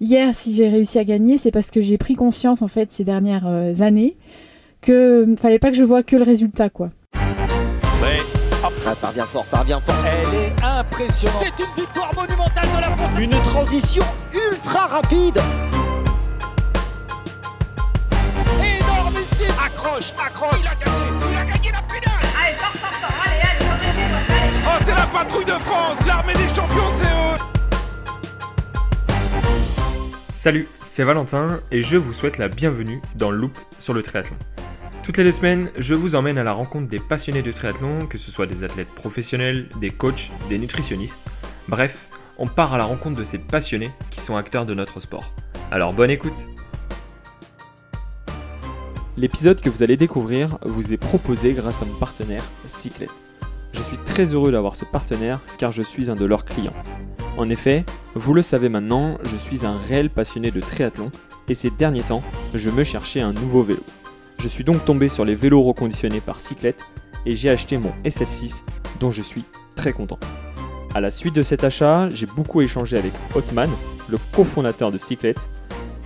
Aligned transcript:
hier, 0.00 0.34
si 0.34 0.54
j'ai 0.54 0.68
réussi 0.68 0.98
à 0.98 1.04
gagner, 1.04 1.38
c'est 1.38 1.50
parce 1.50 1.70
que 1.70 1.80
j'ai 1.80 1.98
pris 1.98 2.14
conscience 2.14 2.62
en 2.62 2.68
fait 2.68 2.90
ces 2.92 3.04
dernières 3.04 3.46
euh, 3.46 3.80
années 3.80 4.16
que 4.80 5.26
euh, 5.26 5.36
fallait 5.36 5.58
pas 5.58 5.70
que 5.70 5.76
je 5.76 5.84
vois 5.84 6.02
que 6.02 6.16
le 6.16 6.22
résultat 6.22 6.70
quoi. 6.70 6.90
Ah, 8.64 8.94
ça 9.00 9.08
revient 9.08 9.24
fort, 9.30 9.46
ça 9.46 9.58
revient 9.58 9.78
fort. 9.84 9.94
Elle 10.04 10.34
est 10.34 10.64
impressionnante. 10.64 11.42
C'est 11.42 11.62
une 11.62 11.84
victoire 11.84 12.12
monumentale 12.14 12.66
de 12.74 12.80
la 12.80 12.96
France. 12.96 13.10
Une 13.20 13.42
transition 13.42 14.02
ultra 14.32 14.86
rapide. 14.86 15.38
Énormissime. 18.58 19.54
Accroche, 19.64 20.12
accroche. 20.18 20.60
Il 20.60 20.66
a 20.66 20.74
gagné. 20.74 21.06
Il 21.30 21.36
a 21.36 21.44
gagné 21.44 21.70
la 21.70 21.82
finale. 21.82 22.24
Allez, 22.42 22.56
fort, 22.56 22.72
fort, 22.72 22.92
fort, 22.94 23.14
allez, 23.24 23.40
allez, 23.42 23.70
remettez-vous, 23.70 24.32
allez. 24.32 24.52
Oh, 24.66 24.82
c'est 24.84 24.94
la 24.94 25.06
patrouille 25.06 25.44
de 25.44 25.52
France. 25.52 25.98
L'armée 26.06 26.34
des 26.34 26.48
champions, 26.48 26.90
c'est 26.92 27.04
eux. 27.04 27.57
Salut, 30.40 30.68
c'est 30.82 31.02
Valentin 31.02 31.60
et 31.72 31.82
je 31.82 31.96
vous 31.96 32.12
souhaite 32.12 32.38
la 32.38 32.46
bienvenue 32.46 33.02
dans 33.16 33.32
Loop 33.32 33.58
sur 33.80 33.92
le 33.92 34.04
triathlon. 34.04 34.36
Toutes 35.02 35.16
les 35.16 35.24
deux 35.24 35.32
semaines, 35.32 35.68
je 35.76 35.96
vous 35.96 36.14
emmène 36.14 36.38
à 36.38 36.44
la 36.44 36.52
rencontre 36.52 36.86
des 36.86 37.00
passionnés 37.00 37.42
de 37.42 37.50
triathlon, 37.50 38.06
que 38.06 38.18
ce 38.18 38.30
soit 38.30 38.46
des 38.46 38.62
athlètes 38.62 38.88
professionnels, 38.94 39.68
des 39.80 39.90
coachs, 39.90 40.30
des 40.48 40.58
nutritionnistes. 40.58 41.18
Bref, 41.66 42.06
on 42.36 42.46
part 42.46 42.72
à 42.72 42.78
la 42.78 42.84
rencontre 42.84 43.18
de 43.18 43.24
ces 43.24 43.38
passionnés 43.38 43.90
qui 44.12 44.20
sont 44.20 44.36
acteurs 44.36 44.64
de 44.64 44.74
notre 44.74 45.00
sport. 45.00 45.34
Alors 45.72 45.92
bonne 45.92 46.10
écoute 46.10 46.46
L'épisode 49.16 49.60
que 49.60 49.70
vous 49.70 49.82
allez 49.82 49.96
découvrir 49.96 50.56
vous 50.62 50.92
est 50.92 50.98
proposé 50.98 51.52
grâce 51.52 51.82
à 51.82 51.84
mon 51.84 51.94
partenaire 51.94 52.44
Cyclette. 52.64 53.10
Je 53.72 53.82
suis 53.82 53.98
très 53.98 54.34
heureux 54.34 54.52
d'avoir 54.52 54.76
ce 54.76 54.84
partenaire 54.84 55.40
car 55.58 55.72
je 55.72 55.82
suis 55.82 56.10
un 56.10 56.14
de 56.14 56.24
leurs 56.24 56.44
clients. 56.44 56.74
En 57.36 57.48
effet, 57.50 57.84
vous 58.14 58.34
le 58.34 58.42
savez 58.42 58.68
maintenant, 58.68 59.16
je 59.24 59.36
suis 59.36 59.64
un 59.64 59.76
réel 59.76 60.10
passionné 60.10 60.50
de 60.50 60.60
triathlon 60.60 61.10
et 61.48 61.54
ces 61.54 61.70
derniers 61.70 62.02
temps, 62.02 62.22
je 62.54 62.70
me 62.70 62.82
cherchais 62.84 63.20
un 63.20 63.32
nouveau 63.32 63.62
vélo. 63.62 63.82
Je 64.38 64.48
suis 64.48 64.64
donc 64.64 64.84
tombé 64.84 65.08
sur 65.08 65.24
les 65.24 65.34
vélos 65.34 65.62
reconditionnés 65.62 66.20
par 66.20 66.40
Cyclette 66.40 66.84
et 67.26 67.34
j'ai 67.34 67.50
acheté 67.50 67.78
mon 67.78 67.90
SL6 68.04 68.62
dont 69.00 69.10
je 69.10 69.22
suis 69.22 69.44
très 69.74 69.92
content. 69.92 70.18
À 70.94 71.00
la 71.00 71.10
suite 71.10 71.34
de 71.34 71.42
cet 71.42 71.64
achat, 71.64 72.08
j'ai 72.10 72.26
beaucoup 72.26 72.60
échangé 72.60 72.96
avec 72.96 73.12
Hotman, 73.34 73.70
le 74.08 74.18
cofondateur 74.32 74.90
de 74.90 74.98
Cyclette. 74.98 75.48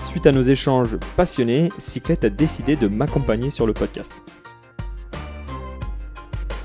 Suite 0.02 0.26
à 0.26 0.32
nos 0.32 0.42
échanges 0.42 0.96
passionnés, 1.16 1.70
Cyclette 1.78 2.24
a 2.24 2.30
décidé 2.30 2.76
de 2.76 2.88
m'accompagner 2.88 3.48
sur 3.48 3.66
le 3.66 3.72
podcast. 3.72 4.12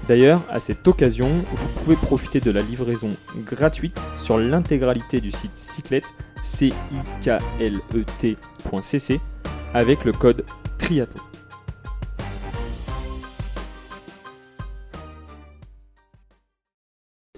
D'ailleurs, 0.08 0.42
à 0.50 0.62
cette 0.62 0.88
occasion, 0.88 1.28
vous 1.52 1.68
pouvez 1.76 1.98
profiter 1.98 2.40
de 2.40 2.50
la 2.50 2.62
livraison 2.62 3.10
gratuite 3.46 4.00
sur 4.16 4.38
l'intégralité 4.38 5.20
du 5.20 5.32
site 5.32 5.52
Cyclette, 5.56 6.06
c 6.44 6.68
i 6.68 6.74
k 7.22 7.38
l 7.60 7.82
e 7.94 9.18
avec 9.74 10.06
le 10.06 10.14
code 10.14 10.46
triathlon. 10.78 11.22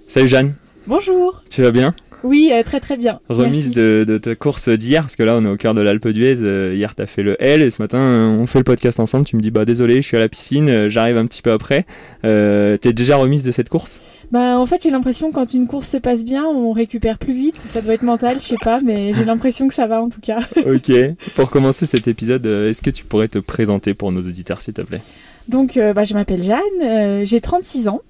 Salut 0.07 0.27
Jeanne, 0.27 0.53
Bonjour. 0.85 1.43
tu 1.49 1.63
vas 1.63 1.71
bien? 1.71 1.95
Oui, 2.23 2.49
euh, 2.53 2.63
très 2.63 2.79
très 2.79 2.97
bien. 2.97 3.19
Remise 3.29 3.71
de, 3.71 4.03
de 4.07 4.17
ta 4.17 4.35
course 4.35 4.69
d'hier, 4.69 5.03
parce 5.03 5.15
que 5.15 5.23
là 5.23 5.37
on 5.37 5.45
est 5.45 5.49
au 5.49 5.55
cœur 5.57 5.73
de 5.73 5.81
l'Alpe 5.81 6.07
d'Huez. 6.09 6.43
Euh, 6.43 6.73
hier 6.75 6.95
t'as 6.95 7.05
fait 7.05 7.23
le 7.23 7.41
L 7.41 7.61
et 7.61 7.69
ce 7.69 7.81
matin 7.81 8.29
on 8.33 8.45
fait 8.45 8.59
le 8.59 8.63
podcast 8.63 8.99
ensemble. 8.99 9.25
Tu 9.25 9.35
me 9.35 9.41
dis 9.41 9.51
bah 9.51 9.65
désolé, 9.65 10.01
je 10.01 10.07
suis 10.07 10.17
à 10.17 10.19
la 10.19 10.29
piscine, 10.29 10.69
euh, 10.69 10.89
j'arrive 10.89 11.17
un 11.17 11.25
petit 11.25 11.41
peu 11.41 11.51
après. 11.51 11.85
Euh, 12.25 12.77
T'es 12.77 12.93
déjà 12.93 13.15
remise 13.17 13.43
de 13.43 13.51
cette 13.51 13.69
course? 13.69 14.01
Bah 14.31 14.57
en 14.59 14.65
fait 14.65 14.83
j'ai 14.83 14.91
l'impression 14.91 15.29
que 15.29 15.35
quand 15.35 15.53
une 15.53 15.67
course 15.67 15.89
se 15.89 15.97
passe 15.97 16.25
bien, 16.25 16.45
on 16.45 16.71
récupère 16.71 17.17
plus 17.17 17.33
vite. 17.33 17.57
Ça 17.59 17.81
doit 17.81 17.93
être 17.93 18.03
mental, 18.03 18.37
je 18.39 18.45
sais 18.45 18.55
pas, 18.61 18.81
mais 18.81 19.13
j'ai 19.13 19.25
l'impression 19.25 19.67
que 19.67 19.73
ça 19.73 19.87
va 19.87 20.01
en 20.01 20.09
tout 20.09 20.21
cas. 20.21 20.39
Ok. 20.65 20.91
Pour 21.35 21.49
commencer 21.49 21.85
cet 21.85 22.07
épisode, 22.07 22.45
est-ce 22.45 22.81
que 22.81 22.89
tu 22.89 23.03
pourrais 23.05 23.27
te 23.27 23.39
présenter 23.39 23.93
pour 23.93 24.11
nos 24.11 24.21
auditeurs 24.21 24.61
s'il 24.61 24.73
te 24.73 24.81
plaît? 24.81 25.01
Donc 25.49 25.77
euh, 25.77 25.93
bah, 25.93 26.03
je 26.03 26.13
m'appelle 26.13 26.43
Jeanne, 26.43 26.59
euh, 26.81 27.25
j'ai 27.25 27.41
36 27.41 27.87
ans. 27.87 28.01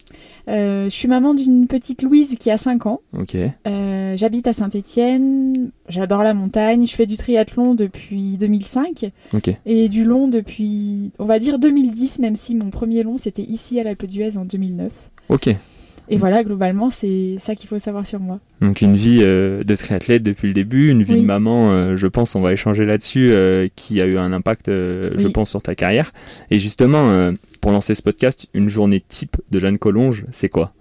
Euh, 0.50 0.86
je 0.86 0.90
suis 0.90 1.08
maman 1.08 1.34
d'une 1.34 1.68
petite 1.68 2.02
Louise 2.02 2.36
qui 2.40 2.52
a 2.52 2.58
5 2.58 2.86
ans. 2.86 3.00
Euh, 3.68 4.16
J'habite 4.18 4.47
à 4.47 4.53
Saint-Étienne. 4.53 5.69
J'adore 5.88 6.24
la 6.24 6.34
montagne. 6.34 6.86
Je 6.86 6.96
fais 6.96 7.06
du 7.06 7.16
triathlon 7.18 7.75
depuis 7.75 8.36
2005 8.38 9.12
Ok. 9.34 9.52
et 9.66 9.88
du 9.90 10.03
long 10.03 10.28
depuis, 10.28 11.12
on 11.19 11.25
va 11.25 11.40
dire 11.40 11.59
2010, 11.59 12.19
même 12.19 12.36
si 12.36 12.56
mon 12.56 12.72
premier 12.72 13.03
long 13.03 13.18
c'était 13.18 13.44
ici 13.44 13.80
à 13.80 13.84
l'Alpe 13.84 14.06
d'Huez 14.06 14.38
en 14.38 14.46
2009. 14.46 14.92
Ok. 15.30 15.50
Et 16.12 16.18
voilà, 16.18 16.44
globalement, 16.44 16.90
c'est 16.90 17.36
ça 17.40 17.53
qu'il 17.56 17.70
faut 17.70 17.78
savoir 17.80 18.08
sur 18.08 18.20
moi. 18.20 18.40
Donc 18.62 18.81
une 18.81 18.96
vie 18.96 19.20
euh, 19.22 19.62
de 19.62 19.75
triathlète 19.75 20.24
depuis 20.24 20.47
le 20.47 20.53
début, 20.56 20.90
une 20.90 21.03
vie 21.03 21.14
Oui. 21.14 21.22
de 21.22 21.25
maman, 21.25 21.72
euh, 21.72 21.96
je 21.97 22.08
pense, 22.08 22.36
on 22.36 22.42
va 22.42 22.52
échanger 22.52 22.84
là-dessus, 22.86 23.30
euh, 23.31 23.68
qui 23.75 24.02
a 24.02 24.06
eu 24.06 24.18
un 24.18 24.34
impact, 24.34 24.68
je 24.69 25.28
pense, 25.28 25.52
sur 25.52 25.62
ta 25.62 25.75
carrière. 25.75 26.12
Et 26.50 26.58
justement, 26.59 27.31
pour 27.62 27.72
lancer 27.72 27.94
ce 27.94 28.02
podcast, 28.02 28.48
une 28.53 28.69
journée 28.69 29.02
type 29.08 29.38
de 29.52 29.59
Jeanne 29.59 29.78
Collonge, 29.78 30.25
c'est 30.31 30.50
quoi? 30.50 30.72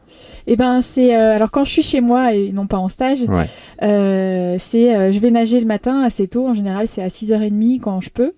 Et 0.47 0.56
ben, 0.56 0.81
c'est 0.81 1.15
euh, 1.15 1.37
alors 1.37 1.50
quand 1.50 1.65
je 1.65 1.71
suis 1.71 1.83
chez 1.83 2.00
moi 2.00 2.34
et 2.34 2.50
non 2.53 2.67
pas 2.67 2.78
en 2.78 2.88
stage, 2.88 3.22
Ouais. 3.28 3.47
euh, 3.83 4.56
c'est 4.59 4.94
euh, 4.97 5.11
je 5.12 5.19
vais 5.21 5.31
nager 5.31 5.61
le 5.61 5.67
matin 5.67 6.03
assez 6.03 6.27
tôt. 6.27 6.47
En 6.49 6.55
général, 6.55 6.88
c'est 6.88 7.03
à 7.03 7.09
6h30 7.09 7.81
quand 7.81 8.00
je 8.00 8.11
peux. 8.11 8.33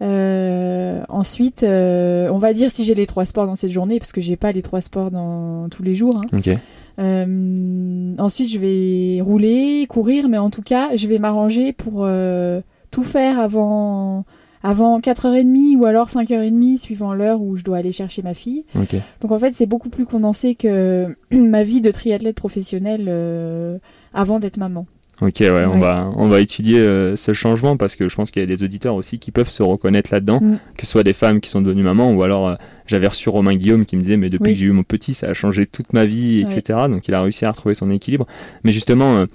Euh, 0.00 1.02
ensuite, 1.08 1.62
euh, 1.64 2.28
on 2.32 2.38
va 2.38 2.52
dire 2.52 2.70
si 2.70 2.84
j'ai 2.84 2.94
les 2.94 3.06
trois 3.06 3.24
sports 3.24 3.46
dans 3.46 3.54
cette 3.56 3.70
journée, 3.70 3.98
parce 3.98 4.12
que 4.12 4.20
j'ai 4.20 4.36
pas 4.36 4.52
les 4.52 4.62
trois 4.62 4.80
sports 4.80 5.10
dans 5.10 5.68
tous 5.68 5.82
les 5.82 5.94
jours. 5.94 6.16
hein. 6.32 6.36
Ok. 6.38 6.50
Euh, 6.98 8.14
ensuite, 8.18 8.48
je 8.50 8.58
vais 8.58 9.20
rouler, 9.22 9.86
courir, 9.88 10.28
mais 10.28 10.38
en 10.38 10.50
tout 10.50 10.62
cas, 10.62 10.94
je 10.96 11.06
vais 11.06 11.18
m'arranger 11.18 11.72
pour 11.72 12.04
euh, 12.04 12.60
tout 12.90 13.04
faire 13.04 13.38
avant, 13.38 14.24
avant 14.62 14.98
4h30 15.00 15.76
ou 15.76 15.84
alors 15.86 16.08
5h30, 16.08 16.76
suivant 16.78 17.14
l'heure 17.14 17.40
où 17.40 17.56
je 17.56 17.62
dois 17.64 17.78
aller 17.78 17.92
chercher 17.92 18.22
ma 18.22 18.34
fille. 18.34 18.64
Ok. 18.74 18.96
Donc 19.20 19.32
en 19.32 19.38
fait, 19.38 19.52
c'est 19.54 19.66
beaucoup 19.66 19.88
plus 19.90 20.06
condensé 20.06 20.54
que 20.54 21.06
ma 21.32 21.62
vie 21.62 21.80
de 21.80 21.90
triathlète 21.90 22.36
professionnelle 22.36 23.06
euh, 23.08 23.78
avant 24.14 24.40
d'être 24.40 24.56
maman. 24.56 24.86
Ok, 25.20 25.36
ouais, 25.40 25.64
on 25.64 25.80
va 25.80 26.12
on 26.16 26.28
va 26.28 26.40
étudier 26.40 26.78
euh, 26.78 27.16
ce 27.16 27.32
changement 27.32 27.76
parce 27.76 27.96
que 27.96 28.08
je 28.08 28.14
pense 28.14 28.30
qu'il 28.30 28.40
y 28.40 28.44
a 28.44 28.46
des 28.46 28.62
auditeurs 28.62 28.94
aussi 28.94 29.18
qui 29.18 29.32
peuvent 29.32 29.48
se 29.50 29.64
reconnaître 29.64 30.10
là-dedans, 30.12 30.38
Mm. 30.40 30.58
que 30.76 30.86
ce 30.86 30.92
soit 30.92 31.02
des 31.02 31.12
femmes 31.12 31.40
qui 31.40 31.50
sont 31.50 31.60
devenues 31.60 31.82
mamans 31.82 32.12
ou 32.12 32.22
alors 32.22 32.46
euh, 32.48 32.54
j'avais 32.86 33.08
reçu 33.08 33.28
Romain 33.28 33.56
Guillaume 33.56 33.84
qui 33.84 33.96
me 33.96 34.00
disait 34.00 34.16
mais 34.16 34.30
depuis 34.30 34.50
Oui. 34.50 34.54
que 34.54 34.60
j'ai 34.60 34.66
eu 34.66 34.72
mon 34.72 34.84
petit 34.84 35.14
ça 35.14 35.26
a 35.28 35.34
changé 35.34 35.66
toute 35.66 35.92
ma 35.92 36.04
vie 36.06 36.40
etc. 36.40 36.78
Donc 36.88 37.08
il 37.08 37.14
a 37.14 37.20
réussi 37.20 37.44
à 37.44 37.50
retrouver 37.50 37.74
son 37.74 37.90
équilibre. 37.90 38.26
Mais 38.62 38.70
justement 38.70 39.16
euh, 39.18 39.26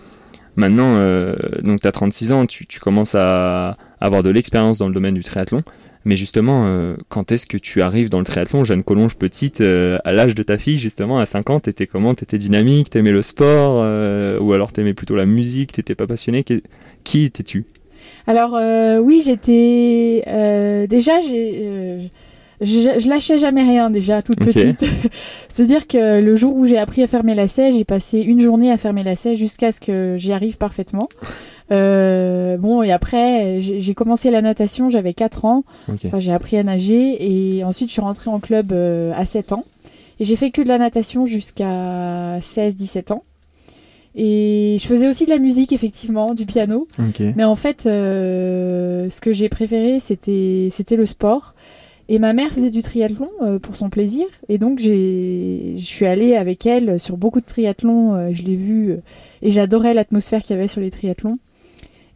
maintenant 0.56 0.96
euh, 0.98 1.36
donc 1.64 1.82
tu 1.82 1.88
as 1.88 1.92
36 1.92 2.32
ans, 2.32 2.46
tu, 2.46 2.66
tu 2.66 2.80
commences 2.80 3.16
à 3.16 3.76
avoir 4.00 4.24
de 4.24 4.30
l'expérience 4.30 4.78
dans 4.78 4.88
le 4.88 4.94
domaine 4.94 5.16
du 5.16 5.24
triathlon. 5.24 5.64
Mais 6.06 6.16
justement, 6.16 6.64
euh, 6.66 6.96
quand 7.08 7.32
est-ce 7.32 7.46
que 7.46 7.58
tu 7.58 7.82
arrives 7.82 8.10
dans 8.10 8.20
le 8.20 8.26
triathlon, 8.26 8.64
Jeanne 8.64 8.84
Collonge 8.84 9.16
petite, 9.16 9.62
euh, 9.62 9.98
à 10.04 10.12
l'âge 10.12 10.36
de 10.36 10.44
ta 10.44 10.58
fille, 10.58 10.78
justement, 10.78 11.20
à 11.20 11.26
5 11.26 11.50
ans, 11.50 11.60
t'étais 11.60 11.88
comment? 11.88 12.14
T'étais 12.14 12.38
dynamique, 12.38 12.90
t'aimais 12.90 13.12
le 13.12 13.22
sport, 13.22 13.80
euh, 13.82 14.38
ou 14.40 14.54
alors 14.54 14.74
t'aimais 14.74 14.94
plutôt 14.94 15.16
la 15.16 15.26
musique, 15.26 15.72
t'étais 15.72 15.96
pas 15.96 16.08
passionné? 16.08 16.44
Qui, 17.04 17.24
étais-tu? 17.24 17.66
Alors 18.28 18.58
oui, 19.02 19.22
j'étais 19.24 20.24
déjà 20.88 21.20
j'ai 21.22 22.10
je, 22.62 23.00
je 23.00 23.10
lâchais 23.10 23.38
jamais 23.38 23.64
rien 23.64 23.90
déjà 23.90 24.22
toute 24.22 24.40
petite. 24.40 24.86
C'est-à-dire 25.50 25.88
que 25.88 26.22
le 26.22 26.36
jour 26.36 26.56
où 26.56 26.66
j'ai 26.66 26.78
appris 26.78 27.04
à 27.04 27.08
fermer 27.08 27.36
la 27.36 27.44
lacets, 27.44 27.72
j'ai 27.72 27.84
passé 27.84 28.20
une 28.20 28.40
journée 28.40 28.72
à 28.72 28.78
fermer 28.78 29.04
la 29.04 29.12
lacets 29.12 29.36
jusqu'à 29.36 29.72
ce 29.72 29.82
que 29.82 30.16
j'y 30.18 30.32
arrive 30.32 30.58
parfaitement. 30.58 31.10
Euh, 31.72 32.58
bon 32.58 32.84
et 32.84 32.92
après 32.92 33.60
j'ai 33.62 33.94
commencé 33.94 34.32
la 34.32 34.42
natation, 34.42 34.90
j'avais 34.90 35.14
4 35.14 35.46
ans. 35.46 35.64
Enfin, 36.10 36.20
j'ai 36.20 36.32
appris 36.34 36.58
à 36.58 36.64
nager 36.64 37.18
et 37.58 37.64
ensuite 37.64 37.88
je 37.88 37.94
suis 37.94 38.02
rentrée 38.02 38.30
en 38.30 38.40
club 38.40 38.72
euh, 38.74 39.12
à 39.16 39.26
7 39.26 39.54
ans. 39.54 39.66
Et 40.20 40.26
j'ai 40.26 40.36
fait 40.36 40.52
que 40.52 40.62
de 40.62 40.68
la 40.68 40.78
natation 40.78 41.26
jusqu'à 41.26 42.38
16-17 42.40 43.14
ans. 43.14 43.24
Et 44.16 44.78
je 44.80 44.86
faisais 44.86 45.08
aussi 45.08 45.26
de 45.26 45.32
la 45.32 45.40
musique, 45.40 45.74
effectivement, 45.74 46.36
du 46.36 46.46
piano. 46.46 46.88
Mais 47.36 47.44
en 47.44 47.56
fait, 47.56 47.88
euh, 47.88 49.10
ce 49.10 49.20
que 49.22 49.34
j'ai 49.34 49.50
préféré, 49.50 50.00
c'était 50.00 50.70
le 50.96 51.06
sport. 51.08 51.56
Et 52.10 52.20
ma 52.20 52.34
mère 52.34 52.52
faisait 52.52 52.70
du 52.70 52.84
triathlon 52.84 53.28
euh, 53.42 53.58
pour 53.58 53.76
son 53.76 53.90
plaisir. 53.90 54.26
Et 54.50 54.58
donc, 54.60 54.80
je 54.80 55.74
suis 55.78 56.06
allée 56.06 56.36
avec 56.36 56.66
elle 56.68 57.00
sur 57.00 57.18
beaucoup 57.18 57.40
de 57.40 57.46
triathlons. 57.46 58.14
euh, 58.14 58.30
je 58.34 58.44
l'ai 58.44 58.56
vu 58.56 58.92
euh, 58.92 58.98
et 59.42 59.50
j'adorais 59.50 59.94
l'atmosphère 59.96 60.44
qu'il 60.44 60.56
y 60.56 60.60
avait 60.60 60.68
sur 60.68 60.82
les 60.82 60.92
triathlons. 60.92 61.40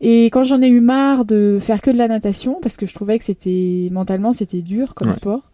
Et 0.01 0.25
quand 0.25 0.43
j'en 0.43 0.61
ai 0.61 0.67
eu 0.67 0.79
marre 0.81 1.25
de 1.25 1.57
faire 1.59 1.81
que 1.81 1.89
de 1.91 1.97
la 1.97 2.07
natation, 2.07 2.59
parce 2.61 2.77
que 2.77 2.85
je 2.85 2.93
trouvais 2.93 3.17
que 3.17 3.23
c'était 3.23 3.89
mentalement 3.91 4.31
c'était 4.33 4.61
dur 4.61 4.93
comme 4.93 5.07
Ouais. 5.07 5.13
sport, 5.13 5.51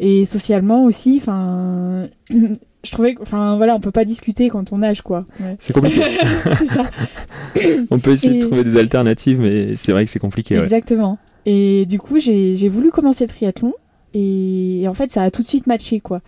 et 0.00 0.24
socialement 0.24 0.84
aussi, 0.84 1.18
enfin, 1.20 2.08
je 2.30 2.90
trouvais, 2.90 3.14
enfin 3.20 3.56
voilà, 3.56 3.74
on 3.76 3.80
peut 3.80 3.90
pas 3.92 4.04
discuter 4.04 4.48
quand 4.48 4.72
on 4.72 4.78
nage 4.78 5.02
quoi. 5.02 5.24
Ouais. 5.40 5.56
C'est 5.58 5.72
compliqué. 5.72 6.00
c'est 6.56 6.66
ça. 6.66 6.84
On 7.90 7.98
peut 7.98 8.12
essayer 8.12 8.36
Et- 8.36 8.40
de 8.40 8.46
trouver 8.46 8.62
des 8.64 8.76
alternatives, 8.76 9.40
mais 9.40 9.74
c'est 9.74 9.92
vrai 9.92 10.04
que 10.04 10.10
c'est 10.10 10.18
compliqué. 10.20 10.56
Ouais. 10.56 10.60
Exactement. 10.62 11.18
Et 11.46 11.86
du 11.86 11.98
coup, 11.98 12.18
j'ai 12.18 12.54
j'ai 12.56 12.68
voulu 12.68 12.90
commencer 12.90 13.24
le 13.24 13.28
triathlon. 13.30 13.72
Et, 14.14 14.82
et 14.82 14.88
en 14.88 14.94
fait, 14.94 15.10
ça 15.10 15.22
a 15.22 15.30
tout 15.30 15.42
de 15.42 15.46
suite 15.46 15.66
matché, 15.66 16.00
quoi. 16.00 16.20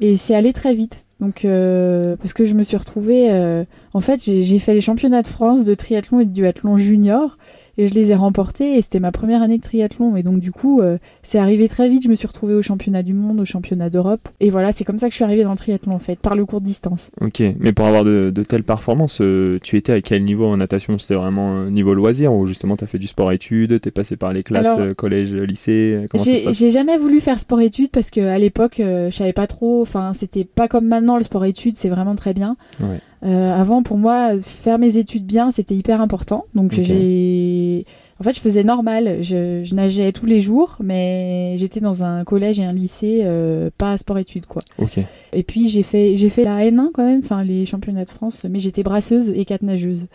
Et 0.00 0.16
c'est 0.16 0.34
allé 0.34 0.52
très 0.52 0.74
vite. 0.74 1.06
Donc, 1.20 1.44
euh, 1.46 2.14
parce 2.16 2.32
que 2.34 2.44
je 2.44 2.54
me 2.54 2.62
suis 2.62 2.76
retrouvée. 2.76 3.30
euh, 3.30 3.64
en 3.94 4.00
fait, 4.00 4.22
j'ai 4.22 4.58
fait 4.58 4.74
les 4.74 4.82
championnats 4.82 5.22
de 5.22 5.26
France 5.26 5.64
de 5.64 5.74
triathlon 5.74 6.20
et 6.20 6.26
de 6.26 6.30
duathlon 6.32 6.76
junior 6.76 7.38
et 7.78 7.86
je 7.86 7.94
les 7.94 8.12
ai 8.12 8.14
remportés 8.14 8.76
et 8.76 8.82
c'était 8.82 9.00
ma 9.00 9.12
première 9.12 9.40
année 9.42 9.56
de 9.56 9.62
triathlon. 9.62 10.16
Et 10.16 10.22
donc, 10.22 10.40
du 10.40 10.52
coup, 10.52 10.80
euh, 10.80 10.98
c'est 11.22 11.38
arrivé 11.38 11.68
très 11.68 11.88
vite. 11.88 12.02
Je 12.04 12.08
me 12.10 12.14
suis 12.14 12.26
retrouvée 12.26 12.52
au 12.54 12.60
championnat 12.62 13.02
du 13.02 13.14
monde, 13.14 13.40
au 13.40 13.44
championnat 13.46 13.88
d'Europe. 13.88 14.28
Et 14.40 14.50
voilà, 14.50 14.72
c'est 14.72 14.84
comme 14.84 14.98
ça 14.98 15.06
que 15.06 15.12
je 15.12 15.16
suis 15.16 15.24
arrivée 15.24 15.44
dans 15.44 15.50
le 15.52 15.56
triathlon, 15.56 15.92
en 15.94 15.98
fait, 15.98 16.18
par 16.18 16.36
le 16.36 16.44
court 16.44 16.60
distance. 16.60 17.10
Ok, 17.22 17.42
mais 17.58 17.72
pour 17.72 17.86
avoir 17.86 18.04
de, 18.04 18.30
de 18.34 18.42
telles 18.42 18.62
performances, 18.64 19.20
euh, 19.22 19.58
tu 19.62 19.76
étais 19.78 19.92
à 19.92 20.00
quel 20.02 20.22
niveau 20.24 20.44
en 20.46 20.56
natation? 20.58 20.98
C'était 20.98 21.14
vraiment 21.14 21.50
un 21.52 21.70
niveau 21.70 21.94
loisir 21.94 22.32
ou 22.34 22.46
justement 22.46 22.76
tu 22.76 22.84
as 22.84 22.86
fait 22.86 22.98
du 22.98 23.06
sport-études, 23.08 23.80
tu 23.80 23.88
es 23.88 23.90
passé 23.90 24.16
par 24.16 24.32
les 24.34 24.42
classes 24.42 24.66
Alors, 24.66 24.80
euh, 24.80 24.94
collège, 24.94 25.34
lycée 25.34 26.04
Comment 26.10 26.22
ça 26.24 26.30
se 26.30 26.36
J'ai 26.36 26.44
passe? 26.44 26.58
j'ai 26.58 26.70
jamais 26.70 26.98
voulu 26.98 27.20
faire 27.20 27.38
sport-études 27.38 27.90
parce 27.90 28.10
que 28.10 28.20
à 28.20 28.38
l'époque, 28.38 28.80
euh, 28.80 29.10
je 29.10 29.16
savais 29.16 29.32
pas 29.32 29.46
trop. 29.46 29.80
Enfin, 29.82 30.12
c'était 30.14 30.44
pas 30.44 30.68
comme 30.68 30.86
maintenant. 30.86 31.05
Le 31.16 31.22
sport-études, 31.22 31.76
c'est 31.76 31.88
vraiment 31.88 32.16
très 32.16 32.34
bien. 32.34 32.56
Ouais. 32.80 32.98
Euh, 33.24 33.58
avant, 33.60 33.82
pour 33.82 33.96
moi, 33.98 34.32
faire 34.40 34.78
mes 34.78 34.98
études 34.98 35.24
bien, 35.24 35.50
c'était 35.50 35.74
hyper 35.74 36.00
important. 36.00 36.44
Donc, 36.54 36.72
j'ai. 36.72 37.84
En 38.18 38.24
fait, 38.24 38.32
je 38.32 38.40
faisais 38.40 38.64
normal. 38.64 39.18
Je, 39.20 39.62
je 39.62 39.74
nageais 39.74 40.10
tous 40.12 40.26
les 40.26 40.40
jours, 40.40 40.76
mais 40.82 41.54
j'étais 41.58 41.80
dans 41.80 42.02
un 42.02 42.24
collège 42.24 42.58
et 42.58 42.64
un 42.64 42.72
lycée, 42.72 43.20
euh, 43.24 43.70
pas 43.78 43.96
sport-études, 43.96 44.46
quoi. 44.46 44.62
Ok, 44.78 44.98
Et 45.32 45.42
puis, 45.42 45.68
j'ai 45.68 45.82
fait, 45.82 46.16
j'ai 46.16 46.28
fait 46.28 46.44
la 46.44 46.58
N1 46.60 46.90
quand 46.92 47.04
même, 47.04 47.20
enfin, 47.22 47.42
les 47.44 47.64
championnats 47.64 48.04
de 48.04 48.10
France, 48.10 48.44
mais 48.48 48.58
j'étais 48.58 48.82
brasseuse 48.82 49.30
et 49.34 49.44
quatre 49.44 49.62
nageuse. 49.62 50.06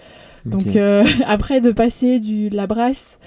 Donc, 0.46 0.68
ok. 0.68 0.76
euh, 0.76 1.04
après, 1.28 1.62
de 1.62 1.72
passer 1.72 2.20
du, 2.20 2.50
de 2.50 2.56
la 2.56 2.68
brasse 2.68 3.18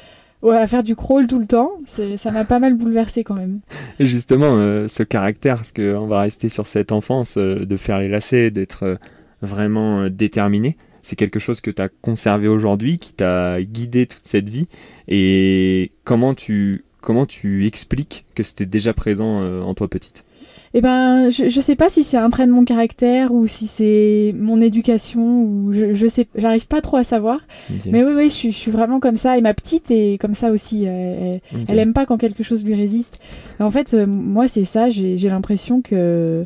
à 0.50 0.66
faire 0.66 0.82
du 0.82 0.94
crawl 0.94 1.26
tout 1.26 1.38
le 1.38 1.46
temps, 1.46 1.72
ça 1.86 2.30
m'a 2.30 2.44
pas 2.44 2.58
mal 2.58 2.74
bouleversé 2.74 3.24
quand 3.24 3.34
même. 3.34 3.60
Justement, 4.00 4.56
euh, 4.56 4.86
ce 4.86 5.02
caractère, 5.02 5.56
parce 5.56 5.72
qu'on 5.72 6.06
va 6.06 6.20
rester 6.20 6.48
sur 6.48 6.66
cette 6.66 6.92
enfance, 6.92 7.36
euh, 7.38 7.64
de 7.64 7.76
faire 7.76 7.98
les 7.98 8.08
lacets, 8.08 8.50
d'être 8.50 8.82
euh, 8.84 8.96
vraiment 9.42 10.08
déterminé, 10.08 10.76
c'est 11.02 11.16
quelque 11.16 11.38
chose 11.38 11.60
que 11.60 11.70
tu 11.70 11.82
as 11.82 11.88
conservé 11.88 12.48
aujourd'hui, 12.48 12.98
qui 12.98 13.12
t'a 13.12 13.60
guidé 13.62 14.06
toute 14.06 14.24
cette 14.24 14.48
vie? 14.48 14.68
Et 15.08 15.92
comment 16.04 16.34
tu, 16.34 16.84
comment 17.00 17.26
tu 17.26 17.66
expliques 17.66 18.24
que 18.34 18.42
c'était 18.42 18.66
déjà 18.66 18.94
présent 18.94 19.44
en 19.62 19.74
toi 19.74 19.88
petite? 19.88 20.23
Eh 20.76 20.80
ben, 20.80 21.30
je, 21.30 21.48
je 21.48 21.60
sais 21.60 21.76
pas 21.76 21.88
si 21.88 22.02
c'est 22.02 22.16
un 22.16 22.28
trait 22.30 22.46
de 22.46 22.50
mon 22.50 22.64
caractère 22.64 23.32
ou 23.32 23.46
si 23.46 23.68
c'est 23.68 24.34
mon 24.36 24.60
éducation 24.60 25.22
ou 25.42 25.72
je, 25.72 25.94
je 25.94 26.06
sais, 26.08 26.26
j'arrive 26.34 26.66
pas 26.66 26.80
trop 26.80 26.96
à 26.96 27.04
savoir. 27.04 27.38
Mais 27.92 28.02
oui, 28.02 28.12
oui, 28.16 28.24
je, 28.24 28.34
suis- 28.34 28.50
je 28.50 28.56
suis 28.58 28.70
vraiment 28.72 28.98
comme 28.98 29.16
ça 29.16 29.38
et 29.38 29.40
ma 29.40 29.54
petite 29.54 29.92
est 29.92 30.18
comme 30.20 30.34
ça 30.34 30.50
aussi. 30.50 30.82
Elle, 30.84 31.40
elle- 31.52 31.60
ok. 31.60 31.64
elle 31.68 31.78
aime 31.78 31.92
pas 31.92 32.06
quand 32.06 32.16
quelque 32.18 32.42
chose 32.42 32.64
lui 32.64 32.74
résiste. 32.74 33.20
En 33.60 33.70
fait, 33.70 33.94
euh, 33.94 34.04
moi, 34.06 34.48
c'est 34.48 34.64
ça. 34.64 34.88
J'ai 34.90 35.16
j'ai 35.16 35.28
l'impression 35.28 35.80
que 35.80 36.44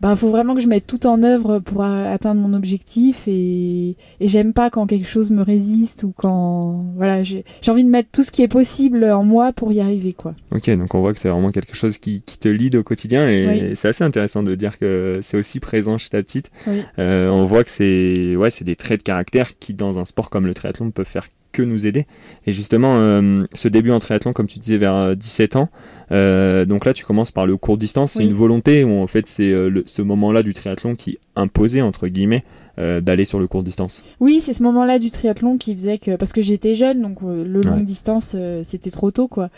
ben, 0.00 0.16
faut 0.16 0.28
vraiment 0.28 0.54
que 0.54 0.60
je 0.60 0.68
mette 0.68 0.86
tout 0.86 1.06
en 1.06 1.22
œuvre 1.22 1.58
pour 1.60 1.82
a- 1.82 2.10
atteindre 2.10 2.40
mon 2.40 2.54
objectif 2.54 3.24
et, 3.26 3.96
et 4.20 4.28
j'aime 4.28 4.52
pas 4.52 4.70
quand 4.70 4.86
quelque 4.86 5.08
chose 5.08 5.30
me 5.30 5.42
résiste 5.42 6.02
ou 6.04 6.12
quand 6.16 6.84
voilà, 6.96 7.22
j'ai 7.22 7.44
j'ai 7.62 7.70
envie 7.70 7.84
de 7.84 7.90
mettre 7.90 8.08
tout 8.12 8.22
ce 8.22 8.30
qui 8.30 8.42
est 8.42 8.48
possible 8.48 9.04
en 9.04 9.24
moi 9.24 9.52
pour 9.52 9.72
y 9.72 9.80
arriver, 9.80 10.12
quoi. 10.12 10.34
Ok, 10.54 10.68
donc 10.76 10.94
on 10.94 11.00
voit 11.00 11.12
que 11.12 11.18
c'est 11.18 11.28
vraiment 11.28 11.50
quelque 11.50 11.74
chose 11.74 11.98
qui, 11.98 12.22
qui 12.22 12.38
te 12.38 12.48
lead 12.48 12.74
au 12.76 12.82
quotidien 12.82 13.28
et 13.28 13.46
Oui. 13.46 13.70
c'est 13.76 13.88
assez 13.88 14.04
intéressant 14.04 14.42
de 14.42 14.54
dire 14.54 14.78
que 14.78 15.18
c'est 15.22 15.36
aussi 15.36 15.60
présent 15.60 15.98
chez 15.98 16.10
ta 16.10 16.22
petite. 16.22 16.50
Oui. 16.66 16.80
Euh, 16.98 17.28
on 17.30 17.44
voit 17.44 17.64
que 17.64 17.70
c'est 17.70 18.36
ouais, 18.36 18.50
c'est 18.50 18.64
des 18.64 18.76
traits 18.76 19.00
de 19.00 19.04
caractère 19.04 19.58
qui, 19.58 19.74
dans 19.74 19.98
un 19.98 20.04
sport 20.04 20.30
comme 20.30 20.46
le 20.46 20.54
triathlon, 20.54 20.90
peuvent 20.90 21.06
faire 21.06 21.26
que 21.54 21.62
nous 21.62 21.86
aider. 21.86 22.04
Et 22.46 22.52
justement, 22.52 22.96
euh, 22.98 23.44
ce 23.54 23.68
début 23.68 23.90
en 23.92 23.98
triathlon, 23.98 24.32
comme 24.34 24.46
tu 24.48 24.58
disais, 24.58 24.76
vers 24.76 24.94
euh, 24.94 25.14
17 25.14 25.56
ans, 25.56 25.68
euh, 26.12 26.66
donc 26.66 26.84
là, 26.84 26.92
tu 26.92 27.04
commences 27.06 27.30
par 27.32 27.46
le 27.46 27.56
court 27.56 27.78
distance. 27.78 28.12
C'est 28.12 28.24
une 28.24 28.34
volonté 28.34 28.84
ou 28.84 29.00
en 29.00 29.06
fait, 29.06 29.26
c'est 29.26 29.50
euh, 29.52 29.82
ce 29.86 30.02
moment-là 30.02 30.42
du 30.42 30.52
triathlon 30.52 30.94
qui 30.94 31.18
imposait, 31.36 31.80
entre 31.80 32.08
guillemets, 32.08 32.44
euh, 32.78 33.00
d'aller 33.00 33.24
sur 33.24 33.38
le 33.38 33.46
court 33.46 33.62
distance. 33.62 34.02
Oui, 34.20 34.40
c'est 34.40 34.52
ce 34.52 34.62
moment-là 34.64 34.98
du 34.98 35.10
triathlon 35.10 35.56
qui 35.56 35.74
faisait 35.74 35.98
que 35.98 36.16
parce 36.16 36.32
que 36.32 36.42
j'étais 36.42 36.74
jeune, 36.74 37.00
donc 37.02 37.18
euh, 37.22 37.44
le 37.44 37.60
Ouais. 37.60 37.82
distance 37.82 38.34
euh, 38.36 38.62
c'était 38.64 38.90
trop 38.90 39.10
tôt 39.12 39.28
quoi. 39.28 39.48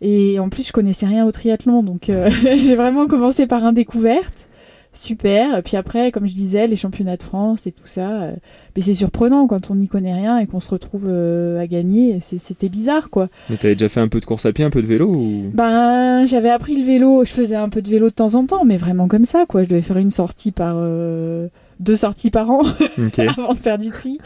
Et 0.00 0.38
en 0.38 0.48
plus 0.48 0.66
je 0.66 0.72
connaissais 0.72 1.06
rien 1.06 1.26
au 1.26 1.30
triathlon, 1.30 1.82
donc 1.82 2.08
euh, 2.08 2.30
j'ai 2.42 2.74
vraiment 2.74 3.06
commencé 3.06 3.46
par 3.46 3.64
un 3.64 3.72
découverte. 3.72 4.48
Super. 4.94 5.62
Puis 5.62 5.76
après, 5.76 6.12
comme 6.12 6.26
je 6.26 6.34
disais, 6.34 6.66
les 6.66 6.76
championnats 6.76 7.16
de 7.16 7.22
France 7.22 7.66
et 7.66 7.72
tout 7.72 7.86
ça, 7.86 8.22
euh, 8.22 8.32
mais 8.76 8.82
c'est 8.82 8.94
surprenant 8.94 9.46
quand 9.46 9.70
on 9.70 9.74
n'y 9.74 9.88
connaît 9.88 10.14
rien 10.14 10.38
et 10.38 10.46
qu'on 10.46 10.60
se 10.60 10.70
retrouve 10.70 11.06
euh, 11.08 11.60
à 11.60 11.66
gagner. 11.66 12.20
C'était 12.20 12.68
bizarre 12.68 13.10
quoi. 13.10 13.28
Mais 13.50 13.56
t'avais 13.56 13.74
déjà 13.74 13.88
fait 13.88 14.00
un 14.00 14.08
peu 14.08 14.20
de 14.20 14.24
course 14.24 14.46
à 14.46 14.52
pied, 14.52 14.64
un 14.64 14.70
peu 14.70 14.82
de 14.82 14.86
vélo 14.86 15.08
ou... 15.08 15.50
Ben, 15.52 16.26
j'avais 16.26 16.50
appris 16.50 16.76
le 16.76 16.84
vélo. 16.84 17.24
Je 17.24 17.32
faisais 17.32 17.56
un 17.56 17.68
peu 17.68 17.82
de 17.82 17.90
vélo 17.90 18.08
de 18.08 18.14
temps 18.14 18.36
en 18.36 18.46
temps, 18.46 18.64
mais 18.64 18.76
vraiment 18.76 19.08
comme 19.08 19.24
ça 19.24 19.46
quoi. 19.46 19.64
Je 19.64 19.68
devais 19.68 19.82
faire 19.82 19.98
une 19.98 20.10
sortie 20.10 20.52
par 20.52 20.76
euh, 20.78 21.48
deux 21.80 21.96
sorties 21.96 22.30
par 22.30 22.50
an. 22.50 22.62
Avant 23.18 23.52
de 23.52 23.58
faire 23.58 23.78
du 23.78 23.90
tri. 23.90 24.18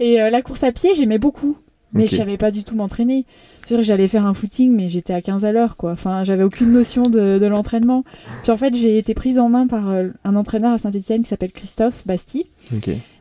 Et 0.00 0.16
la 0.16 0.42
course 0.42 0.64
à 0.64 0.72
pied, 0.72 0.94
j'aimais 0.94 1.18
beaucoup. 1.18 1.56
Mais 1.94 2.04
Ok. 2.04 2.10
je 2.10 2.16
savais 2.16 2.36
pas 2.38 2.50
du 2.50 2.64
tout 2.64 2.74
m'entraîner. 2.74 3.26
C'est 3.62 3.74
sûr 3.74 3.82
j'allais 3.82 4.08
faire 4.08 4.24
un 4.24 4.32
footing, 4.34 4.74
mais 4.74 4.88
j'étais 4.88 5.12
à 5.12 5.20
15 5.20 5.44
à 5.44 5.52
l'heure, 5.52 5.76
quoi. 5.76 5.92
Enfin, 5.92 6.24
j'avais 6.24 6.42
aucune 6.42 6.72
notion 6.72 7.02
de, 7.02 7.38
de 7.38 7.46
l'entraînement. 7.46 8.04
Puis 8.42 8.50
en 8.50 8.56
fait, 8.56 8.74
j'ai 8.74 8.96
été 8.98 9.12
prise 9.14 9.38
en 9.38 9.48
main 9.48 9.66
par 9.66 9.88
euh, 9.90 10.08
un 10.24 10.34
entraîneur 10.36 10.72
à 10.72 10.78
Saint-Etienne 10.78 11.22
qui 11.22 11.28
s'appelle 11.28 11.52
Christophe 11.52 12.06
Basti 12.06 12.46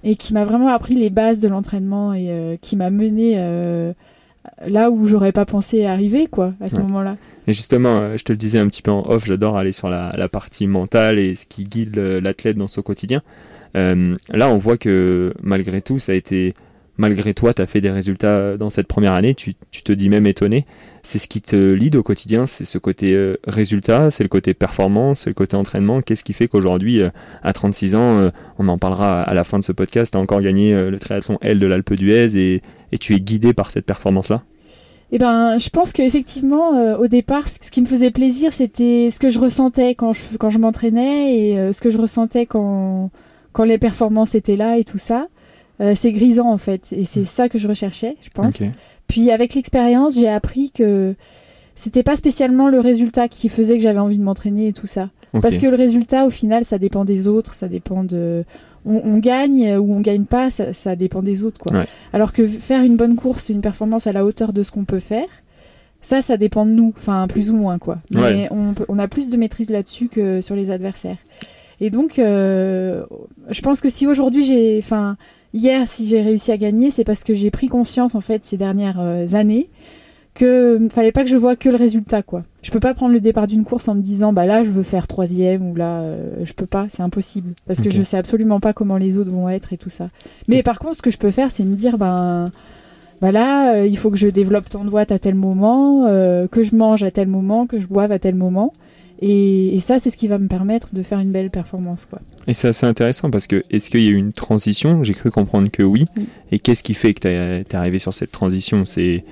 et 0.04 0.16
qui 0.16 0.34
m'a 0.34 0.46
vraiment 0.46 0.70
appris 0.70 0.96
les 0.96 1.10
bases 1.10 1.40
de 1.42 1.48
l'entraînement 1.50 2.14
et 2.14 2.28
euh, 2.30 2.56
qui 2.62 2.76
m'a 2.78 2.90
mené 2.90 3.34
euh, 3.38 3.92
là 4.66 4.90
où 4.90 5.06
j'aurais 5.06 5.32
pas 5.34 5.46
pensé 5.46 5.86
arriver, 5.86 6.28
quoi, 6.28 6.54
à 6.62 6.68
ce 6.68 6.78
Ouais. 6.78 6.84
moment-là. 6.84 7.18
Et 7.48 7.54
justement, 7.54 7.98
euh, 8.00 8.18
je 8.18 8.24
te 8.24 8.32
le 8.32 8.38
disais 8.38 8.58
un 8.60 8.68
petit 8.68 8.82
peu 8.82 8.92
en 8.92 9.04
off, 9.10 9.26
j'adore 9.26 9.58
aller 9.58 9.72
sur 9.74 9.90
la, 9.90 10.12
la 10.18 10.30
partie 10.30 10.66
mentale 10.66 11.20
et 11.20 11.36
ce 11.36 11.46
qui 11.46 11.66
guide 11.66 11.98
l'athlète 11.98 12.58
dans 12.58 12.68
son 12.68 12.82
quotidien. 12.82 13.22
Euh, 13.76 14.16
là, 14.34 14.50
on 14.50 14.58
voit 14.58 14.78
que 14.78 15.34
malgré 15.44 15.82
tout, 15.82 16.00
ça 16.00 16.12
a 16.14 16.16
été, 16.16 16.54
malgré 16.98 17.34
toi, 17.34 17.54
tu 17.54 17.62
as 17.62 17.66
fait 17.66 17.82
des 17.82 17.90
résultats 17.90 18.58
dans 18.58 18.70
cette 18.70 18.88
première 18.88 19.14
année, 19.14 19.34
tu, 19.34 19.54
tu 19.72 19.84
te 19.84 19.92
dis 19.92 20.10
même 20.10 20.28
étonné. 20.28 20.66
C'est 21.04 21.18
ce 21.18 21.28
qui 21.28 21.42
te 21.42 21.56
lead 21.56 21.96
au 21.96 22.04
quotidien, 22.04 22.46
c'est 22.46 22.66
ce 22.66 22.78
côté 22.78 23.14
euh, 23.14 23.38
résultat, 23.48 24.12
c'est 24.12 24.24
le 24.24 24.30
côté 24.30 24.54
performance, 24.54 25.22
c'est 25.22 25.30
le 25.30 25.34
côté 25.36 25.56
entraînement. 25.56 26.02
Qu'est-ce 26.02 26.24
qui 26.24 26.34
fait 26.34 26.48
qu'aujourd'hui, 26.48 27.02
euh, 27.02 27.10
à 27.44 27.54
36 27.54 27.96
ans, 27.96 28.20
euh, 28.20 28.30
on 28.60 28.68
en 28.68 28.78
parlera 28.78 29.24
à 29.24 29.34
la 29.34 29.44
fin 29.44 29.58
de 29.58 29.64
ce 29.64 29.72
podcast, 29.72 30.12
tu 30.12 30.18
as 30.18 30.22
encore 30.22 30.42
gagné 30.42 30.74
euh, 30.74 30.92
le 30.92 31.00
triathlon 31.00 31.38
L 31.42 31.60
de 31.60 31.66
l'Alpe 31.66 31.94
d'Huez 31.94 32.38
et, 32.38 32.62
et 32.92 32.98
tu 32.98 33.16
es 33.16 33.20
guidé 33.20 33.54
par 33.54 33.72
cette 33.72 33.86
performance-là? 33.86 34.44
Eh 35.14 35.18
ben, 35.18 35.58
je 35.58 35.70
pense 35.70 35.92
qu'effectivement, 35.92 36.78
euh, 36.78 36.98
au 36.98 37.08
départ, 37.08 37.48
ce 37.50 37.70
qui 37.70 37.82
me 37.82 37.86
faisait 37.86 38.12
plaisir, 38.12 38.54
c'était 38.54 39.10
ce 39.12 39.20
que 39.20 39.28
je 39.28 39.40
ressentais 39.40 39.94
quand 39.94 40.14
je, 40.14 40.38
quand 40.40 40.50
je 40.50 40.58
m'entraînais 40.58 41.38
et 41.38 41.60
euh, 41.60 41.74
ce 41.74 41.82
que 41.82 41.90
je 41.90 41.98
ressentais 41.98 42.46
quand, 42.46 43.10
quand 43.52 43.66
les 43.66 43.78
performances 43.78 44.36
étaient 44.36 44.56
là 44.56 44.78
et 44.78 44.86
tout 44.86 44.98
ça. 44.98 45.28
Euh, 45.82 45.94
c'est 45.96 46.12
grisant 46.12 46.50
en 46.52 46.58
fait, 46.58 46.94
et 46.96 47.06
c'est 47.06 47.26
ça 47.26 47.50
que 47.50 47.58
je 47.58 47.68
recherchais, 47.68 48.16
je 48.22 48.30
pense. 48.30 48.62
Puis 49.08 49.32
avec 49.32 49.56
l'expérience, 49.56 50.16
j'ai 50.20 50.30
appris 50.30 50.72
que 50.72 51.16
c'était 51.76 52.04
pas 52.04 52.16
spécialement 52.16 52.70
le 52.70 52.80
résultat 52.80 53.28
qui 53.28 53.50
faisait 53.50 53.78
que 53.78 53.84
j'avais 53.84 54.00
envie 54.00 54.18
de 54.20 54.24
m'entraîner 54.24 54.68
et 54.68 54.74
tout 54.74 54.86
ça. 54.88 55.10
Parce 55.42 55.58
que 55.58 55.68
le 55.68 55.76
résultat, 55.76 56.26
au 56.26 56.30
final, 56.30 56.66
ça 56.66 56.78
dépend 56.78 57.04
des 57.06 57.28
autres, 57.28 57.54
ça 57.56 57.68
dépend 57.68 58.04
de. 58.04 58.44
On, 58.86 59.02
on 59.06 59.18
gagne 59.20 59.76
ou 59.78 59.94
on 59.94 60.02
gagne 60.02 60.26
pas, 60.26 60.50
ça, 60.50 60.74
ça 60.74 60.96
dépend 60.96 61.22
des 61.22 61.44
autres, 61.44 61.60
quoi. 61.60 61.76
Ouais. 61.78 61.86
Alors 62.14 62.34
que 62.34 62.46
faire 62.46 62.84
une 62.84 62.98
bonne 62.98 63.16
course, 63.16 63.50
une 63.50 63.62
performance 63.62 64.08
à 64.08 64.12
la 64.12 64.26
hauteur 64.26 64.54
de 64.54 64.64
ce 64.64 64.72
qu'on 64.72 64.86
peut 64.86 65.00
faire, 65.00 65.28
ça, 66.02 66.20
ça 66.22 66.36
dépend 66.38 66.66
de 66.66 66.72
nous, 66.72 66.94
enfin 66.98 67.28
plus 67.28 67.52
ou 67.52 67.56
moins, 67.56 67.78
quoi. 67.80 68.00
Mais 68.12 68.20
Ouais. 68.22 68.48
on, 68.52 68.74
peut- 68.74 68.86
on 68.90 69.00
a 69.00 69.08
plus 69.08 69.30
de 69.30 69.38
maîtrise 69.38 69.70
là-dessus 69.70 70.08
que 70.10 70.42
sur 70.42 70.56
les 70.56 70.72
adversaires. 70.72 71.18
Et 71.82 71.90
donc, 71.90 72.20
euh, 72.20 73.04
je 73.50 73.62
pense 73.62 73.82
que 73.82 73.90
si 73.90 74.08
aujourd'hui 74.08 74.44
j'ai, 74.44 74.78
enfin, 74.78 75.18
hier, 75.54 75.88
si 75.88 76.08
j'ai 76.08 76.22
réussi 76.22 76.52
à 76.52 76.58
gagner, 76.58 76.92
c'est 76.92 77.04
parce 77.04 77.24
que 77.24 77.34
j'ai 77.34 77.52
pris 77.52 77.68
conscience 77.68 78.16
en 78.16 78.22
fait 78.22 78.46
ces 78.46 78.56
dernières 78.56 79.00
euh, 79.00 79.26
années 79.34 79.70
que 80.34 80.46
euh, 80.80 80.90
fallait 80.90 81.12
pas 81.12 81.24
que 81.24 81.30
je 81.30 81.36
vois 81.36 81.56
que 81.58 81.68
le 81.68 81.76
résultat 81.76 82.22
quoi. 82.24 82.44
Je 82.62 82.72
peux 82.72 82.80
pas 82.80 82.94
prendre 82.94 83.12
le 83.14 83.20
départ 83.20 83.48
d'une 83.48 83.66
course 83.66 83.88
en 83.90 83.96
me 83.96 84.02
disant 84.02 84.32
bah 84.32 84.46
là 84.46 84.64
je 84.64 84.70
veux 84.70 84.84
faire 84.84 85.08
troisième 85.08 85.70
ou 85.70 85.76
là 85.76 86.02
euh, 86.02 86.36
je 86.44 86.54
peux 86.54 86.66
pas, 86.68 86.86
c'est 86.88 87.02
impossible 87.02 87.54
parce 87.68 87.82
que 87.82 87.90
je 87.90 88.02
sais 88.02 88.16
absolument 88.16 88.62
pas 88.62 88.72
comment 88.72 88.96
les 88.96 89.18
autres 89.18 89.32
vont 89.32 89.50
être 89.50 89.74
et 89.74 89.78
tout 89.78 89.90
ça. 89.90 90.08
Mais 90.48 90.60
Et- 90.60 90.64
par 90.64 90.80
contre 90.80 90.96
ce 90.96 91.02
que 91.02 91.10
je 91.12 91.18
peux 91.18 91.32
faire 91.32 91.52
c'est 91.52 91.66
me 91.66 91.76
dire 91.76 91.98
ben 91.98 92.46
bah 93.20 93.32
là 93.34 93.74
euh, 93.76 93.88
il 93.88 93.98
faut 93.98 94.10
que 94.10 94.18
je 94.18 94.28
développe 94.28 94.70
tant 94.70 94.86
de 94.86 94.90
watts 94.90 95.12
à 95.12 95.20
tel 95.20 95.36
moment, 95.36 96.06
euh, 96.06 96.48
que 96.48 96.64
je 96.64 96.76
mange 96.76 97.04
à 97.04 97.12
tel 97.12 97.28
moment, 97.28 97.68
que 97.68 97.80
je 97.80 97.88
boive 97.88 98.12
à 98.14 98.20
tel 98.20 98.36
moment. 98.36 98.72
Et, 99.22 99.76
et 99.76 99.80
ça, 99.80 100.00
c'est 100.00 100.10
ce 100.10 100.18
qui 100.18 100.28
va 100.28 100.40
me 100.40 100.48
permettre 100.48 100.96
de 100.96 101.04
faire 101.04 101.20
une 101.20 101.32
belle 101.32 101.52
performance. 101.52 102.08
Quoi. 102.10 102.20
Et 102.48 102.54
c'est 102.54 102.70
assez 102.70 102.86
intéressant 102.86 103.30
parce 103.30 103.46
que 103.46 103.64
est-ce 103.70 103.92
qu'il 103.92 104.02
y 104.02 104.08
a 104.08 104.12
eu 104.12 104.18
une 104.18 104.34
transition? 104.34 105.04
J'ai 105.04 105.14
cru 105.14 105.30
comprendre 105.30 105.70
que 105.70 105.84
oui. 105.84 106.06
Oui. 106.18 106.26
Et 106.52 106.60
qu'est-ce 106.60 106.84
qui 106.84 106.96
fait 106.96 107.14
que 107.14 107.20
tu 107.20 107.28
es 107.28 107.76
arrivé 107.76 108.00
sur 108.00 108.14
cette 108.14 108.32
transition? 108.32 108.86
C'est 108.86 109.24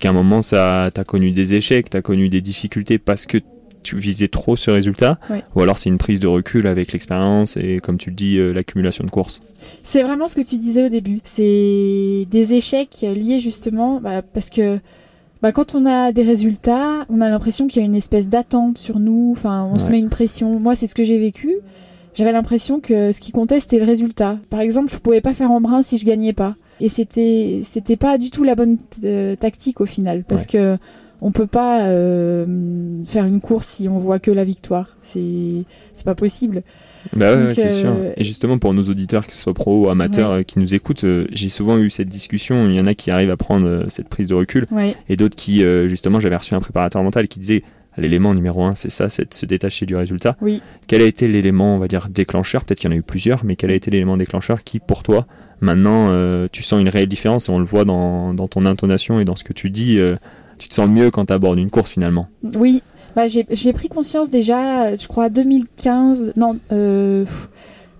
qu'à 0.00 0.10
un 0.10 0.12
moment, 0.12 0.40
tu 0.40 0.56
as 0.56 0.90
connu 1.06 1.30
des 1.30 1.54
échecs, 1.54 1.88
tu 1.90 1.96
as 1.96 2.02
connu 2.02 2.28
des 2.28 2.40
difficultés 2.40 2.98
parce 2.98 3.26
que 3.26 3.38
tu 3.84 3.96
visais 3.96 4.26
trop 4.26 4.56
ce 4.56 4.72
résultat? 4.72 5.20
Ouais. 5.30 5.44
Ou 5.54 5.60
alors 5.60 5.78
c'est 5.78 5.88
une 5.88 5.98
prise 5.98 6.18
de 6.18 6.26
recul 6.26 6.66
avec 6.66 6.92
l'expérience 6.92 7.56
et, 7.56 7.78
comme 7.78 7.96
tu 7.96 8.10
le 8.10 8.16
dis, 8.16 8.36
euh, 8.36 8.52
l'accumulation 8.52 9.04
de 9.04 9.10
courses? 9.10 9.40
C'est 9.84 10.02
vraiment 10.02 10.26
ce 10.26 10.34
que 10.34 10.40
tu 10.40 10.56
disais 10.56 10.84
au 10.84 10.88
début. 10.88 11.20
C'est 11.22 12.26
des 12.28 12.54
échecs 12.54 13.02
liés 13.02 13.38
justement 13.38 14.00
bah, 14.00 14.22
parce 14.22 14.50
que 14.50 14.80
bah, 15.42 15.52
quand 15.52 15.74
on 15.74 15.86
a 15.86 16.12
des 16.12 16.22
résultats, 16.22 17.06
on 17.08 17.20
a 17.20 17.28
l'impression 17.28 17.68
qu'il 17.68 17.80
y 17.80 17.84
a 17.84 17.86
une 17.86 17.94
espèce 17.94 18.28
d'attente 18.28 18.78
sur 18.78 18.98
nous. 18.98 19.32
Enfin, 19.36 19.68
on 19.72 19.78
se 19.78 19.88
met 19.88 19.98
une 19.98 20.08
pression. 20.08 20.58
Moi, 20.58 20.74
c'est 20.74 20.86
ce 20.86 20.94
que 20.94 21.04
j'ai 21.04 21.18
vécu. 21.18 21.56
j'avais 22.14 22.32
l'impression 22.32 22.80
que 22.80 23.12
ce 23.12 23.20
qui 23.20 23.30
comptait 23.30 23.60
c'était 23.60 23.78
le 23.78 23.84
résultat. 23.84 24.38
Par 24.50 24.60
exemple, 24.60 24.90
je 24.92 24.98
pouvais 24.98 25.20
pas 25.20 25.34
faire 25.34 25.50
Embrun 25.50 25.82
si 25.82 25.98
je 25.98 26.04
gagnais 26.04 26.32
pas. 26.32 26.56
Et 26.80 26.88
c'était 26.88 27.60
c'était 27.64 27.96
pas 27.96 28.18
du 28.18 28.30
tout 28.30 28.44
la 28.44 28.54
bonne 28.54 28.78
euh, 29.04 29.34
tactique 29.34 29.80
au 29.80 29.86
final 29.86 30.24
parce 30.28 30.46
que 30.46 30.78
on 31.20 31.32
peut 31.32 31.46
pas 31.48 31.82
euh, 31.86 32.46
faire 33.06 33.24
une 33.24 33.40
course 33.40 33.66
si 33.66 33.88
on 33.88 33.98
voit 33.98 34.18
que 34.18 34.30
la 34.30 34.44
victoire. 34.44 34.96
C'est 35.02 35.64
c'est 35.92 36.04
pas 36.04 36.14
possible. 36.14 36.62
Bah 37.14 37.34
ouais, 37.36 37.54
c'est 37.54 37.70
sûr. 37.70 37.90
euh, 37.90 38.12
Et 38.16 38.24
justement, 38.24 38.58
pour 38.58 38.74
nos 38.74 38.82
auditeurs, 38.82 39.26
que 39.26 39.34
ce 39.34 39.42
soit 39.42 39.54
pro 39.54 39.84
ou 39.86 39.88
amateurs 39.88 40.30
euh, 40.30 40.42
qui 40.42 40.58
nous 40.58 40.74
écoutent, 40.74 41.04
euh, 41.04 41.26
j'ai 41.32 41.48
souvent 41.48 41.78
eu 41.78 41.90
cette 41.90 42.08
discussion. 42.08 42.68
Il 42.68 42.74
y 42.76 42.80
en 42.80 42.86
a 42.86 42.94
qui 42.94 43.10
arrivent 43.10 43.30
à 43.30 43.36
prendre 43.36 43.84
cette 43.88 44.08
prise 44.08 44.28
de 44.28 44.34
recul 44.34 44.66
Ouais. 44.70 44.94
et 45.08 45.16
d'autres 45.16 45.36
qui, 45.36 45.62
justement, 45.88 46.20
j'avais 46.20 46.36
reçu 46.36 46.54
un 46.54 46.60
préparateur 46.60 47.02
mental 47.02 47.26
qui 47.28 47.38
disait 47.40 47.62
l'élément 47.96 48.32
numéro 48.34 48.62
un, 48.64 48.74
c'est 48.76 48.90
ça, 48.90 49.08
c'est 49.08 49.28
de 49.30 49.34
se 49.34 49.44
détacher 49.46 49.84
du 49.86 49.96
résultat. 49.96 50.36
Oui. 50.40 50.62
Quel 50.86 51.02
a 51.02 51.04
été 51.06 51.26
l'élément, 51.26 51.74
on 51.76 51.78
va 51.78 51.88
dire, 51.88 52.08
déclencheur? 52.10 52.64
Peut-être 52.64 52.78
qu'il 52.80 52.90
y 52.90 52.92
en 52.92 52.96
a 52.96 52.98
eu 52.98 53.02
plusieurs, 53.02 53.44
mais 53.44 53.56
quel 53.56 53.70
a 53.72 53.74
été 53.74 53.90
l'élément 53.90 54.16
déclencheur 54.16 54.62
qui, 54.62 54.78
pour 54.78 55.02
toi, 55.02 55.26
maintenant, 55.60 56.12
tu 56.52 56.62
sens 56.62 56.80
une 56.80 56.88
réelle 56.88 57.08
différence? 57.08 57.48
Et 57.48 57.52
on 57.52 57.58
le 57.58 57.64
voit 57.64 57.84
dans, 57.84 58.34
dans 58.34 58.46
ton 58.48 58.66
intonation 58.66 59.18
et 59.18 59.24
dans 59.24 59.34
ce 59.36 59.42
que 59.44 59.52
tu 59.52 59.70
dis. 59.70 59.98
Tu 60.58 60.68
te 60.68 60.74
sens 60.74 60.88
mieux 60.88 61.10
quand 61.10 61.26
tu 61.26 61.32
abordes 61.32 61.58
une 61.58 61.70
course 61.70 61.90
finalement. 61.90 62.28
Oui, 62.42 62.82
bah, 63.16 63.26
j'ai 63.26 63.72
pris 63.72 63.88
conscience 63.88 64.30
déjà, 64.30 64.96
je 64.96 65.08
crois, 65.08 65.28
2015, 65.28 66.34
non, 66.36 66.56
euh, 66.72 67.24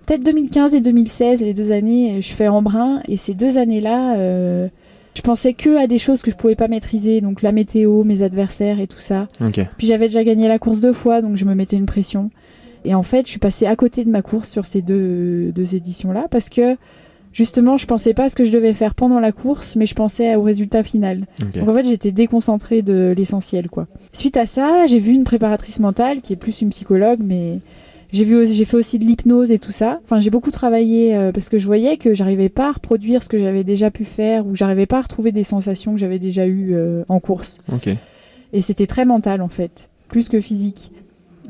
peut-être 0.05 0.23
2015 0.23 0.75
et 0.75 0.81
2016, 0.81 1.41
les 1.41 1.53
deux 1.53 1.71
années, 1.71 2.21
je 2.21 2.31
fais 2.31 2.47
Embrun, 2.47 3.01
et 3.07 3.17
ces 3.17 3.33
deux 3.33 3.57
années-là, 3.57 4.15
euh, 4.15 4.67
je 5.15 5.21
pensais 5.21 5.53
que 5.53 5.77
à 5.77 5.87
des 5.87 5.97
choses 5.97 6.21
que 6.21 6.31
je 6.31 6.35
pouvais 6.35 6.55
pas 6.55 6.67
maîtriser, 6.67 7.21
donc 7.21 7.41
la 7.41 7.51
météo, 7.51 8.03
mes 8.03 8.23
adversaires 8.23 8.79
et 8.79 8.87
tout 8.87 8.99
ça. 8.99 9.27
Ok. 9.45 9.59
Puis 9.77 9.87
j'avais 9.87 10.05
déjà 10.05 10.23
gagné 10.23 10.47
la 10.47 10.59
course 10.59 10.79
deux 10.79 10.93
fois, 10.93 11.21
donc 11.21 11.35
je 11.35 11.45
me 11.45 11.55
mettais 11.55 11.75
une 11.75 11.85
pression. 11.85 12.29
Et 12.85 12.95
en 12.95 13.03
fait, 13.03 13.25
je 13.25 13.31
suis 13.31 13.39
passée 13.39 13.65
à 13.65 13.75
côté 13.75 14.05
de 14.05 14.09
ma 14.09 14.21
course 14.21 14.49
sur 14.49 14.65
ces 14.65 14.81
deux, 14.81 15.51
deux 15.51 15.75
éditions-là, 15.75 16.27
parce 16.31 16.49
que 16.49 16.77
justement, 17.39 17.77
je 17.77 17.85
pensais 17.85 18.13
pas 18.13 18.25
à 18.25 18.29
ce 18.29 18.35
que 18.35 18.43
je 18.43 18.51
devais 18.51 18.73
faire 18.73 18.93
pendant 18.93 19.21
la 19.21 19.31
course, 19.31 19.77
mais 19.77 19.85
je 19.85 19.95
pensais 19.95 20.35
au 20.35 20.43
résultat 20.43 20.83
final. 20.83 21.25
Donc 21.55 21.69
en 21.69 21.73
fait, 21.73 21.85
j'étais 21.85 22.11
déconcentrée 22.11 22.81
de 22.81 23.13
l'essentiel, 23.15 23.69
quoi. 23.69 23.87
Suite 24.11 24.35
à 24.35 24.45
ça, 24.45 24.87
j'ai 24.87 24.99
vu 24.99 25.13
une 25.13 25.23
préparatrice 25.23 25.79
mentale 25.79 26.19
qui 26.19 26.33
est 26.33 26.35
plus 26.35 26.59
une 26.61 26.71
psychologue, 26.71 27.19
mais 27.23 27.59
j'ai 28.11 28.25
vu, 28.25 28.45
j'ai 28.45 28.65
fait 28.65 28.75
aussi 28.75 28.99
de 28.99 29.05
l'hypnose 29.05 29.53
et 29.53 29.59
tout 29.59 29.71
ça. 29.71 30.01
Enfin, 30.03 30.19
j'ai 30.19 30.29
beaucoup 30.29 30.51
travaillé 30.51 31.15
euh, 31.15 31.31
parce 31.31 31.47
que 31.47 31.57
je 31.57 31.65
voyais 31.65 31.95
que 31.95 32.13
j'arrivais 32.13 32.49
pas 32.49 32.67
à 32.67 32.71
reproduire 32.73 33.23
ce 33.23 33.29
que 33.29 33.37
j'avais 33.37 33.63
déjà 33.63 33.89
pu 33.89 34.03
faire 34.03 34.45
ou 34.45 34.53
j'arrivais 34.53 34.85
pas 34.85 34.97
à 34.97 35.01
retrouver 35.03 35.31
des 35.31 35.45
sensations 35.45 35.93
que 35.93 35.99
j'avais 35.99 36.19
déjà 36.19 36.45
eues 36.45 36.71
euh, 36.73 37.03
en 37.07 37.21
course. 37.21 37.59
Et 38.51 38.59
c'était 38.59 38.87
très 38.87 39.05
mental 39.05 39.41
en 39.41 39.47
fait, 39.47 39.89
plus 40.09 40.27
que 40.27 40.41
physique. 40.41 40.91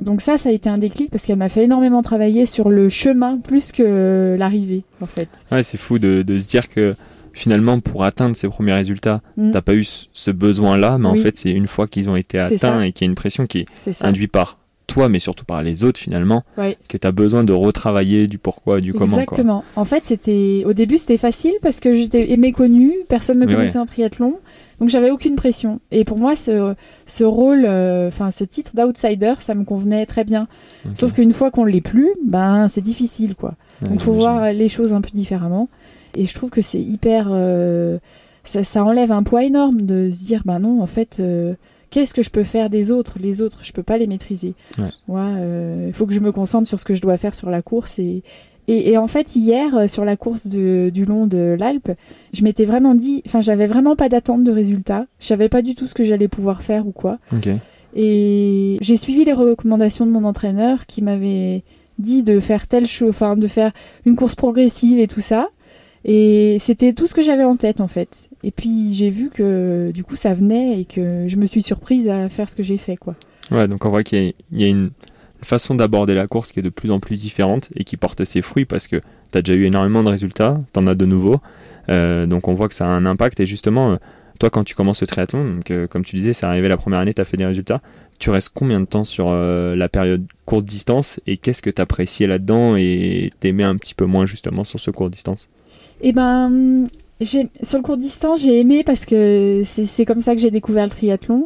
Donc 0.02 0.22
ça, 0.22 0.38
ça 0.38 0.50
a 0.50 0.52
été 0.52 0.70
un 0.70 0.78
déclic 0.78 1.10
parce 1.12 1.26
qu'elle 1.26 1.38
m'a 1.38 1.50
fait 1.50 1.64
énormément 1.66 2.02
travailler 2.02 2.46
sur 2.46 2.70
le 2.70 2.90
chemin 2.90 3.38
plus 3.38 3.72
que 3.72 4.36
l'arrivée, 4.38 4.84
en 5.02 5.06
fait. 5.06 5.30
Ouais, 5.52 5.64
c'est 5.64 5.78
fou 5.78 6.00
de, 6.00 6.22
de 6.22 6.38
se 6.38 6.48
dire 6.48 6.70
que 6.70 6.96
finalement, 7.34 7.80
pour 7.80 8.04
atteindre 8.04 8.36
ces 8.36 8.48
premiers 8.48 8.74
résultats, 8.74 9.22
Mm. 9.38 9.52
t'as 9.52 9.62
pas 9.62 9.76
eu 9.76 9.84
ce- 9.84 10.32
besoin-là, 10.32 10.98
mais 10.98 11.08
en 11.08 11.16
fait, 11.16 11.38
c'est 11.38 11.52
une 11.52 11.68
fois 11.68 11.88
qu'ils 11.88 12.10
ont 12.10 12.16
été 12.16 12.40
atteints 12.40 12.82
et 12.82 12.92
qu'il 12.92 13.06
y 13.06 13.08
a 13.08 13.12
une 13.12 13.16
pression 13.16 13.46
qui 13.46 13.60
est 13.60 13.66
induite 14.04 14.32
par 14.32 14.58
toi, 14.88 15.08
mais 15.10 15.20
surtout 15.20 15.46
par 15.46 15.62
les 15.62 15.84
autres 15.84 16.00
finalement, 16.00 16.44
Ouais. 16.58 16.76
que 16.88 16.98
t'as 16.98 17.12
besoin 17.12 17.44
de 17.44 17.54
retravailler 17.54 18.28
du 18.28 18.40
pourquoi, 18.40 18.82
du 18.82 18.92
comment. 18.94 19.12
Quoi. 19.14 19.22
Exactement. 19.24 19.64
En 19.76 19.86
fait, 19.86 20.06
c'était 20.06 20.64
au 20.66 20.74
début 20.74 20.98
c'était 20.98 21.18
facile 21.18 21.54
parce 21.62 21.80
que 21.80 21.94
j'étais 21.94 22.36
méconnue, 22.38 22.94
personne 23.08 23.38
ne 23.38 23.44
me 23.46 23.48
Mais 23.50 23.56
connaissait 23.56 23.78
en 23.78 23.86
triathlon, 23.86 24.40
donc 24.80 24.90
j'avais 24.90 25.12
aucune 25.12 25.36
pression. 25.36 25.80
Et 25.92 26.04
pour 26.06 26.18
moi, 26.18 26.36
ce, 26.36 26.74
ce 27.06 27.24
rôle, 27.24 27.66
euh, 27.66 28.08
enfin 28.08 28.32
ce 28.32 28.44
titre 28.44 28.72
d'outsider, 28.76 29.34
ça 29.40 29.54
me 29.56 29.64
convenait 29.64 30.06
très 30.06 30.24
bien. 30.24 30.48
Sauf 30.94 31.14
qu'une 31.14 31.32
fois 31.34 31.52
qu'on 31.52 31.66
l'est 31.66 31.82
plus, 31.82 32.10
ben 32.26 32.68
c'est 32.68 32.82
difficile 32.82 33.36
quoi. 33.36 33.56
Ouais, 33.84 33.90
Donc 33.90 34.00
faut 34.00 34.14
voir 34.14 34.52
les 34.54 34.70
choses 34.70 34.94
un 34.94 35.02
peu 35.02 35.10
différemment. 35.14 35.70
Et 36.16 36.26
je 36.26 36.34
trouve 36.34 36.50
que 36.50 36.62
c'est 36.62 36.82
hyper, 36.82 37.28
euh, 37.30 38.00
ça, 38.44 38.64
ça 38.64 38.84
enlève 38.84 39.12
un 39.12 39.24
poids 39.24 39.44
énorme 39.44 39.82
de 39.82 40.10
se 40.10 40.26
dire, 40.26 40.42
ben 40.46 40.60
non, 40.60 40.82
en 40.82 40.88
fait. 40.88 41.20
euh, 41.20 41.54
Qu'est-ce 41.92 42.14
que 42.14 42.22
je 42.22 42.30
peux 42.30 42.44
faire 42.44 42.70
des 42.70 42.92
autres? 42.92 43.18
Les 43.20 43.42
autres, 43.42 43.62
je 43.64 43.72
peux 43.72 43.82
pas 43.82 43.98
les 43.98 44.06
maîtriser. 44.06 44.54
Ouais. 44.78 44.92
Moi, 45.08 45.22
euh, 45.24 45.86
il 45.88 45.94
faut 45.94 46.06
que 46.06 46.14
je 46.14 46.20
me 46.20 46.32
concentre 46.32 46.68
sur 46.68 46.80
ce 46.80 46.86
que 46.86 46.94
je 46.94 47.02
dois 47.02 47.18
faire 47.18 47.34
sur 47.34 47.50
la 47.50 47.64
course. 47.64 47.98
Et, 47.98 48.22
et, 48.72 48.92
et 48.92 48.98
en 48.98 49.08
fait, 49.08 49.36
hier, 49.36 49.76
euh, 49.76 49.88
sur 49.88 50.06
la 50.06 50.16
course 50.18 50.48
de- 50.48 50.90
du 50.94 51.06
long 51.06 51.26
de 51.28 51.56
l'Alpe, 51.58 51.92
je 52.34 52.44
m'étais 52.44 52.66
vraiment 52.66 52.96
dit, 52.96 53.22
enfin, 53.26 53.42
j'avais 53.42 53.68
vraiment 53.68 53.96
pas 53.96 54.10
d'attente 54.10 54.44
de 54.44 54.52
résultat. 54.52 55.06
Je 55.20 55.26
savais 55.26 55.50
pas 55.50 55.62
du 55.62 55.76
tout 55.76 55.88
ce 55.88 55.94
que 55.94 56.04
j'allais 56.04 56.28
pouvoir 56.28 56.62
faire 56.62 56.86
ou 56.88 56.92
quoi. 56.92 57.18
Et 57.96 58.78
j'ai 58.82 58.96
suivi 58.96 59.26
les 59.26 59.34
recommandations 59.34 60.06
de 60.06 60.12
mon 60.12 60.24
entraîneur 60.24 60.86
qui 60.86 61.02
m'avait 61.02 61.64
dit 61.98 62.24
de 62.24 62.40
faire 62.40 62.68
telle 62.68 62.88
chose, 62.88 63.10
enfin, 63.10 63.36
de 63.36 63.48
faire 63.48 63.72
une 64.06 64.16
course 64.16 64.36
progressive 64.36 65.00
et 65.00 65.08
tout 65.08 65.22
ça. 65.22 65.50
Et 66.06 66.58
c'était 66.60 66.94
tout 66.94 67.08
ce 67.08 67.14
que 67.14 67.22
j'avais 67.22 67.44
en 67.44 67.58
tête 67.58 67.82
en 67.82 67.88
fait. 67.88 68.30
Et 68.44 68.52
puis 68.52 68.94
j'ai 68.94 69.10
vu 69.10 69.30
que 69.30 69.92
du 69.94 70.04
coup 70.06 70.16
ça 70.16 70.34
venait 70.34 70.80
et 70.80 70.86
que 70.86 71.26
je 71.28 71.36
me 71.36 71.46
suis 71.46 71.62
surprise 71.62 72.08
à 72.08 72.30
faire 72.30 72.48
ce 72.48 72.56
que 72.56 72.64
j'ai 72.64 72.78
fait 72.78 72.96
quoi. 72.96 73.16
Ouais, 73.52 73.68
donc 73.68 73.84
on 73.84 73.90
voit 73.90 74.04
qu'il 74.04 74.34
y 74.54 74.64
a 74.64 74.68
une 74.68 74.92
façon 75.42 75.76
d'aborder 75.76 76.16
la 76.16 76.28
course 76.28 76.52
qui 76.52 76.60
est 76.60 76.64
de 76.64 76.70
plus 76.70 76.92
en 76.92 77.00
plus 77.00 77.16
différente 77.16 77.70
et 77.76 77.84
qui 77.84 77.98
porte 77.98 78.24
ses 78.24 78.42
fruits 78.42 78.66
parce 78.66 78.88
que 78.88 78.98
tu 79.32 79.38
as 79.38 79.42
déjà 79.42 79.58
eu 79.58 79.66
énormément 79.66 80.04
de 80.04 80.10
résultats, 80.10 80.58
tu 80.74 80.80
en 80.80 80.88
as 80.88 80.96
de 80.96 81.06
nouveaux. 81.06 81.40
Euh, 81.90 82.26
donc 82.26 82.48
on 82.48 82.54
voit 82.54 82.68
que 82.68 82.74
ça 82.74 82.86
a 82.86 82.90
un 82.90 83.06
impact. 83.06 83.40
Et 83.40 83.46
justement, 83.46 83.94
euh, 83.94 83.96
toi, 84.40 84.50
quand 84.50 84.64
tu 84.64 84.76
commences 84.76 85.02
le 85.02 85.08
triathlon, 85.08 85.56
donc, 85.56 85.72
euh, 85.72 85.88
comme 85.88 86.04
tu 86.04 86.16
disais, 86.16 86.34
c'est 86.34 86.46
arrivé 86.46 86.68
la 86.68 86.78
première 86.78 87.00
année, 87.00 87.14
tu 87.14 87.22
as 87.22 87.26
fait 87.26 87.38
des 87.38 87.46
résultats. 87.46 87.82
Tu 88.20 88.30
restes 88.30 88.52
combien 88.54 88.80
de 88.80 88.86
temps 88.86 89.06
sur 89.06 89.32
la 89.32 89.88
période 89.88 90.26
courte 90.44 90.66
distance 90.66 91.22
et 91.26 91.38
qu'est-ce 91.38 91.62
que 91.62 91.70
tu 91.70 91.82
appréciais 91.82 92.28
là-dedans 92.28 92.76
et 92.76 93.30
t'aimais 93.40 93.64
un 93.64 93.78
petit 93.78 93.96
peu 93.96 94.04
moins 94.04 94.26
justement 94.26 94.66
sur 94.66 94.78
ce 94.78 94.92
court 94.92 95.10
distance? 95.10 95.48
Et 96.02 96.12
ben 96.12 96.88
sur 97.22 97.78
le 97.78 97.82
court 97.82 97.98
distance 97.98 98.42
j'ai 98.42 98.60
aimé 98.60 98.84
parce 98.86 99.06
que 99.06 99.62
c'est 99.66 99.86
c'est 99.86 100.06
comme 100.06 100.20
ça 100.20 100.36
que 100.36 100.42
j'ai 100.42 100.52
découvert 100.52 100.84
le 100.84 100.90
triathlon. 100.90 101.46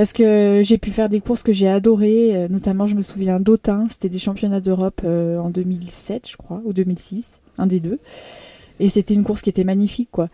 Parce 0.00 0.14
que 0.14 0.62
j'ai 0.64 0.78
pu 0.78 0.92
faire 0.92 1.10
des 1.10 1.20
courses 1.20 1.42
que 1.42 1.52
j'ai 1.52 1.68
adorées, 1.68 2.34
euh, 2.34 2.48
notamment 2.48 2.86
je 2.86 2.94
me 2.94 3.02
souviens 3.02 3.38
d'Autun, 3.38 3.86
c'était 3.90 4.08
des 4.08 4.18
championnats 4.18 4.60
d'Europe 4.60 5.02
euh, 5.04 5.36
en 5.36 5.50
2007 5.50 6.26
je 6.26 6.38
crois, 6.38 6.62
ou 6.64 6.72
2006, 6.72 7.38
un 7.58 7.66
des 7.66 7.80
deux. 7.80 7.98
Et 8.78 8.88
c'était 8.88 9.12
une 9.12 9.24
course 9.24 9.42
qui 9.42 9.50
était 9.50 9.62
magnifique 9.62 10.08
quoi. 10.10 10.30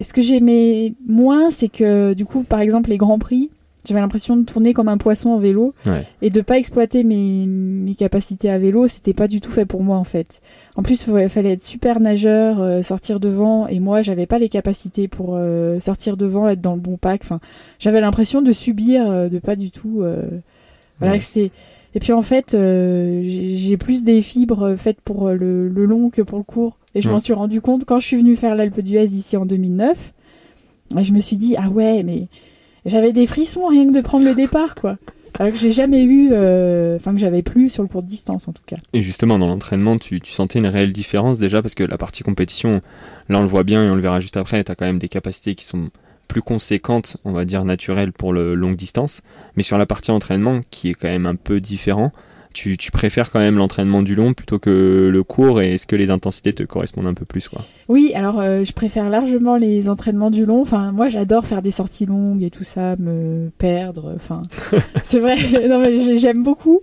Ce 0.00 0.12
que 0.12 0.20
j'aimais 0.20 0.94
moins, 1.06 1.52
c'est 1.52 1.68
que 1.68 2.12
du 2.14 2.26
coup, 2.26 2.42
par 2.42 2.58
exemple, 2.58 2.90
les 2.90 2.96
grands 2.96 3.20
prix, 3.20 3.50
j'avais 3.86 4.00
l'impression 4.00 4.36
de 4.36 4.44
tourner 4.44 4.72
comme 4.72 4.88
un 4.88 4.96
poisson 4.98 5.30
en 5.30 5.38
vélo 5.38 5.72
Ouais. 5.86 6.06
et 6.22 6.30
de 6.30 6.40
pas 6.40 6.58
exploiter 6.58 7.04
mes, 7.04 7.46
mes 7.46 7.94
capacités 7.94 8.50
à 8.50 8.58
vélo, 8.58 8.86
c'était 8.88 9.12
pas 9.12 9.28
du 9.28 9.40
tout 9.40 9.50
fait 9.50 9.66
pour 9.66 9.82
moi 9.82 9.96
en 9.98 10.04
fait. 10.04 10.40
En 10.76 10.82
plus, 10.82 11.06
il 11.06 11.28
fallait 11.28 11.52
être 11.52 11.62
super 11.62 12.00
nageur, 12.00 12.60
euh, 12.60 12.82
sortir 12.82 13.20
devant, 13.20 13.66
et 13.68 13.80
moi, 13.80 14.02
j'avais 14.02 14.26
pas 14.26 14.38
les 14.38 14.48
capacités 14.48 15.06
pour 15.08 15.34
euh, 15.36 15.78
sortir 15.80 16.16
devant, 16.16 16.48
être 16.48 16.60
dans 16.60 16.74
le 16.74 16.80
bon 16.80 16.96
pack. 16.96 17.20
Enfin, 17.24 17.40
j'avais 17.78 18.00
l'impression 18.00 18.42
de 18.42 18.52
subir, 18.52 19.08
euh, 19.08 19.28
de 19.28 19.38
pas 19.38 19.56
du 19.56 19.70
tout. 19.70 20.00
euh, 20.02 20.22
voilà, 20.98 21.14
Ouais. 21.16 21.50
Et 21.96 22.00
puis 22.00 22.12
en 22.12 22.22
fait, 22.22 22.56
j'ai 23.22 23.76
plus 23.76 24.02
des 24.02 24.20
fibres 24.20 24.74
faites 24.76 25.00
pour 25.00 25.28
le, 25.30 25.68
le 25.68 25.84
long 25.84 26.10
que 26.10 26.22
pour 26.22 26.38
le 26.38 26.44
court. 26.44 26.76
Et 26.96 27.00
je 27.00 27.06
Ouais. 27.08 27.12
m'en 27.12 27.18
suis 27.20 27.32
rendu 27.32 27.60
compte 27.60 27.84
quand 27.84 28.00
je 28.00 28.06
suis 28.06 28.16
venue 28.16 28.34
faire 28.36 28.54
l'Alpe 28.56 28.80
d'Huez 28.80 29.04
ici 29.14 29.36
en 29.36 29.46
2009. 29.46 30.12
Et 30.98 31.04
je 31.04 31.12
me 31.12 31.18
suis 31.20 31.36
dit, 31.36 31.54
ah 31.58 31.68
ouais, 31.68 32.02
mais 32.02 32.26
j'avais 32.86 33.12
des 33.12 33.26
frissons 33.26 33.66
rien 33.66 33.86
que 33.86 33.94
de 33.94 34.00
prendre 34.00 34.24
le 34.24 34.34
départ, 34.34 34.74
quoi. 34.74 34.96
Alors 35.38 35.52
que 35.52 35.58
j'ai 35.58 35.72
jamais 35.72 36.04
eu, 36.04 36.28
euh, 36.32 36.94
enfin 36.96 37.12
que 37.12 37.18
j'avais 37.18 37.42
plus 37.42 37.68
sur 37.68 37.82
le 37.82 37.88
court 37.88 38.04
distance 38.04 38.46
en 38.46 38.52
tout 38.52 38.62
cas. 38.66 38.76
Et 38.92 39.02
justement, 39.02 39.36
dans 39.38 39.48
l'entraînement, 39.48 39.96
tu, 39.96 40.20
tu 40.20 40.32
sentais 40.32 40.60
une 40.60 40.66
réelle 40.66 40.92
différence 40.92 41.38
déjà 41.38 41.60
parce 41.60 41.74
que 41.74 41.82
la 41.82 41.98
partie 41.98 42.22
compétition, 42.22 42.80
là 43.28 43.38
on 43.40 43.42
le 43.42 43.48
voit 43.48 43.64
bien 43.64 43.84
et 43.84 43.90
on 43.90 43.96
le 43.96 44.00
verra 44.00 44.20
juste 44.20 44.36
après, 44.36 44.62
tu 44.62 44.70
as 44.70 44.76
quand 44.76 44.84
même 44.84 45.00
des 45.00 45.08
capacités 45.08 45.56
qui 45.56 45.64
sont 45.64 45.90
plus 46.28 46.42
conséquentes, 46.42 47.16
on 47.24 47.32
va 47.32 47.44
dire 47.44 47.64
naturelles 47.64 48.12
pour 48.12 48.32
le 48.32 48.54
longue 48.54 48.76
distance. 48.76 49.22
Mais 49.56 49.64
sur 49.64 49.76
la 49.76 49.86
partie 49.86 50.12
entraînement, 50.12 50.60
qui 50.70 50.90
est 50.90 50.94
quand 50.94 51.08
même 51.08 51.26
un 51.26 51.36
peu 51.36 51.60
différent, 51.60 52.12
tu, 52.54 52.78
tu 52.78 52.90
préfères 52.90 53.30
quand 53.30 53.40
même 53.40 53.56
l'entraînement 53.58 54.00
du 54.00 54.14
long 54.14 54.32
plutôt 54.32 54.58
que 54.58 55.10
le 55.12 55.22
court 55.22 55.60
et 55.60 55.74
est-ce 55.74 55.86
que 55.86 55.96
les 55.96 56.10
intensités 56.10 56.54
te 56.54 56.62
correspondent 56.62 57.06
un 57.08 57.12
peu 57.14 57.26
plus 57.26 57.48
quoi? 57.48 57.60
Oui, 57.88 58.12
alors 58.14 58.40
euh, 58.40 58.64
je 58.64 58.72
préfère 58.72 59.10
largement 59.10 59.56
les 59.56 59.90
entraînements 59.90 60.30
du 60.30 60.46
long. 60.46 60.62
Enfin, 60.62 60.92
moi 60.92 61.10
j'adore 61.10 61.44
faire 61.46 61.60
des 61.60 61.70
sorties 61.70 62.06
longues 62.06 62.42
et 62.42 62.50
tout 62.50 62.64
ça, 62.64 62.96
me 62.96 63.50
perdre. 63.58 64.12
Enfin, 64.16 64.40
c'est 65.02 65.20
vrai. 65.20 65.36
non, 65.68 65.78
mais 65.80 65.98
j'ai- 65.98 66.16
j'aime 66.16 66.42
beaucoup. 66.42 66.80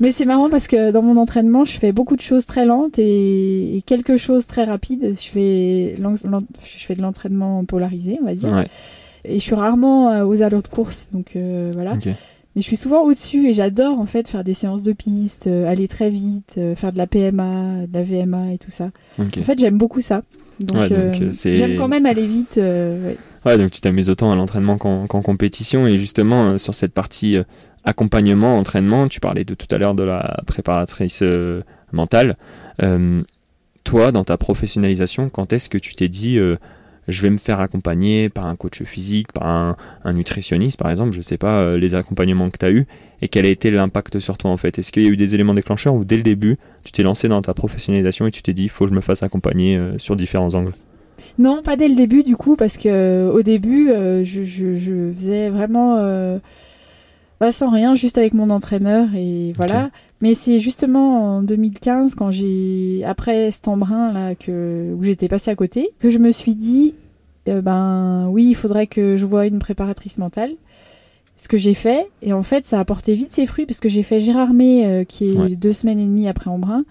Mais 0.00 0.12
c'est 0.12 0.24
marrant 0.26 0.48
parce 0.48 0.68
que 0.68 0.92
dans 0.92 1.02
mon 1.02 1.16
entraînement, 1.16 1.64
je 1.64 1.72
fais 1.76 1.90
beaucoup 1.90 2.14
de 2.14 2.20
choses 2.20 2.46
très 2.46 2.64
lentes 2.64 3.00
et, 3.00 3.76
et 3.76 3.82
quelque 3.82 4.16
chose 4.16 4.46
très 4.46 4.62
rapide. 4.62 5.14
Je 5.20 5.28
fais, 5.28 5.96
je 5.96 6.84
fais 6.86 6.94
de 6.94 7.02
l'entraînement 7.02 7.64
polarisé, 7.64 8.16
on 8.22 8.26
va 8.26 8.32
dire. 8.34 8.52
Ouais, 8.52 8.68
Et 9.24 9.34
je 9.40 9.44
suis 9.44 9.56
rarement 9.56 10.08
euh, 10.12 10.24
aux 10.24 10.42
allures 10.44 10.62
de 10.62 10.68
course, 10.68 11.08
donc 11.12 11.32
euh, 11.34 11.72
voilà. 11.74 11.94
Mais 12.58 12.62
je 12.62 12.66
suis 12.66 12.76
souvent 12.76 13.04
au-dessus 13.04 13.46
et 13.46 13.52
j'adore 13.52 14.00
en 14.00 14.04
fait 14.04 14.26
faire 14.26 14.42
des 14.42 14.52
séances 14.52 14.82
de 14.82 14.92
piste, 14.92 15.46
euh, 15.46 15.70
aller 15.70 15.86
très 15.86 16.10
vite, 16.10 16.56
euh, 16.58 16.74
faire 16.74 16.92
de 16.92 16.98
la 16.98 17.06
PMA, 17.06 17.86
de 17.86 17.94
la 17.94 18.02
VMA 18.02 18.54
et 18.54 18.58
tout 18.58 18.72
ça. 18.72 18.90
En 19.20 19.42
fait, 19.44 19.60
j'aime 19.60 19.78
beaucoup 19.78 20.00
ça. 20.00 20.22
Donc, 20.58 20.82
Ouais, 20.82 20.88
donc, 20.88 21.22
euh, 21.22 21.30
j'aime 21.54 21.76
quand 21.76 21.86
même 21.86 22.04
aller 22.04 22.26
vite. 22.26 22.54
ouais. 22.56 23.16
Ouais, 23.46 23.58
donc 23.58 23.70
tu 23.70 23.80
t'amuses 23.80 24.10
autant 24.10 24.32
à 24.32 24.34
l'entraînement 24.34 24.76
qu'en 24.76 25.06
compétition. 25.06 25.86
Et 25.86 25.98
justement, 25.98 26.58
sur 26.58 26.74
cette 26.74 26.92
partie 26.92 27.36
accompagnement, 27.84 28.58
entraînement, 28.58 29.06
tu 29.06 29.20
parlais 29.20 29.44
de 29.44 29.54
tout 29.54 29.68
à 29.70 29.78
l'heure 29.78 29.94
de 29.94 30.02
la 30.02 30.40
préparatrice 30.44 31.22
mentale. 31.92 32.36
Toi, 33.84 34.10
dans 34.10 34.24
ta 34.24 34.36
professionnalisation, 34.36 35.28
quand 35.28 35.52
est-ce 35.52 35.68
que 35.68 35.78
tu 35.78 35.94
t'es 35.94 36.08
dit 36.08 36.40
je 37.08 37.22
vais 37.22 37.30
me 37.30 37.38
faire 37.38 37.60
accompagner 37.60 38.28
par 38.28 38.46
un 38.46 38.54
coach 38.54 38.82
physique, 38.82 39.32
par 39.32 39.76
un, 40.04 40.12
nutritionniste 40.12 40.78
par 40.78 40.90
exemple, 40.90 41.12
je 41.12 41.20
sais 41.20 41.38
pas, 41.38 41.60
euh, 41.60 41.78
les 41.78 41.94
accompagnements 41.94 42.50
que 42.50 42.58
tu 42.58 42.66
as 42.66 42.70
eus, 42.70 42.86
et 43.22 43.28
quel 43.28 43.46
a 43.46 43.48
été 43.48 43.70
l'impact 43.70 44.18
sur 44.18 44.38
toi 44.38 44.50
en 44.50 44.56
fait. 44.56 44.78
Est-ce 44.78 44.92
qu'il 44.92 45.02
y 45.02 45.06
a 45.06 45.08
eu 45.08 45.16
des 45.16 45.34
éléments 45.34 45.54
déclencheurs 45.54 45.94
ou 45.94 46.04
dès 46.04 46.16
le 46.16 46.22
début, 46.22 46.56
tu 46.84 46.92
t'es 46.92 47.02
lancé 47.02 47.28
dans 47.28 47.42
ta 47.42 47.54
professionnalisation 47.54 48.26
et 48.26 48.30
tu 48.30 48.42
t'es 48.42 48.52
dit 48.52 48.68
faut 48.68 48.84
que 48.84 48.90
je 48.90 48.94
me 48.94 49.00
fasse 49.00 49.22
accompagner 49.22 49.76
euh, 49.76 49.98
sur 49.98 50.16
différents 50.16 50.54
angles? 50.54 50.72
Non, 51.38 51.62
pas 51.64 51.76
dès 51.76 51.88
le 51.88 51.96
début 51.96 52.22
du 52.22 52.36
coup, 52.36 52.54
parce 52.54 52.76
que 52.76 52.88
euh, 52.88 53.32
au 53.32 53.42
début, 53.42 53.88
je, 54.22 55.12
faisais 55.12 55.50
vraiment 55.50 56.38
bah, 57.40 57.52
sans 57.52 57.70
rien, 57.70 57.94
juste 57.94 58.18
avec 58.18 58.34
mon 58.34 58.50
entraîneur 58.50 59.08
et 59.14 59.52
voilà. 59.56 59.90
Mais 60.20 60.34
c'est 60.34 60.58
justement 60.60 61.36
en 61.36 61.42
2015, 61.42 62.14
quand 62.16 62.30
j'ai 62.30 63.04
après 63.06 63.50
cet 63.52 63.68
embrun 63.68 64.12
là 64.12 64.34
que 64.34 64.92
où 64.96 65.02
j'étais 65.04 65.28
passée 65.28 65.50
à 65.50 65.54
côté, 65.54 65.90
que 66.00 66.10
je 66.10 66.18
me 66.18 66.32
suis 66.32 66.54
dit, 66.56 66.94
euh, 67.48 67.60
ben 67.60 68.26
oui, 68.30 68.46
il 68.50 68.54
faudrait 68.54 68.88
que 68.88 69.16
je 69.16 69.24
voie 69.24 69.46
une 69.46 69.58
préparatrice 69.60 70.18
mentale. 70.18 70.50
Ce 71.36 71.46
que 71.46 71.56
j'ai 71.56 71.74
fait, 71.74 72.08
et 72.20 72.32
en 72.32 72.42
fait, 72.42 72.64
ça 72.66 72.80
a 72.80 72.84
porté 72.84 73.14
vite 73.14 73.30
ses 73.30 73.46
fruits 73.46 73.64
parce 73.64 73.78
que 73.78 73.88
j'ai 73.88 74.02
fait 74.02 74.18
Gérard 74.18 74.52
May, 74.52 74.84
euh, 74.84 75.04
qui 75.04 75.28
est 75.30 75.36
Ouais. 75.36 75.54
deux 75.54 75.72
semaines 75.72 76.00
et 76.00 76.04
demie 76.06 76.26
après 76.28 76.50
Embrun, 76.50 76.84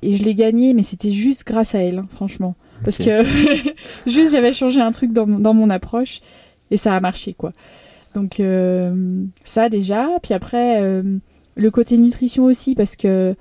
et 0.00 0.14
je 0.16 0.24
l'ai 0.24 0.34
gagné, 0.34 0.72
mais 0.72 0.82
c'était 0.82 1.10
juste 1.10 1.46
grâce 1.46 1.74
à 1.74 1.80
elle, 1.80 1.98
hein, 1.98 2.06
franchement. 2.08 2.54
Parce 2.82 2.96
que 2.96 3.22
juste 4.06 4.32
j'avais 4.32 4.54
changé 4.54 4.80
un 4.80 4.90
truc 4.92 5.12
dans, 5.12 5.26
dans 5.26 5.52
mon 5.52 5.68
approche 5.68 6.22
et 6.70 6.78
ça 6.78 6.96
a 6.96 7.00
marché 7.00 7.34
quoi. 7.34 7.52
Donc 8.14 8.40
euh, 8.40 9.24
ça 9.44 9.68
déjà, 9.68 10.08
puis 10.22 10.34
après 10.34 10.80
euh, 10.82 11.02
le 11.54 11.70
côté 11.70 11.96
nutrition 11.96 12.44
aussi 12.44 12.74
parce 12.74 12.96
que 12.96 13.34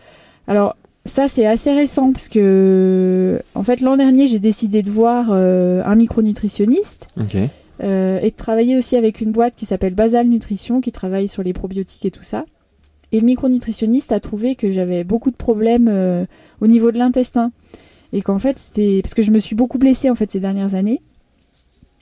alors 0.47 0.75
ça 1.05 1.27
c'est 1.27 1.45
assez 1.45 1.73
récent 1.73 2.11
parce 2.11 2.29
que 2.29 3.41
en 3.55 3.63
fait 3.63 3.81
l'an 3.81 3.97
dernier 3.97 4.27
j'ai 4.27 4.39
décidé 4.39 4.83
de 4.83 4.91
voir 4.91 5.29
euh, 5.31 5.81
un 5.85 5.95
micronutritionniste 5.95 7.07
et 7.81 8.29
de 8.29 8.35
travailler 8.35 8.77
aussi 8.77 8.95
avec 8.95 9.21
une 9.21 9.31
boîte 9.31 9.55
qui 9.55 9.65
s'appelle 9.65 9.95
Basal 9.95 10.27
Nutrition 10.27 10.81
qui 10.81 10.91
travaille 10.91 11.27
sur 11.27 11.43
les 11.43 11.53
probiotiques 11.53 12.05
et 12.05 12.11
tout 12.11 12.23
ça. 12.23 12.43
Et 13.11 13.19
le 13.19 13.25
micronutritionniste 13.25 14.11
a 14.11 14.19
trouvé 14.19 14.53
que 14.55 14.69
j'avais 14.69 15.03
beaucoup 15.03 15.31
de 15.31 15.35
problèmes 15.35 16.27
au 16.61 16.67
niveau 16.67 16.91
de 16.91 16.99
l'intestin. 16.99 17.51
Et 18.11 18.21
qu'en 18.21 18.37
fait 18.37 18.59
c'était 18.59 19.01
parce 19.01 19.13
que 19.13 19.21
je 19.21 19.31
me 19.31 19.39
suis 19.39 19.55
beaucoup 19.55 19.77
blessée 19.77 20.09
en 20.09 20.15
fait 20.15 20.29
ces 20.29 20.39
dernières 20.39 20.75
années 20.75 21.01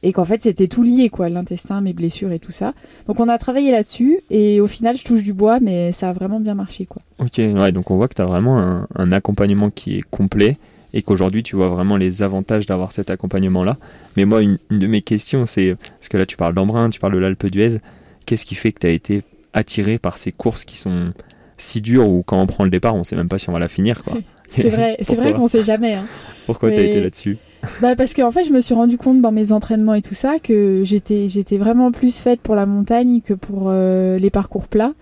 et 0.04 0.14
qu'en 0.14 0.26
fait 0.26 0.44
c'était 0.44 0.68
tout 0.68 0.84
lié 0.84 1.10
quoi 1.10 1.28
l'intestin 1.30 1.82
mes 1.82 1.94
blessures 1.94 2.32
et 2.32 2.40
tout 2.40 2.52
ça 2.52 2.74
donc 3.08 3.20
on 3.20 3.28
a 3.28 3.38
travaillé 3.38 3.72
là-dessus 3.72 4.20
et 4.30 4.62
au 4.62 4.68
final 4.68 4.96
je 4.96 5.04
touche 5.04 5.24
du 5.24 5.34
bois 5.34 5.60
mais 5.60 5.92
ça 5.92 6.10
a 6.10 6.14
vraiment 6.14 6.40
bien 6.40 6.54
marché 6.56 6.86
quoi 6.86 7.02
Ok, 7.20 7.38
ouais, 7.40 7.72
donc 7.72 7.90
on 7.90 7.96
voit 7.98 8.08
que 8.08 8.14
tu 8.14 8.22
as 8.22 8.26
vraiment 8.26 8.60
un, 8.60 8.88
un 8.96 9.12
accompagnement 9.12 9.70
qui 9.72 9.98
est 9.98 10.04
complet 10.10 10.58
et 10.94 11.02
qu'aujourd'hui 11.02 11.42
tu 11.44 11.56
vois 11.56 11.68
vraiment 11.68 11.98
les 11.98 12.22
avantages 12.24 12.66
d'avoir 12.68 12.92
cet 12.92 13.10
accompagnement-là. 13.10 13.78
Mais 14.16 14.26
moi, 14.26 14.42
une, 14.42 14.58
une 14.72 14.80
de 14.80 14.88
mes 14.88 15.02
questions, 15.02 15.46
c'est, 15.46 15.76
parce 15.76 16.08
que 16.10 16.18
là 16.18 16.26
tu 16.26 16.38
parles 16.38 16.54
d'Embrun, 16.54 16.90
tu 16.90 17.00
parles 17.00 17.14
de 17.14 17.18
l'Alpe 17.20 17.48
d'Huez, 17.48 17.80
qu'est-ce 18.26 18.46
qui 18.46 18.56
fait 18.56 18.72
que 18.72 18.80
tu 18.80 18.88
as 18.88 18.92
été 18.92 19.22
attiré 19.54 19.98
par 19.98 20.18
ces 20.18 20.32
courses 20.32 20.64
qui 20.64 20.78
sont 20.78 21.12
si 21.58 21.82
dures 21.82 22.08
où 22.08 22.24
quand 22.26 22.40
on 22.40 22.46
prend 22.46 22.64
le 22.64 22.70
départ, 22.70 22.96
on 22.96 23.04
sait 23.04 23.16
même 23.16 23.28
pas 23.30 23.38
si 23.40 23.50
on 23.50 23.54
va 23.54 23.60
la 23.60 23.68
finir 23.68 24.04
quoi? 24.04 24.14
c'est 24.50 24.70
vrai 24.70 24.96
c'est 25.02 25.16
vrai 25.16 25.34
qu'on 25.34 25.48
sait 25.48 25.64
jamais 25.64 25.96
hein. 25.96 26.06
Pourquoi 26.46 26.70
tu 26.72 26.78
as 26.78 26.82
Mais- 26.82 26.88
été 26.88 27.02
là-dessus? 27.02 27.38
Bah 27.82 27.96
parce 27.96 28.14
qu'en 28.14 28.32
fait 28.32 28.44
je 28.44 28.54
me 28.54 28.62
suis 28.62 28.74
rendu 28.74 28.98
compte 28.98 29.22
dans 29.22 29.32
mes 29.32 29.52
entraînements 29.52 29.94
et 29.94 30.02
tout 30.02 30.14
ça 30.14 30.38
que 30.40 30.82
j'étais 30.86 31.28
j'étais 31.28 31.58
vraiment 31.58 31.92
plus 31.92 32.20
faite 32.20 32.40
pour 32.40 32.56
la 32.56 32.66
montagne 32.66 33.20
que 33.22 33.34
pour 33.34 33.66
euh, 33.68 34.18
les 34.18 34.30
parcours 34.30 34.68
plats. 34.68 34.94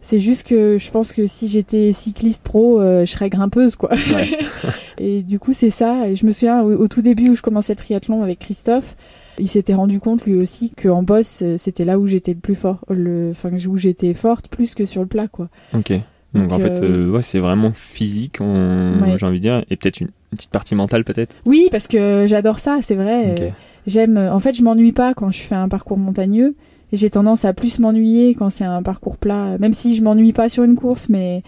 C'est 0.00 0.20
juste 0.20 0.46
que 0.46 0.78
je 0.78 0.90
pense 0.92 1.10
que 1.12 1.26
si 1.26 1.48
j'étais 1.48 1.92
cycliste 1.92 2.44
pro, 2.44 2.80
euh, 2.80 3.04
je 3.04 3.10
serais 3.10 3.28
grimpeuse 3.30 3.74
quoi. 3.74 3.90
Ouais. 3.92 4.38
et 4.98 5.22
du 5.22 5.38
coup 5.40 5.52
c'est 5.52 5.70
ça. 5.70 6.06
Et 6.08 6.14
je 6.14 6.24
me 6.26 6.30
souviens 6.30 6.62
au, 6.62 6.76
au 6.76 6.88
tout 6.88 7.02
début 7.02 7.30
où 7.30 7.34
je 7.34 7.42
commençais 7.42 7.72
le 7.72 7.78
triathlon 7.78 8.22
avec 8.22 8.38
Christophe, 8.38 8.94
il 9.38 9.48
s'était 9.48 9.74
rendu 9.74 9.98
compte 9.98 10.24
lui 10.24 10.36
aussi 10.36 10.70
qu'en 10.70 11.02
boss 11.02 11.40
euh, 11.42 11.56
c'était 11.56 11.84
là 11.84 11.98
où 11.98 12.06
j'étais 12.06 12.34
le 12.34 12.38
plus 12.40 12.54
fort, 12.54 12.84
le, 12.88 13.30
enfin 13.32 13.50
où 13.68 13.76
j'étais 13.76 14.14
forte 14.14 14.48
plus 14.48 14.74
que 14.74 14.84
sur 14.84 15.00
le 15.00 15.08
plat 15.08 15.26
quoi. 15.28 15.48
Ok. 15.74 15.92
Donc, 16.34 16.48
Donc, 16.48 16.52
en 16.52 16.58
fait, 16.58 16.82
euh, 16.82 17.08
ouais, 17.10 17.22
c'est 17.22 17.38
vraiment 17.38 17.72
physique, 17.72 18.38
on- 18.40 18.98
Ouais. 19.00 19.16
j'ai 19.16 19.24
envie 19.24 19.38
de 19.38 19.42
dire, 19.42 19.64
et 19.70 19.76
peut-être 19.76 20.00
une 20.00 20.08
petite 20.36 20.50
partie 20.50 20.74
mentale 20.74 21.04
peut-être. 21.04 21.36
Oui 21.44 21.68
parce 21.70 21.88
que 21.88 22.26
j'adore 22.26 22.58
ça, 22.58 22.78
c'est 22.82 22.94
vrai. 22.94 23.34
Euh, 23.40 23.48
J'aime. 23.86 24.16
En 24.18 24.38
fait, 24.38 24.52
je 24.52 24.62
m'ennuie 24.62 24.92
pas 24.92 25.14
quand 25.14 25.30
je 25.30 25.40
fais 25.40 25.54
un 25.54 25.68
parcours 25.68 25.98
montagneux. 25.98 26.54
Et 26.92 26.96
j'ai 26.96 27.10
tendance 27.10 27.44
à 27.44 27.52
plus 27.52 27.80
m'ennuyer 27.80 28.34
quand 28.34 28.50
c'est 28.50 28.64
un 28.64 28.82
parcours 28.82 29.16
plat. 29.16 29.56
Même 29.58 29.72
si 29.72 29.96
je 29.96 30.02
m'ennuie 30.02 30.32
pas 30.32 30.48
sur 30.48 30.62
une 30.62 30.76
course, 30.76 31.08
mais 31.08 31.42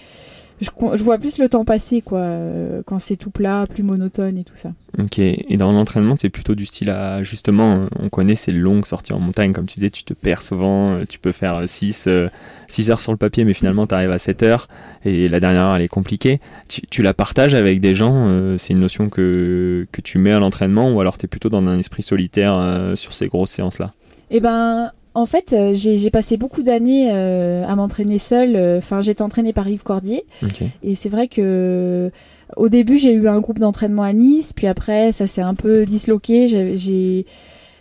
je, 0.60 1.02
vois 1.02 1.18
plus 1.18 1.38
le 1.38 1.48
temps 1.48 1.64
passer, 1.64 2.00
quoi. 2.00 2.18
euh, 2.18 2.82
Quand 2.86 2.98
c'est 2.98 3.16
tout 3.16 3.30
plat, 3.30 3.66
plus 3.68 3.82
monotone 3.82 4.38
et 4.38 4.44
tout 4.44 4.56
ça. 4.56 4.70
Ok, 4.98 5.18
et 5.18 5.56
dans 5.56 5.70
l'entraînement, 5.70 6.16
tu 6.16 6.26
es 6.26 6.30
plutôt 6.30 6.54
du 6.54 6.66
style 6.66 6.90
à, 6.90 7.22
justement, 7.22 7.74
euh, 7.74 7.86
on 8.00 8.08
connaît 8.08 8.34
ces 8.34 8.52
longues 8.52 8.86
sorties 8.86 9.12
en 9.12 9.20
montagne, 9.20 9.52
comme 9.52 9.66
tu 9.66 9.76
disais, 9.76 9.90
tu 9.90 10.02
te 10.02 10.14
perds 10.14 10.42
souvent, 10.42 10.94
euh, 10.94 11.04
tu 11.08 11.18
peux 11.18 11.30
faire 11.32 11.62
6, 11.66 12.08
heures 12.08 13.00
sur 13.00 13.12
le 13.12 13.18
papier, 13.18 13.44
mais 13.44 13.52
finalement 13.54 13.86
tu 13.86 13.94
arrives 13.94 14.10
à 14.10 14.18
7 14.18 14.42
heures, 14.42 14.68
et 15.04 15.28
la 15.28 15.38
dernière 15.40 15.62
heure 15.62 15.76
elle 15.76 15.82
est 15.82 15.88
compliquée. 15.88 16.40
Tu, 16.68 16.80
tu 16.90 17.02
la 17.02 17.14
partages 17.14 17.54
avec 17.54 17.80
des 17.80 17.94
gens, 17.94 18.26
euh, 18.28 18.56
c'est 18.56 18.72
une 18.72 18.80
notion 18.80 19.08
que, 19.08 19.86
que 19.92 20.00
tu 20.00 20.18
mets 20.18 20.32
à 20.32 20.40
l'entraînement, 20.40 20.92
ou 20.92 21.00
alors 21.00 21.18
tu 21.18 21.26
es 21.26 21.28
plutôt 21.28 21.48
dans 21.48 21.64
un 21.64 21.78
esprit 21.78 22.02
solitaire 22.02 22.54
euh, 22.56 22.94
sur 22.96 23.14
ces 23.14 23.26
grosses 23.28 23.50
séances-là? 23.50 23.92
Eh 24.30 24.40
ben, 24.40 24.90
en 25.14 25.26
fait, 25.26 25.52
euh, 25.52 25.72
j'ai 25.74 26.10
passé 26.10 26.36
beaucoup 26.36 26.62
d'années 26.62 27.10
euh, 27.12 27.66
à 27.66 27.74
m'entraîner 27.76 28.18
seule. 28.18 28.78
Enfin, 28.78 29.00
j'étais 29.00 29.22
entraînée 29.22 29.52
par 29.52 29.68
Yves 29.68 29.82
Cordier. 29.82 30.24
Et 30.82 30.94
c'est 30.94 31.08
vrai 31.08 31.28
que 31.28 32.10
au 32.56 32.68
début, 32.68 32.96
j'ai 32.98 33.12
eu 33.12 33.28
un 33.28 33.40
groupe 33.40 33.58
d'entraînement 33.58 34.02
à 34.02 34.12
Nice, 34.12 34.52
puis 34.52 34.66
après, 34.66 35.12
ça 35.12 35.26
s'est 35.26 35.42
un 35.42 35.54
peu 35.54 35.84
disloqué. 35.84 36.48
J'ai, 36.48 37.26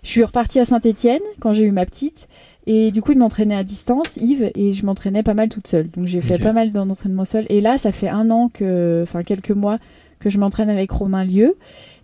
je 0.03 0.09
suis 0.09 0.23
repartie 0.23 0.59
à 0.59 0.65
Saint-Étienne 0.65 1.21
quand 1.39 1.53
j'ai 1.53 1.63
eu 1.63 1.71
ma 1.71 1.85
petite. 1.85 2.27
Et 2.65 2.91
du 2.91 3.01
coup, 3.01 3.13
il 3.13 3.17
m'entraînait 3.17 3.55
à 3.55 3.63
distance, 3.63 4.17
Yves, 4.17 4.51
et 4.53 4.73
je 4.73 4.85
m'entraînais 4.85 5.23
pas 5.23 5.33
mal 5.33 5.47
toute 5.47 5.67
seule. 5.67 5.89
Donc 5.89 6.05
j'ai 6.05 6.19
fait 6.19 6.37
pas 6.37 6.51
mal 6.51 6.71
d'entraînement 6.71 7.23
seul. 7.23 7.45
Et 7.49 7.61
là, 7.61 7.77
ça 7.77 7.93
fait 7.93 8.09
un 8.09 8.29
an 8.29 8.49
que, 8.53 8.99
enfin 9.03 9.23
quelques 9.23 9.51
mois, 9.51 9.77
que 10.19 10.29
je 10.29 10.37
m'entraîne 10.37 10.69
avec 10.69 10.91
Romain 10.91 11.23
Lieu. 11.23 11.55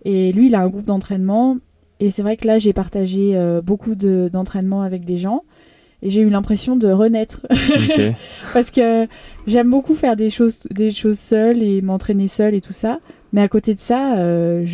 Et 0.05 0.31
lui, 0.31 0.47
il 0.47 0.55
a 0.55 0.61
un 0.61 0.67
groupe 0.67 0.85
d'entraînement. 0.85 1.57
Et 2.03 2.09
c'est 2.09 2.21
vrai 2.21 2.35
que 2.37 2.45
là, 2.47 2.57
j'ai 2.57 2.73
partagé 2.73 3.31
euh, 3.35 3.61
beaucoup 3.61 3.95
de- 3.95 4.29
d'entraînements 4.31 4.81
avec 4.81 5.05
des 5.05 5.15
gens. 5.17 5.43
Et 6.01 6.09
j'ai 6.09 6.19
eu 6.21 6.29
l'impression 6.29 6.75
de 6.75 6.89
renaître. 6.89 7.47
Parce 8.53 8.71
que 8.71 9.07
j'aime 9.47 9.69
beaucoup 9.69 9.95
faire 9.95 10.15
des 10.17 10.29
choses, 10.29 10.59
des 10.69 10.91
choses 10.91 11.17
seule 11.17 11.63
et 11.63 11.81
m'entraîner 11.81 12.27
seule 12.27 12.55
et 12.55 12.61
tout 12.61 12.73
ça. 12.73 12.99
Mais 13.31 13.41
à 13.41 13.47
côté 13.47 13.73
de 13.73 13.79
ça, 13.79 14.17
euh, 14.17 14.65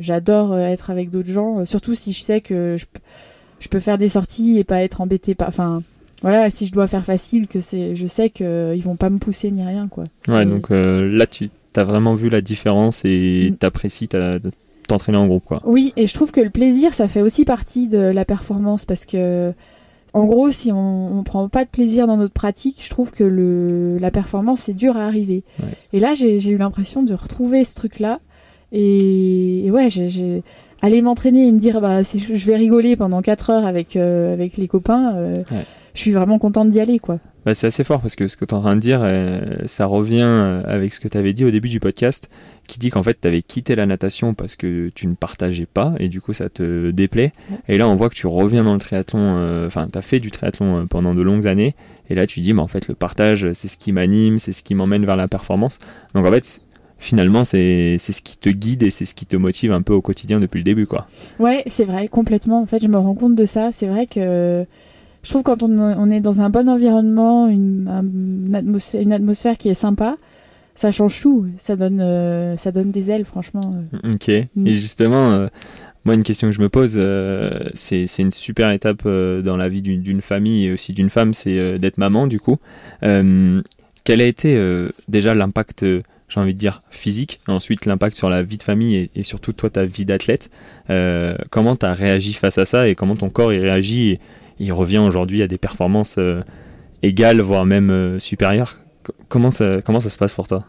j'adore 0.00 0.52
euh, 0.54 0.60
être 0.60 0.90
avec 0.90 1.10
d'autres 1.10 1.28
gens, 1.30 1.64
surtout 1.66 1.94
si 1.94 2.12
je 2.12 2.20
sais 2.22 2.40
que 2.40 2.76
je, 2.78 3.68
peux 3.68 3.78
faire 3.78 3.98
des 3.98 4.08
sorties 4.08 4.58
et 4.58 4.64
pas 4.64 4.82
être 4.82 5.00
embêtée 5.00 5.34
par. 5.34 5.48
Enfin, 5.48 5.82
voilà, 6.22 6.48
si 6.50 6.66
je 6.66 6.72
dois 6.72 6.86
faire 6.86 7.04
facile, 7.04 7.46
que 7.46 7.60
c'est, 7.60 7.94
je 7.94 8.06
sais 8.06 8.30
qu'ils 8.30 8.82
vont 8.82 8.96
pas 8.96 9.10
me 9.10 9.18
pousser 9.18 9.50
ni 9.50 9.62
rien, 9.64 9.86
quoi. 9.88 10.04
ouais, 10.28 10.46
donc 10.46 10.70
euh, 10.70 11.08
là 11.14 11.26
tu 11.26 11.50
as 11.76 11.84
vraiment 11.84 12.14
vu 12.14 12.30
la 12.30 12.40
différence 12.40 13.04
et 13.04 13.50
Mm. 13.52 13.56
t'apprécies 13.56 14.08
ta- 14.08 14.38
t'entraîner 14.86 15.18
en 15.18 15.26
groupe, 15.26 15.44
quoi. 15.44 15.60
Oui, 15.64 15.92
et 15.96 16.06
je 16.06 16.14
trouve 16.14 16.30
que 16.32 16.40
le 16.40 16.50
plaisir, 16.50 16.94
ça 16.94 17.08
fait 17.08 17.22
aussi 17.22 17.44
partie 17.44 17.88
de 17.88 17.98
la 17.98 18.24
performance 18.24 18.84
parce 18.84 19.06
que, 19.06 19.52
en 20.12 20.24
gros, 20.26 20.50
si 20.52 20.70
on, 20.72 21.18
on 21.18 21.22
prend 21.24 21.48
pas 21.48 21.64
de 21.64 21.70
plaisir 21.70 22.06
dans 22.06 22.16
notre 22.16 22.32
pratique, 22.34 22.80
je 22.84 22.90
trouve 22.90 23.10
que 23.10 23.24
le, 23.24 23.98
la 23.98 24.10
performance, 24.10 24.60
c'est 24.60 24.74
dur 24.74 24.96
à 24.96 25.06
arriver. 25.06 25.42
Ouais. 25.60 25.68
Et 25.92 25.98
là, 25.98 26.14
j'ai 26.14 26.36
eu 26.50 26.56
l'impression 26.56 27.02
de 27.02 27.14
retrouver 27.14 27.64
ce 27.64 27.74
truc-là. 27.74 28.20
Et, 28.72 29.66
et 29.66 29.70
ouais, 29.70 29.88
j'ai- 29.90 30.42
aller 30.82 31.00
m'entraîner 31.00 31.46
et 31.48 31.52
me 31.52 31.58
dire, 31.58 31.80
bah, 31.80 32.02
je 32.02 32.34
je 32.34 32.46
vais 32.46 32.56
rigoler 32.56 32.94
pendant 32.96 33.22
4 33.22 33.50
heures 33.50 33.64
avec, 33.66 33.96
euh, 33.96 34.32
avec 34.34 34.56
les 34.58 34.68
copains, 34.68 35.14
euh, 35.16 35.34
Ouais. 35.50 35.64
Je 35.94 36.00
suis 36.00 36.12
vraiment 36.12 36.38
contente 36.38 36.68
d'y 36.68 36.80
aller, 36.80 36.98
quoi. 36.98 37.18
Bah, 37.46 37.54
c'est 37.54 37.66
assez 37.66 37.84
fort 37.84 38.00
parce 38.00 38.16
que 38.16 38.26
ce 38.26 38.36
que 38.36 38.44
tu 38.44 38.54
es 38.54 38.58
en 38.58 38.62
train 38.62 38.74
de 38.74 38.80
dire, 38.80 39.00
euh, 39.02 39.40
ça 39.66 39.86
revient 39.86 40.22
euh, 40.22 40.62
avec 40.66 40.92
ce 40.92 41.00
que 41.00 41.08
tu 41.08 41.16
avais 41.16 41.32
dit 41.32 41.44
au 41.44 41.50
début 41.50 41.68
du 41.68 41.78
podcast, 41.78 42.30
qui 42.66 42.78
dit 42.78 42.90
qu'en 42.90 43.02
fait 43.02 43.20
tu 43.20 43.28
avais 43.28 43.42
quitté 43.42 43.74
la 43.74 43.84
natation 43.86 44.32
parce 44.32 44.56
que 44.56 44.90
tu 44.94 45.06
ne 45.06 45.14
partageais 45.14 45.66
pas 45.66 45.92
et 45.98 46.08
du 46.08 46.22
coup 46.22 46.32
ça 46.32 46.48
te 46.48 46.90
déplaît. 46.90 47.32
Et 47.68 47.76
là 47.76 47.86
on 47.86 47.96
voit 47.96 48.08
que 48.08 48.14
tu 48.14 48.26
reviens 48.26 48.64
dans 48.64 48.72
le 48.72 48.78
triathlon, 48.78 49.20
euh, 49.22 49.66
enfin 49.66 49.86
tu 49.92 49.98
as 49.98 50.02
fait 50.02 50.20
du 50.20 50.30
triathlon 50.30 50.86
pendant 50.86 51.14
de 51.14 51.20
longues 51.20 51.46
années 51.46 51.74
et 52.08 52.14
là 52.14 52.26
tu 52.26 52.40
dis, 52.40 52.54
mais 52.54 52.62
en 52.62 52.66
fait 52.66 52.88
le 52.88 52.94
partage 52.94 53.52
c'est 53.52 53.68
ce 53.68 53.76
qui 53.76 53.92
m'anime, 53.92 54.38
c'est 54.38 54.52
ce 54.52 54.62
qui 54.62 54.74
m'emmène 54.74 55.04
vers 55.04 55.16
la 55.16 55.28
performance. 55.28 55.78
Donc 56.14 56.24
en 56.24 56.30
fait 56.30 56.62
finalement 56.96 57.44
c'est 57.44 57.96
c'est 57.98 58.12
ce 58.12 58.22
qui 58.22 58.38
te 58.38 58.48
guide 58.48 58.84
et 58.84 58.90
c'est 58.90 59.04
ce 59.04 59.14
qui 59.14 59.26
te 59.26 59.36
motive 59.36 59.72
un 59.72 59.82
peu 59.82 59.92
au 59.92 60.00
quotidien 60.00 60.40
depuis 60.40 60.58
le 60.58 60.64
début 60.64 60.86
quoi. 60.86 61.06
Ouais, 61.38 61.62
c'est 61.66 61.84
vrai, 61.84 62.08
complètement. 62.08 62.62
En 62.62 62.66
fait, 62.66 62.82
je 62.82 62.88
me 62.88 62.96
rends 62.96 63.14
compte 63.14 63.34
de 63.34 63.44
ça. 63.44 63.68
C'est 63.70 63.86
vrai 63.86 64.06
que 64.06 64.64
je 65.24 65.30
trouve 65.30 65.42
quand 65.42 65.62
on, 65.64 65.78
on 65.78 66.10
est 66.10 66.20
dans 66.20 66.40
un 66.40 66.50
bon 66.50 66.68
environnement, 66.68 67.48
une, 67.48 67.88
un- 67.88 68.02
une 68.46 68.54
atmosphère, 68.54 69.00
une 69.00 69.12
atmosphère 69.12 69.56
qui 69.58 69.68
est 69.68 69.74
sympa, 69.74 70.16
ça 70.76 70.90
change 70.90 71.20
tout. 71.20 71.46
Ça 71.56 71.74
donne, 71.76 72.00
euh, 72.00 72.56
ça 72.56 72.70
donne 72.70 72.90
des 72.92 73.10
ailes, 73.10 73.24
franchement. 73.24 73.60
euh. 74.04 74.12
Ok. 74.12 74.30
Mm. 74.54 74.66
Et 74.66 74.74
justement, 74.74 75.32
euh, 75.32 75.46
moi, 76.04 76.14
une 76.14 76.22
question 76.22 76.48
que 76.48 76.54
je 76.54 76.60
me 76.60 76.68
pose, 76.68 76.96
euh, 76.98 77.50
c'est 77.74 78.04
une 78.18 78.30
super 78.30 78.70
étape 78.70 79.04
dans 79.04 79.56
la 79.56 79.68
vie 79.68 79.82
d'une 79.82 80.20
famille 80.20 80.66
et 80.66 80.72
aussi 80.72 80.92
d'une 80.92 81.10
femme, 81.10 81.32
c'est 81.32 81.78
d'être 81.78 81.98
maman, 81.98 82.26
du 82.26 82.38
coup. 82.38 82.58
Quel 83.02 84.20
a 84.20 84.24
été 84.26 84.60
déjà 85.08 85.32
l'impact 85.34 85.84
j'ai 86.26 86.40
envie 86.40 86.54
de 86.54 86.58
dire, 86.58 86.82
physique, 86.90 87.40
et 87.48 87.52
ensuite 87.52 87.84
l'impact 87.86 88.16
sur 88.16 88.28
la 88.28 88.42
vie 88.42 88.56
de 88.56 88.62
famille 88.62 88.96
et, 88.96 89.10
et 89.14 89.22
surtout 89.22 89.52
toi, 89.52 89.70
ta 89.70 89.84
vie 89.86 90.04
d'athlète? 90.04 90.50
Comment 91.50 91.76
tu 91.76 91.86
as 91.86 91.92
réagi 91.94 92.32
face 92.34 92.58
à 92.58 92.64
ça 92.64 92.88
et 92.88 92.94
comment 92.94 93.14
ton 93.16 93.30
corps 93.30 93.52
il 93.52 93.60
réagit 93.60 94.10
et 94.12 94.20
il 94.58 94.72
revient 94.72 94.98
aujourd'hui 94.98 95.42
à 95.42 95.46
des 95.46 95.58
performances 95.58 96.16
euh, 96.18 96.40
égales, 97.02 97.40
voire 97.40 97.64
même 97.64 97.90
euh, 97.90 98.18
supérieures. 98.18 98.80
Comment 99.28 99.50
ça, 99.50 99.82
comment 99.84 100.00
ça 100.00 100.08
se 100.08 100.16
passe 100.18 100.34
pour 100.34 100.46
toi? 100.48 100.64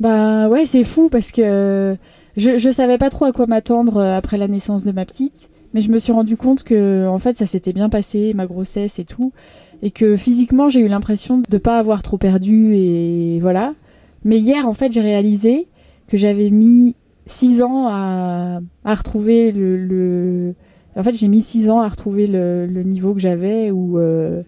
Bah 0.00 0.48
ouais, 0.48 0.64
c'est 0.64 0.84
fou 0.84 1.08
parce 1.08 1.32
que 1.32 1.96
je, 2.36 2.56
je 2.56 2.70
savais 2.70 2.98
pas 2.98 3.10
trop 3.10 3.24
à 3.24 3.32
quoi 3.32 3.46
m'attendre 3.46 3.98
euh, 3.98 4.16
après 4.16 4.36
la 4.36 4.48
naissance 4.48 4.84
de 4.84 4.92
ma 4.92 5.04
petite, 5.04 5.50
mais 5.74 5.80
je 5.80 5.90
me 5.90 5.98
suis 5.98 6.12
rendu 6.12 6.36
compte 6.36 6.62
que 6.62 7.06
en 7.06 7.18
fait 7.18 7.36
ça 7.36 7.46
s'était 7.46 7.72
bien 7.72 7.88
passé, 7.88 8.32
ma 8.34 8.46
grossesse 8.46 8.98
et 8.98 9.04
tout, 9.04 9.32
et 9.82 9.90
que 9.90 10.16
physiquement 10.16 10.68
j'ai 10.68 10.80
eu 10.80 10.88
l'impression 10.88 11.42
de 11.48 11.58
pas 11.58 11.78
avoir 11.78 12.02
trop 12.02 12.16
perdu 12.18 12.74
et 12.74 13.38
voilà. 13.40 13.74
Mais 14.24 14.38
hier 14.38 14.66
en 14.68 14.72
fait 14.72 14.92
j'ai 14.92 15.00
réalisé 15.00 15.68
que 16.08 16.16
j'avais 16.16 16.50
mis 16.50 16.96
six 17.26 17.62
ans 17.62 17.88
à, 17.88 18.60
retrouver 18.84 19.52
le- 19.52 20.54
En 20.98 21.02
fait 21.02 21.12
j'ai 21.16 21.28
mis 21.28 21.40
six 21.42 21.70
ans 21.70 21.80
à 21.80 21.88
retrouver 21.88 22.26
le, 22.26 22.66
le 22.66 22.82
niveau 22.82 23.14
que 23.14 23.20
j'avais 23.20 23.70
ou 23.70 23.98
euh, 23.98 24.42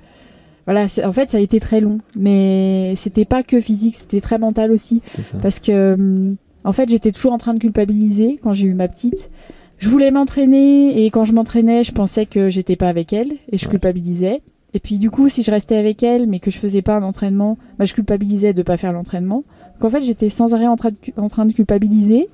voilà. 0.67 0.87
En 1.05 1.13
fait 1.13 1.31
ça 1.31 1.39
a 1.39 1.41
été 1.41 1.61
très 1.61 1.81
long, 1.81 1.99
mais 2.17 2.93
c'était 2.97 3.25
pas 3.25 3.43
que 3.43 3.61
physique, 3.61 3.97
c'était 3.97 4.21
très 4.21 4.39
mental 4.39 4.73
aussi. 4.73 5.03
Ça. 5.07 5.39
Parce 5.41 5.61
que, 5.61 5.95
hum, 5.95 6.37
en 6.65 6.73
fait, 6.73 6.89
j'étais 6.91 7.11
toujours 7.13 7.33
en 7.33 7.39
train 7.39 7.55
de 7.55 7.59
culpabiliser 7.59 8.39
quand 8.43 8.53
j'ai 8.53 8.67
eu 8.67 8.75
ma 8.75 8.87
petite. 8.89 9.31
Je 9.79 9.89
voulais 9.89 10.11
m'entraîner 10.11 11.07
et 11.07 11.11
quand 11.11 11.25
je 11.25 11.33
m'entraînais, 11.33 11.85
je 11.85 11.93
pensais 11.93 12.27
que 12.27 12.51
j'étais 12.51 12.77
pas 12.77 12.89
avec 12.91 13.15
elle 13.15 13.33
et 13.51 13.57
je 13.59 13.65
Ouais. 13.65 13.71
culpabilisais. 13.71 14.43
Et 14.75 14.79
puis 14.79 14.99
du 14.99 15.11
coup, 15.11 15.29
si 15.31 15.43
je 15.43 15.51
restais 15.51 15.77
avec 15.77 16.03
elle 16.03 16.27
mais 16.27 16.39
que 16.39 16.51
je 16.51 16.59
faisais 16.59 16.83
pas 16.83 16.95
un 16.97 17.03
entraînement, 17.03 17.57
bah, 17.79 17.87
je 17.87 17.95
culpabilisais 17.95 18.53
de 18.53 18.63
pas 18.63 18.77
faire 18.77 18.93
l'entraînement. 18.93 19.43
Donc 19.75 19.85
en 19.85 19.89
fait, 19.91 20.03
j'étais 20.03 20.29
sans 20.29 20.53
arrêt 20.53 20.67
en 20.67 20.77
train 20.77 21.47
de 21.47 21.53
culpabiliser 21.53 22.29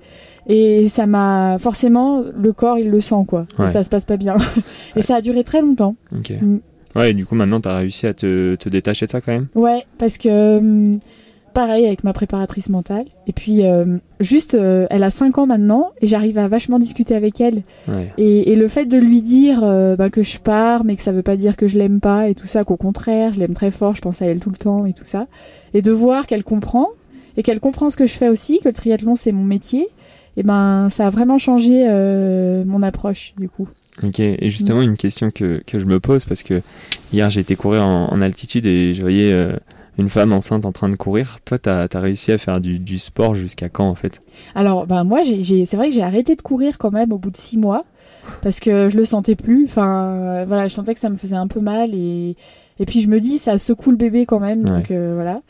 et 0.49 0.89
ça 0.89 1.07
m'a 1.07 1.57
forcément 1.59 2.23
le 2.37 2.53
corps 2.53 2.79
il 2.79 2.91
le 2.91 3.01
sent 3.01 3.25
quoi. 3.27 3.47
Ouais. 3.59 3.65
Et 3.65 3.69
ça 3.69 3.83
se 3.83 3.91
passe 3.91 4.05
pas 4.05 4.17
bien. 4.17 4.37
et 4.97 5.03
ça 5.03 5.17
a 5.17 5.21
duré 5.21 5.45
très 5.45 5.61
longtemps. 5.61 5.97
Ok. 6.17 6.33
Mm. 6.41 6.59
Ouais, 6.95 7.11
et 7.11 7.15
du 7.15 7.27
coup, 7.27 7.35
maintenant, 7.35 7.61
tu 7.61 7.69
as 7.69 7.77
réussi 7.77 8.07
à 8.07 8.15
te, 8.15 8.55
te 8.55 8.71
détacher 8.71 9.05
de 9.05 9.11
ça 9.11 9.21
quand 9.21 9.33
même? 9.33 9.49
Ouais, 9.55 9.85
parce 9.99 10.17
que 10.17 10.57
hum, 10.57 10.99
pareil 11.57 11.87
avec 11.87 12.05
ma 12.05 12.13
préparatrice 12.13 12.69
mentale. 12.69 13.07
Et 13.27 13.33
puis 13.33 13.65
euh, 13.65 13.97
juste, 14.21 14.55
euh, 14.55 14.87
elle 14.91 15.03
a 15.03 15.09
5 15.09 15.39
ans 15.39 15.47
maintenant 15.47 15.91
et 16.03 16.07
j'arrive 16.07 16.37
à 16.37 16.49
vachement 16.49 16.79
discuter 16.79 17.15
avec 17.15 17.41
elle. 17.41 17.63
Ouais. 17.89 18.13
Et, 18.19 18.53
et 18.53 18.57
le 18.57 18.69
fait 18.69 18.85
de 18.85 18.99
lui 18.99 19.23
dire 19.23 19.61
euh, 19.63 19.97
ben, 19.97 20.11
que 20.11 20.23
je 20.23 20.39
pars, 20.39 20.85
mais 20.85 20.97
que 20.97 21.03
ça 21.03 21.13
veut 21.13 21.23
pas 21.23 21.37
dire 21.37 21.57
que 21.57 21.67
je 21.67 21.79
l'aime 21.79 22.01
pas 22.01 22.29
et 22.29 22.35
tout 22.35 22.47
ça, 22.47 22.63
qu'au 22.65 22.77
contraire, 22.77 23.33
je 23.33 23.41
l'aime 23.41 23.55
très 23.55 23.71
fort, 23.71 23.95
je 23.95 24.03
pense 24.03 24.21
à 24.21 24.27
elle 24.27 24.39
tout 24.39 24.51
le 24.51 24.57
temps 24.57 24.85
et 24.85 24.93
tout 24.93 25.07
ça. 25.07 25.29
Et 25.73 25.81
de 25.81 25.93
voir 25.93 26.27
qu'elle 26.27 26.45
comprend 26.45 26.89
et 27.39 27.43
qu'elle 27.43 27.61
comprend 27.61 27.89
ce 27.89 27.97
que 27.97 28.05
je 28.05 28.15
fais 28.15 28.29
aussi, 28.29 28.59
que 28.61 28.69
le 28.69 28.75
triathlon 28.75 29.17
c'est 29.17 29.33
mon 29.33 29.45
métier. 29.45 29.89
Et 30.37 30.43
ben 30.43 30.89
ça 30.91 31.07
a 31.07 31.11
vraiment 31.11 31.39
changé 31.39 31.87
euh, 31.89 32.65
mon 32.67 32.83
approche 32.83 33.35
du 33.39 33.49
coup. 33.49 33.69
Ok, 34.03 34.21
et 34.21 34.49
justement, 34.49 34.83
une 34.83 34.97
question 34.97 35.31
que, 35.31 35.63
que 35.67 35.79
je 35.79 35.87
me 35.87 36.01
pose, 36.01 36.27
parce 36.27 36.43
que 36.43 36.61
hier 37.13 37.31
j'ai 37.31 37.41
été 37.41 37.57
courir 37.57 37.87
en, 37.87 38.13
en 38.13 38.21
altitude 38.21 38.67
et 38.67 38.93
je 38.93 39.01
voyais 39.01 39.33
euh, 39.33 39.57
une 39.99 40.09
femme 40.09 40.33
enceinte 40.33 40.67
en 40.67 40.73
train 40.73 40.89
de 40.89 40.97
courir. 40.97 41.39
Toi, 41.45 41.59
tu 41.59 41.71
as, 41.71 41.89
réussi 41.95 42.33
à 42.33 42.39
faire 42.39 42.61
du, 42.61 42.79
du 42.79 42.99
sport 42.99 43.35
jusqu'à 43.35 43.69
quand 43.69 43.89
en 43.89 43.95
fait? 43.95 44.21
Alors, 44.55 44.87
ben 44.87 45.05
moi, 45.05 45.21
c'est 45.25 45.77
vrai 45.77 45.89
que 45.89 45.95
j'ai 45.95 46.03
arrêté 46.03 46.37
de 46.37 46.43
courir 46.43 46.77
quand 46.77 46.91
même 46.91 47.13
au 47.13 47.19
bout 47.19 47.31
de 47.31 47.37
six 47.37 47.57
mois 47.57 47.85
parce 48.43 48.61
que 48.61 48.89
je 48.89 48.97
le 48.97 49.05
sentais 49.05 49.37
plus. 49.37 49.65
Enfin, 49.65 50.05
euh, 50.05 50.45
voilà, 50.47 50.69
je 50.69 50.75
sentais 50.75 50.93
que 50.93 51.01
ça 51.01 51.09
me 51.09 51.17
faisait 51.17 51.37
un 51.37 51.49
peu 51.49 51.61
mal 51.61 51.95
et 51.95 52.37
et 52.79 52.85
puis 52.85 53.01
je 53.01 53.09
me 53.09 53.21
dis 53.21 53.39
ça 53.39 53.57
secoue 53.57 53.91
le 53.91 53.97
bébé 53.97 54.27
quand 54.27 54.41
même, 54.41 54.63
donc 54.63 54.91
euh, 54.91 55.15
voilà. 55.15 55.41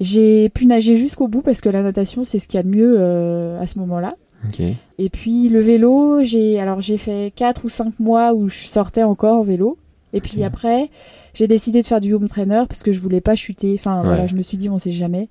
J'ai 0.00 0.48
pu 0.48 0.66
nager 0.66 0.94
jusqu'au 0.94 1.28
bout 1.28 1.42
parce 1.42 1.60
que 1.60 1.68
la 1.68 1.82
natation 1.82 2.24
c'est 2.24 2.38
ce 2.38 2.48
qu'il 2.48 2.58
y 2.58 2.60
a 2.60 2.62
de 2.62 2.68
mieux 2.68 2.96
euh, 2.98 3.60
à 3.60 3.66
ce 3.66 3.78
moment-là. 3.80 4.16
Ok, 4.44 4.60
Et 4.98 5.08
puis 5.08 5.48
le 5.48 5.60
vélo, 5.60 6.22
j'ai 6.22 6.58
alors 6.58 6.80
j'ai 6.80 6.96
fait 6.96 7.32
quatre 7.34 7.64
ou 7.64 7.68
cinq 7.68 8.00
mois 8.00 8.34
où 8.34 8.48
je 8.48 8.64
sortais 8.64 9.04
encore 9.04 9.38
en 9.38 9.42
vélo. 9.42 9.78
Et 10.12 10.20
puis 10.20 10.42
après, 10.44 10.90
j'ai 11.32 11.46
décidé 11.46 11.80
de 11.80 11.86
faire 11.86 12.00
du 12.00 12.12
home 12.12 12.28
trainer 12.28 12.64
parce 12.68 12.82
que 12.82 12.92
je 12.92 13.00
voulais 13.00 13.20
pas 13.20 13.34
chuter. 13.34 13.74
Enfin 13.78 14.00
voilà, 14.00 14.26
je 14.26 14.34
me 14.34 14.42
suis 14.42 14.58
dit 14.58 14.68
on 14.68 14.78
sait 14.78 14.90
jamais. 14.90 15.28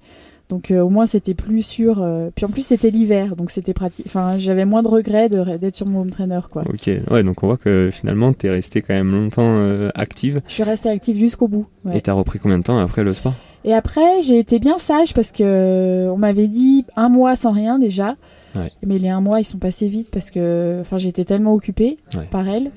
Donc 0.51 0.69
euh, 0.69 0.81
au 0.81 0.89
moins 0.89 1.05
c'était 1.05 1.33
plus 1.33 1.63
sûr. 1.63 2.01
euh, 2.03 2.29
Puis 2.35 2.45
en 2.45 2.49
plus 2.49 2.61
c'était 2.65 2.89
l'hiver, 2.91 3.35
donc 3.37 3.49
c'était 3.51 3.73
pratique. 3.73 4.05
Enfin 4.07 4.37
j'avais 4.37 4.65
moins 4.65 4.81
de 4.83 4.89
regrets 4.89 5.29
d'être 5.29 5.73
sur 5.75 5.87
mon 5.87 6.01
home 6.01 6.09
trainer 6.09 6.41
quoi. 6.51 6.63
ok. 6.67 6.89
Ouais, 7.09 7.23
donc 7.23 7.41
on 7.41 7.47
voit 7.47 7.55
que 7.57 7.89
finalement, 7.89 8.33
tu 8.33 8.47
es 8.47 8.49
resté 8.49 8.81
quand 8.81 8.93
même 8.93 9.11
longtemps 9.11 9.47
euh, 9.47 9.89
active. 9.95 10.41
Je 10.47 10.53
suis 10.53 10.63
restée 10.63 10.89
active 10.89 11.15
jusqu'au 11.17 11.47
bout. 11.47 11.65
ouais. 11.85 11.97
Et 11.97 12.01
tu 12.01 12.09
as 12.09 12.13
repris 12.13 12.37
combien 12.37 12.57
de 12.59 12.63
temps 12.63 12.77
après 12.77 13.03
le 13.03 13.13
sport? 13.13 13.33
Et 13.63 13.73
après, 13.73 14.21
j'ai 14.23 14.39
été 14.39 14.59
bien 14.59 14.77
sage 14.77 15.13
parce 15.13 15.31
que 15.31 16.09
on 16.11 16.17
m'avait 16.17 16.47
dit 16.47 16.85
un 16.97 17.07
mois 17.09 17.35
sans 17.37 17.51
rien 17.51 17.79
déjà. 17.79 18.15
Ouais. 18.55 18.71
Mais 18.85 18.99
les 18.99 19.07
un 19.09 19.21
mois, 19.21 19.39
ils 19.39 19.45
sont 19.45 19.57
passés 19.59 19.87
vite 19.87 20.09
parce 20.11 20.31
que 20.31 20.79
enfin, 20.81 20.97
j'étais 20.97 21.23
tellement 21.23 21.53
occupée 21.53 21.97
Ouais. 22.17 22.27
par 22.29 22.47
elle. 22.49 22.71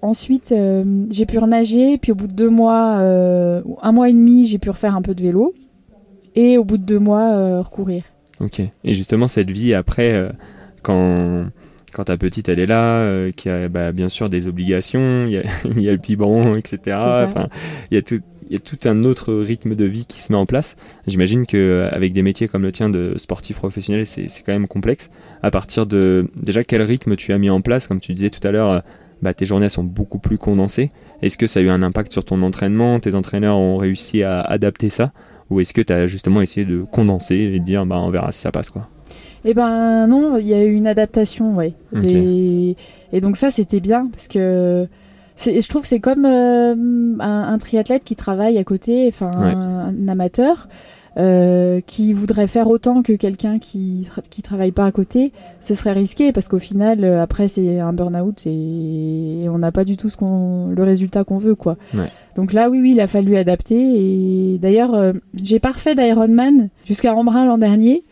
Ensuite, 0.00 0.52
euh, 0.52 0.84
j'ai 1.10 1.26
pu 1.26 1.38
renager. 1.38 1.98
Puis 1.98 2.12
au 2.12 2.14
bout 2.14 2.28
de 2.28 2.32
deux 2.32 2.48
mois, 2.48 2.98
un 3.82 3.92
mois 3.92 4.08
et 4.08 4.12
demi, 4.12 4.46
j'ai 4.46 4.58
pu 4.58 4.70
refaire 4.70 4.96
un 4.96 5.02
peu 5.02 5.14
de 5.14 5.20
vélo. 5.22 5.52
Et 6.38 6.56
au 6.56 6.62
bout 6.62 6.78
de 6.78 6.84
deux 6.84 7.00
mois, 7.00 7.32
euh, 7.32 7.60
recourir. 7.60 8.04
Ok. 8.38 8.60
Et 8.60 8.94
justement, 8.94 9.26
cette 9.26 9.50
vie 9.50 9.74
après, 9.74 10.12
euh, 10.12 10.28
quand, 10.82 11.46
quand 11.92 12.04
ta 12.04 12.16
petite 12.16 12.48
elle 12.48 12.60
est 12.60 12.66
là, 12.66 13.00
euh, 13.00 13.32
qui 13.32 13.48
a 13.48 13.68
bah, 13.68 13.90
bien 13.90 14.08
sûr 14.08 14.28
des 14.28 14.46
obligations, 14.46 15.26
il 15.26 15.32
y 15.32 15.38
a, 15.38 15.42
il 15.64 15.82
y 15.82 15.88
a 15.88 15.92
le 15.92 15.98
biberon, 15.98 16.54
etc. 16.54 16.96
Enfin, 16.96 17.48
il 17.90 17.96
y 17.96 17.98
a 17.98 18.02
tout. 18.02 18.20
Il 18.50 18.54
y 18.54 18.56
a 18.56 18.60
tout 18.60 18.78
un 18.88 19.02
autre 19.02 19.34
rythme 19.34 19.74
de 19.74 19.84
vie 19.84 20.06
qui 20.06 20.22
se 20.22 20.32
met 20.32 20.38
en 20.38 20.46
place. 20.46 20.76
J'imagine 21.06 21.44
que 21.44 21.86
avec 21.92 22.14
des 22.14 22.22
métiers 22.22 22.48
comme 22.48 22.62
le 22.62 22.72
tien 22.72 22.88
de 22.88 23.12
sportif 23.18 23.56
professionnel, 23.56 24.06
c'est 24.06 24.26
quand 24.42 24.52
même 24.52 24.66
complexe. 24.66 25.10
À 25.42 25.50
partir 25.50 25.84
de 25.84 26.30
déjà 26.34 26.64
quel 26.64 26.80
rythme 26.80 27.14
tu 27.14 27.34
as 27.34 27.36
mis 27.36 27.50
en 27.50 27.60
place, 27.60 27.86
comme 27.86 28.00
tu 28.00 28.14
disais 28.14 28.30
tout 28.30 28.40
à 28.48 28.50
l'heure, 28.50 28.82
bah, 29.20 29.34
tes 29.34 29.44
journées 29.44 29.68
sont 29.68 29.84
beaucoup 29.84 30.18
plus 30.18 30.38
condensées. 30.38 30.88
Est-ce 31.20 31.36
que 31.36 31.46
ça 31.46 31.60
a 31.60 31.62
eu 31.62 31.68
un 31.68 31.82
impact 31.82 32.10
sur 32.10 32.24
ton 32.24 32.40
entraînement? 32.40 32.98
Tes 33.00 33.14
entraîneurs 33.14 33.58
ont 33.58 33.76
réussi 33.76 34.22
à 34.22 34.40
adapter 34.40 34.88
ça? 34.88 35.12
Ou 35.50 35.60
est-ce 35.60 35.72
que 35.72 35.80
tu 35.80 35.92
as 35.92 36.06
justement 36.06 36.40
essayé 36.42 36.66
de 36.66 36.82
condenser 36.90 37.36
et 37.36 37.58
de 37.58 37.64
dire 37.64 37.86
bah, 37.86 37.96
on 38.00 38.10
verra 38.10 38.30
si 38.32 38.40
ça 38.40 38.52
passe 38.52 38.68
quoi 38.70 38.86
Eh 39.44 39.54
ben 39.54 40.06
non, 40.06 40.36
il 40.38 40.46
y 40.46 40.54
a 40.54 40.62
eu 40.62 40.74
une 40.74 40.86
adaptation, 40.86 41.54
ouais. 41.56 41.72
Et 43.12 43.20
donc 43.20 43.36
ça, 43.36 43.50
c'était 43.50 43.80
bien 43.80 44.06
parce 44.08 44.28
que 44.28 44.86
je 45.38 45.68
trouve 45.68 45.82
que 45.82 45.88
c'est 45.88 46.00
comme 46.00 46.24
euh, 46.26 46.74
un, 47.20 47.42
un 47.52 47.58
triathlète 47.58 48.04
qui 48.04 48.16
travaille 48.16 48.58
à 48.58 48.64
côté, 48.64 49.06
enfin 49.08 49.30
Ouais. 49.38 49.54
un, 49.56 49.94
un 49.94 50.08
amateur 50.08 50.68
euh, 51.18 51.80
qui 51.86 52.12
voudrait 52.12 52.46
faire 52.46 52.68
autant 52.68 53.02
que 53.02 53.12
quelqu'un 53.12 53.58
qui 53.58 54.08
qui 54.30 54.42
travaille 54.42 54.72
pas 54.72 54.86
à 54.86 54.92
côté. 54.92 55.32
Ce 55.60 55.74
serait 55.74 55.92
risqué 55.92 56.32
parce 56.32 56.48
qu'au 56.48 56.58
final, 56.58 57.04
euh, 57.04 57.22
après 57.22 57.48
c'est 57.48 57.80
un 57.80 57.92
burn-out 57.92 58.46
et, 58.46 59.42
et 59.42 59.48
on 59.48 59.58
n'a 59.58 59.72
pas 59.72 59.84
du 59.84 59.96
tout 59.96 60.08
ce 60.08 60.16
qu'on 60.16 60.68
le 60.68 60.82
résultat 60.82 61.24
qu'on 61.24 61.38
veut, 61.38 61.54
quoi. 61.54 61.76
Ouais. 61.94 62.10
Donc 62.36 62.52
là, 62.52 62.70
oui, 62.70 62.80
oui, 62.80 62.92
il 62.92 63.00
a 63.00 63.08
fallu 63.08 63.36
adapter. 63.36 63.74
Et 63.74 64.58
d'ailleurs, 64.58 64.94
euh, 64.94 65.12
j'ai 65.42 65.58
pas 65.58 65.72
refait 65.72 65.96
d'Ironman 65.96 66.68
jusqu'à 66.84 67.12
Embrun 67.12 67.46
l'an 67.46 67.58
dernier. 67.58 68.04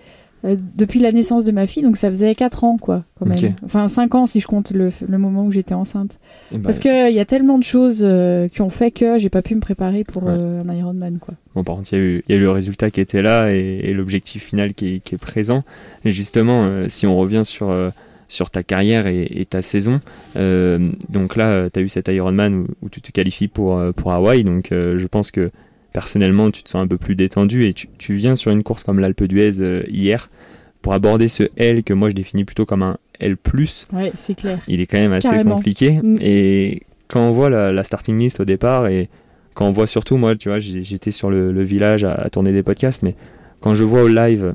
Euh, 0.44 0.56
depuis 0.76 1.00
la 1.00 1.12
naissance 1.12 1.44
de 1.44 1.52
ma 1.52 1.66
fille, 1.66 1.82
donc 1.82 1.96
ça 1.96 2.08
faisait 2.08 2.34
4 2.34 2.64
ans, 2.64 2.76
quoi, 2.78 3.04
quand 3.18 3.26
même. 3.26 3.38
Enfin, 3.64 3.88
5 3.88 4.14
ans 4.14 4.26
si 4.26 4.38
je 4.40 4.46
compte 4.46 4.70
le, 4.70 4.90
le 5.08 5.18
moment 5.18 5.44
où 5.46 5.50
j'étais 5.50 5.74
enceinte. 5.74 6.18
Et 6.52 6.56
bah, 6.58 6.64
Parce 6.64 6.78
qu'il 6.78 7.12
y 7.12 7.18
a 7.20 7.24
tellement 7.24 7.58
de 7.58 7.64
choses 7.64 8.00
euh, 8.02 8.48
qui 8.48 8.60
ont 8.62 8.70
fait 8.70 8.90
que 8.90 9.18
j'ai 9.18 9.30
pas 9.30 9.42
pu 9.42 9.54
me 9.54 9.60
préparer 9.60 10.04
pour 10.04 10.24
Ouais. 10.24 10.32
euh, 10.32 10.62
un 10.66 10.74
Ironman, 10.74 11.18
quoi. 11.18 11.34
Bon, 11.54 11.64
par 11.64 11.76
contre, 11.76 11.92
il 11.92 11.98
y, 11.98 12.02
a 12.02 12.04
eu- 12.04 12.22
il 12.28 12.32
y 12.32 12.34
a 12.34 12.38
eu 12.38 12.42
le 12.42 12.50
résultat 12.50 12.90
qui 12.90 13.00
était 13.00 13.22
là 13.22 13.50
et, 13.52 13.80
et 13.84 13.94
l'objectif 13.94 14.44
final 14.44 14.74
qui 14.74 14.96
est, 14.96 15.00
qui 15.00 15.14
est 15.14 15.18
présent. 15.18 15.62
Et 16.04 16.10
justement, 16.10 16.86
si 16.88 17.06
on 17.06 17.16
revient 17.16 17.42
sur, 17.44 17.74
sur 18.28 18.50
ta 18.50 18.62
carrière 18.62 19.06
et, 19.06 19.22
et 19.30 19.44
ta 19.46 19.62
saison, 19.62 20.00
euh, 20.36 20.90
donc 21.08 21.36
là, 21.36 21.70
tu 21.70 21.78
as 21.78 21.82
eu 21.82 21.88
cet 21.88 22.08
Ironman 22.08 22.54
où, 22.54 22.66
où 22.82 22.88
tu 22.88 23.00
te 23.00 23.10
qualifies 23.10 23.48
pour, 23.48 23.80
pour 23.96 24.12
Hawaï. 24.12 24.44
Donc, 24.44 24.72
euh, 24.72 24.98
je 24.98 25.06
pense 25.06 25.30
que 25.30 25.50
personnellement, 25.96 26.50
tu 26.50 26.62
te 26.62 26.68
sens 26.68 26.84
un 26.84 26.86
peu 26.86 26.98
plus 26.98 27.16
détendu 27.16 27.64
et 27.64 27.72
tu, 27.72 27.88
tu 27.96 28.12
viens 28.12 28.34
sur 28.36 28.50
une 28.50 28.62
course 28.62 28.84
comme 28.84 29.00
l'Alpe 29.00 29.24
d'Huez 29.24 29.60
euh, 29.62 29.82
hier 29.88 30.28
pour 30.82 30.92
aborder 30.92 31.26
ce 31.26 31.44
L 31.56 31.82
que 31.84 31.94
moi 31.94 32.10
je 32.10 32.14
définis 32.14 32.44
plutôt 32.44 32.66
comme 32.66 32.82
un 32.82 32.98
L. 33.18 33.38
Ouais, 33.94 34.12
c'est 34.14 34.34
clair. 34.34 34.58
il 34.68 34.82
est 34.82 34.86
quand 34.86 34.98
même 34.98 35.14
assez 35.14 35.30
Carrément. 35.30 35.54
compliqué. 35.54 35.92
Mm. 36.04 36.18
Et 36.20 36.82
quand 37.08 37.20
on 37.26 37.30
voit 37.30 37.48
la, 37.48 37.72
la 37.72 37.82
starting 37.82 38.18
list 38.18 38.40
au 38.40 38.44
départ, 38.44 38.88
et 38.88 39.08
quand 39.54 39.66
on 39.66 39.70
voit 39.72 39.86
surtout, 39.86 40.18
moi, 40.18 40.36
tu 40.36 40.50
vois, 40.50 40.58
j'étais 40.58 41.10
sur 41.12 41.30
le, 41.30 41.50
le 41.50 41.62
village 41.62 42.04
à, 42.04 42.12
à 42.12 42.28
tourner 42.28 42.52
des 42.52 42.62
podcasts, 42.62 43.02
mais 43.02 43.14
quand 43.60 43.74
je 43.74 43.84
vois 43.84 44.02
au 44.02 44.08
live 44.08 44.52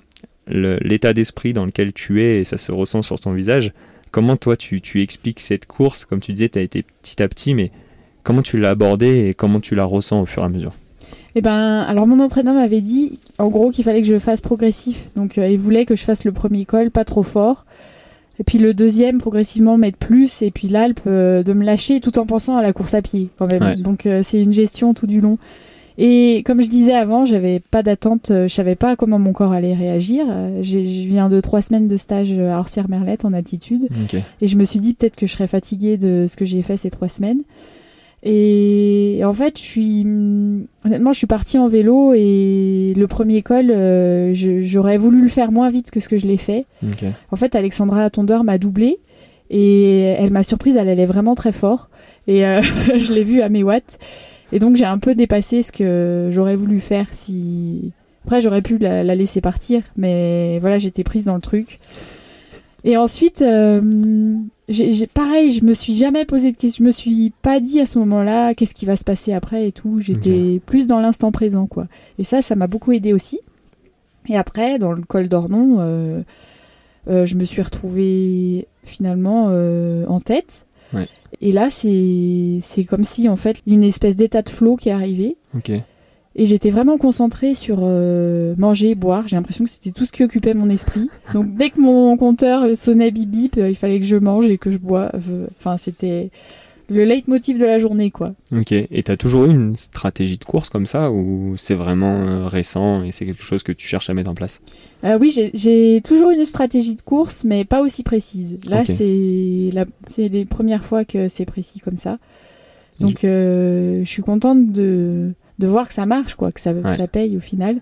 l'état 0.47 1.12
d'esprit 1.13 1.54
dans 1.54 1.65
lequel 1.65 1.91
tu 1.91 2.21
es, 2.21 2.41
et 2.41 2.43
ça 2.43 2.58
se 2.58 2.71
ressent 2.71 3.01
sur 3.01 3.19
ton 3.19 3.34
visage, 3.34 3.73
comment 4.12 4.38
toi 4.38 4.56
tu, 4.56 4.80
tu 4.80 5.01
expliques 5.01 5.39
cette 5.39 5.65
course? 5.65 6.06
Comme 6.06 6.21
tu 6.21 6.34
disais, 6.34 6.49
tu 6.49 6.60
as 6.60 6.62
été 6.62 6.84
petit 7.01 7.23
à 7.23 7.27
petit, 7.27 7.56
mais 7.56 7.71
comment 8.21 8.43
tu 8.43 8.60
l'as 8.60 8.69
abordée 8.69 9.27
et 9.30 9.34
comment 9.34 9.60
tu 9.60 9.73
la 9.73 9.86
ressens 9.86 10.21
au 10.21 10.27
fur 10.27 10.43
et 10.43 10.45
à 10.45 10.49
mesure? 10.49 10.73
Eh 11.36 11.41
ben, 11.41 11.80
alors 11.82 12.08
mon 12.08 12.20
entraîneur 12.20 12.54
m'avait 12.54 12.82
dit, 12.82 13.20
en 13.38 13.48
gros, 13.48 13.72
qu'il 13.72 13.84
fallait 13.84 14.02
que 14.02 14.08
je 14.08 14.13
le 14.13 14.20
fasse 14.20 14.41
progressif. 14.41 15.10
Donc, 15.15 15.38
euh, 15.38 15.48
il 15.48 15.60
voulait 15.60 15.86
que 15.86 15.96
je 15.96 16.04
fasse 16.04 16.26
le 16.26 16.32
premier 16.32 16.65
col, 16.65 16.91
pas 16.91 17.06
trop 17.06 17.24
fort. 17.24 17.65
Et 18.39 18.44
puis 18.44 18.58
le 18.58 18.74
deuxième, 18.74 19.20
progressivement, 19.20 19.78
mettre 19.78 19.98
plus. 19.98 20.41
Et 20.41 20.52
puis 20.52 20.67
l'Alpe, 20.67 21.02
euh, 21.08 21.44
de 21.44 21.54
me 21.54 21.63
lâcher 21.63 22.00
tout 22.02 22.17
en 22.20 22.26
pensant 22.26 22.58
à 22.58 22.63
la 22.63 22.74
course 22.74 22.94
à 22.96 23.02
pied, 23.02 23.30
quand 23.38 23.48
même. 23.48 23.63
Ouais. 23.63 23.76
Donc, 23.78 24.06
euh, 24.06 24.22
c'est 24.24 24.41
une 24.41 24.54
gestion 24.54 24.94
tout 24.94 25.08
du 25.08 25.22
long. 25.22 25.38
Et 25.98 26.41
comme 26.46 26.62
je 26.62 26.67
disais 26.67 26.94
avant, 26.94 27.26
j'avais 27.26 27.60
pas 27.60 27.84
d'attente, 27.84 28.28
je 28.30 28.48
savais 28.48 28.76
pas 28.76 28.96
comment 28.96 29.20
mon 29.20 29.34
corps 29.34 29.52
allait 29.52 29.76
réagir. 29.76 30.26
Je 30.62 30.78
viens 30.80 31.30
de 31.30 31.41
trois 31.41 31.62
semaines 31.62 31.88
de 31.88 31.98
stage 31.98 32.32
à 32.50 32.58
Orsières-Merlette 32.58 33.24
en 33.24 33.34
altitude. 33.34 33.88
Et 34.41 34.48
je 34.48 34.56
me 34.56 34.63
suis 34.63 34.80
dit 34.80 34.96
peut-être 34.96 35.15
que 35.15 35.28
je 35.28 35.34
serais 35.34 35.48
fatiguée 35.48 35.98
de 35.98 36.26
ce 36.28 36.38
que 36.38 36.46
j'ai 36.46 36.62
fait 36.63 36.78
ces 36.78 36.89
trois 36.89 37.10
semaines. 37.10 37.41
Et 38.24 39.22
en 39.26 39.34
fait, 39.34 39.58
je 39.58 39.64
suis 39.64 40.02
honnêtement, 40.86 41.12
je 41.12 41.18
suis 41.18 41.28
partie 41.28 41.58
en 41.58 41.68
vélo 41.68 42.14
et 42.14 42.94
le 42.96 43.08
premier 43.08 43.42
col, 43.42 43.72
euh, 43.72 44.32
j'aurais 44.34 44.98
voulu 44.98 45.24
le 45.24 45.28
faire 45.28 45.52
moins 45.52 45.70
vite 45.70 45.90
que 45.90 46.00
ce 46.00 46.08
que 46.08 46.18
je 46.18 46.28
l'ai 46.28 46.38
fait. 46.38 46.66
En 47.32 47.36
fait, 47.36 47.56
Alexandra 47.56 48.10
Tondeur 48.10 48.44
m'a 48.44 48.58
doublé 48.60 49.00
et 49.50 50.02
elle 50.02 50.32
m'a 50.32 50.44
surprise, 50.44 50.78
elle 50.78 50.90
allait 50.90 51.06
vraiment 51.06 51.34
très 51.34 51.52
fort 51.52 51.90
et 52.28 52.46
euh, 52.46 52.62
je 53.00 53.14
l'ai 53.14 53.24
vue 53.24 53.42
à 53.42 53.50
mes 53.50 53.64
watts. 53.64 53.98
Et 54.52 54.60
donc 54.60 54.76
j'ai 54.76 54.86
un 54.86 55.00
peu 55.00 55.16
dépassé 55.16 55.62
ce 55.62 55.72
que 55.72 56.30
j'aurais 56.32 56.58
voulu 56.58 56.80
faire 56.80 57.08
si 57.12 57.92
après 58.26 58.42
j'aurais 58.42 58.62
pu 58.62 58.78
la, 58.78 59.04
la 59.04 59.16
laisser 59.16 59.42
partir, 59.42 59.82
mais 59.98 60.60
voilà, 60.60 60.78
j'étais 60.78 61.04
prise 61.04 61.26
dans 61.26 61.36
le 61.36 61.42
truc. 61.42 61.80
Et 62.84 62.98
ensuite, 62.98 63.42
euh, 63.42 63.82
j'ai- 64.72 65.08
pareil, 65.08 65.50
je 65.52 65.64
me 65.64 65.74
suis 65.74 65.94
jamais 65.96 66.26
posé 66.26 66.52
de 66.52 66.58
questions, 66.58 66.84
je 66.84 66.86
me 66.88 66.92
suis 66.92 67.32
pas 67.42 67.60
dit 67.60 67.80
à 67.80 67.86
ce 67.86 68.00
moment-là 68.00 68.54
qu'est-ce 68.56 68.74
qui 68.74 68.86
va 68.86 68.96
se 68.96 69.04
passer 69.04 69.34
après 69.34 69.68
et 69.68 69.72
tout. 69.72 70.00
J'étais 70.00 70.60
plus 70.66 70.88
dans 70.88 71.00
l'instant 71.00 71.32
présent, 71.32 71.68
quoi. 71.68 71.88
Et 72.18 72.24
ça, 72.24 72.42
ça 72.42 72.56
m'a 72.56 72.68
beaucoup 72.68 72.92
aidé 72.92 73.14
aussi. 73.14 73.40
Et 74.30 74.38
après, 74.38 74.78
dans 74.80 74.92
le 74.92 75.02
col 75.02 75.28
d'Ornon, 75.28 75.78
euh, 75.80 76.22
euh, 77.10 77.26
je 77.26 77.36
me 77.36 77.44
suis 77.44 77.62
retrouvée 77.62 78.68
finalement 78.84 79.48
euh, 79.50 80.06
en 80.08 80.20
tête. 80.20 80.66
Ouais. 80.94 81.08
Et 81.42 81.52
là, 81.52 81.70
c'est 81.70 82.60
comme 82.88 83.04
si 83.04 83.30
en 83.30 83.36
fait 83.36 83.62
une 83.66 83.84
espèce 83.84 84.16
d'état 84.16 84.42
de 84.42 84.50
flow 84.50 84.76
qui 84.76 84.90
est 84.90 84.94
arrivé. 84.94 85.38
Et 86.36 86.46
j'étais 86.46 86.70
vraiment 86.70 86.98
concentrée 86.98 87.54
sur 87.54 87.80
euh, 87.82 88.56
manger, 88.58 88.96
boire. 88.96 89.28
J'ai 89.28 89.36
l'impression 89.36 89.65
que 89.65 89.70
c'était 89.70 89.91
tout 89.91 90.06
ce 90.06 90.13
qui 90.13 90.24
occupait 90.24 90.54
mon 90.54 90.70
esprit. 90.70 91.10
Donc 91.34 91.56
dès 91.56 91.72
que 91.72 91.82
mon 91.82 92.15
compteur 92.15 92.76
sonnait 92.78 93.12
bip 93.12 93.30
bip, 93.30 93.58
euh, 93.58 93.70
il 93.70 93.76
fallait 93.76 94.00
que 94.00 94.06
je 94.06 94.15
mange 94.15 94.46
et 94.50 94.58
que 94.58 94.72
je 94.72 94.78
boive. 94.78 95.50
Enfin, 95.60 95.76
c'était 95.76 96.30
le 96.89 97.04
leitmotiv 97.06 97.58
de 97.58 97.65
la 97.65 97.80
journée, 97.80 98.12
quoi. 98.12 98.28
Ok. 98.54 98.72
Et 98.72 99.04
t'as 99.04 99.17
toujours 99.17 99.46
eu 99.46 99.50
une 99.50 99.76
stratégie 99.76 100.38
de 100.38 100.44
course 100.46 100.70
comme 100.70 100.86
ça 100.86 101.12
ou 101.12 101.54
c'est 101.58 101.76
vraiment 101.76 102.15
euh, 102.17 102.48
récent 102.48 103.04
et 103.04 103.12
c'est 103.12 103.26
quelque 103.26 103.44
chose 103.44 103.63
que 103.63 103.72
tu 103.74 103.86
cherches 103.88 104.10
à 104.10 104.13
mettre 104.13 104.30
en 104.30 104.34
place? 104.34 104.62
Euh, 105.04 105.17
oui, 105.20 105.38
j'ai- 105.54 106.02
toujours 106.02 106.32
une 106.32 106.46
stratégie 106.46 106.96
de 106.96 107.02
course, 107.02 107.44
mais 107.44 107.65
pas 107.65 107.82
aussi 107.82 108.04
précise. 108.04 108.58
Là, 108.70 108.80
Ok. 108.82 108.86
c'est 108.88 109.70
la- 109.74 109.86
c'est 110.08 110.30
les 110.30 110.46
premières 110.46 110.84
fois 110.86 111.04
que 111.04 111.28
c'est 111.28 111.46
précis 111.46 111.80
comme 111.80 111.98
ça. 111.98 112.20
Donc, 113.02 113.24
euh, 113.24 114.02
je 114.04 114.10
suis 114.10 114.22
contente 114.22 114.72
de, 114.72 115.32
de 115.62 115.67
voir 115.67 115.88
que 115.88 115.93
ça 115.93 116.06
marche, 116.06 116.36
quoi, 116.36 116.52
que 116.52 116.60
ça, 116.60 116.74
Ouais. 116.74 116.97
ça 116.97 117.08
paye 117.08 117.38
au 117.38 117.39
final. 117.39 117.78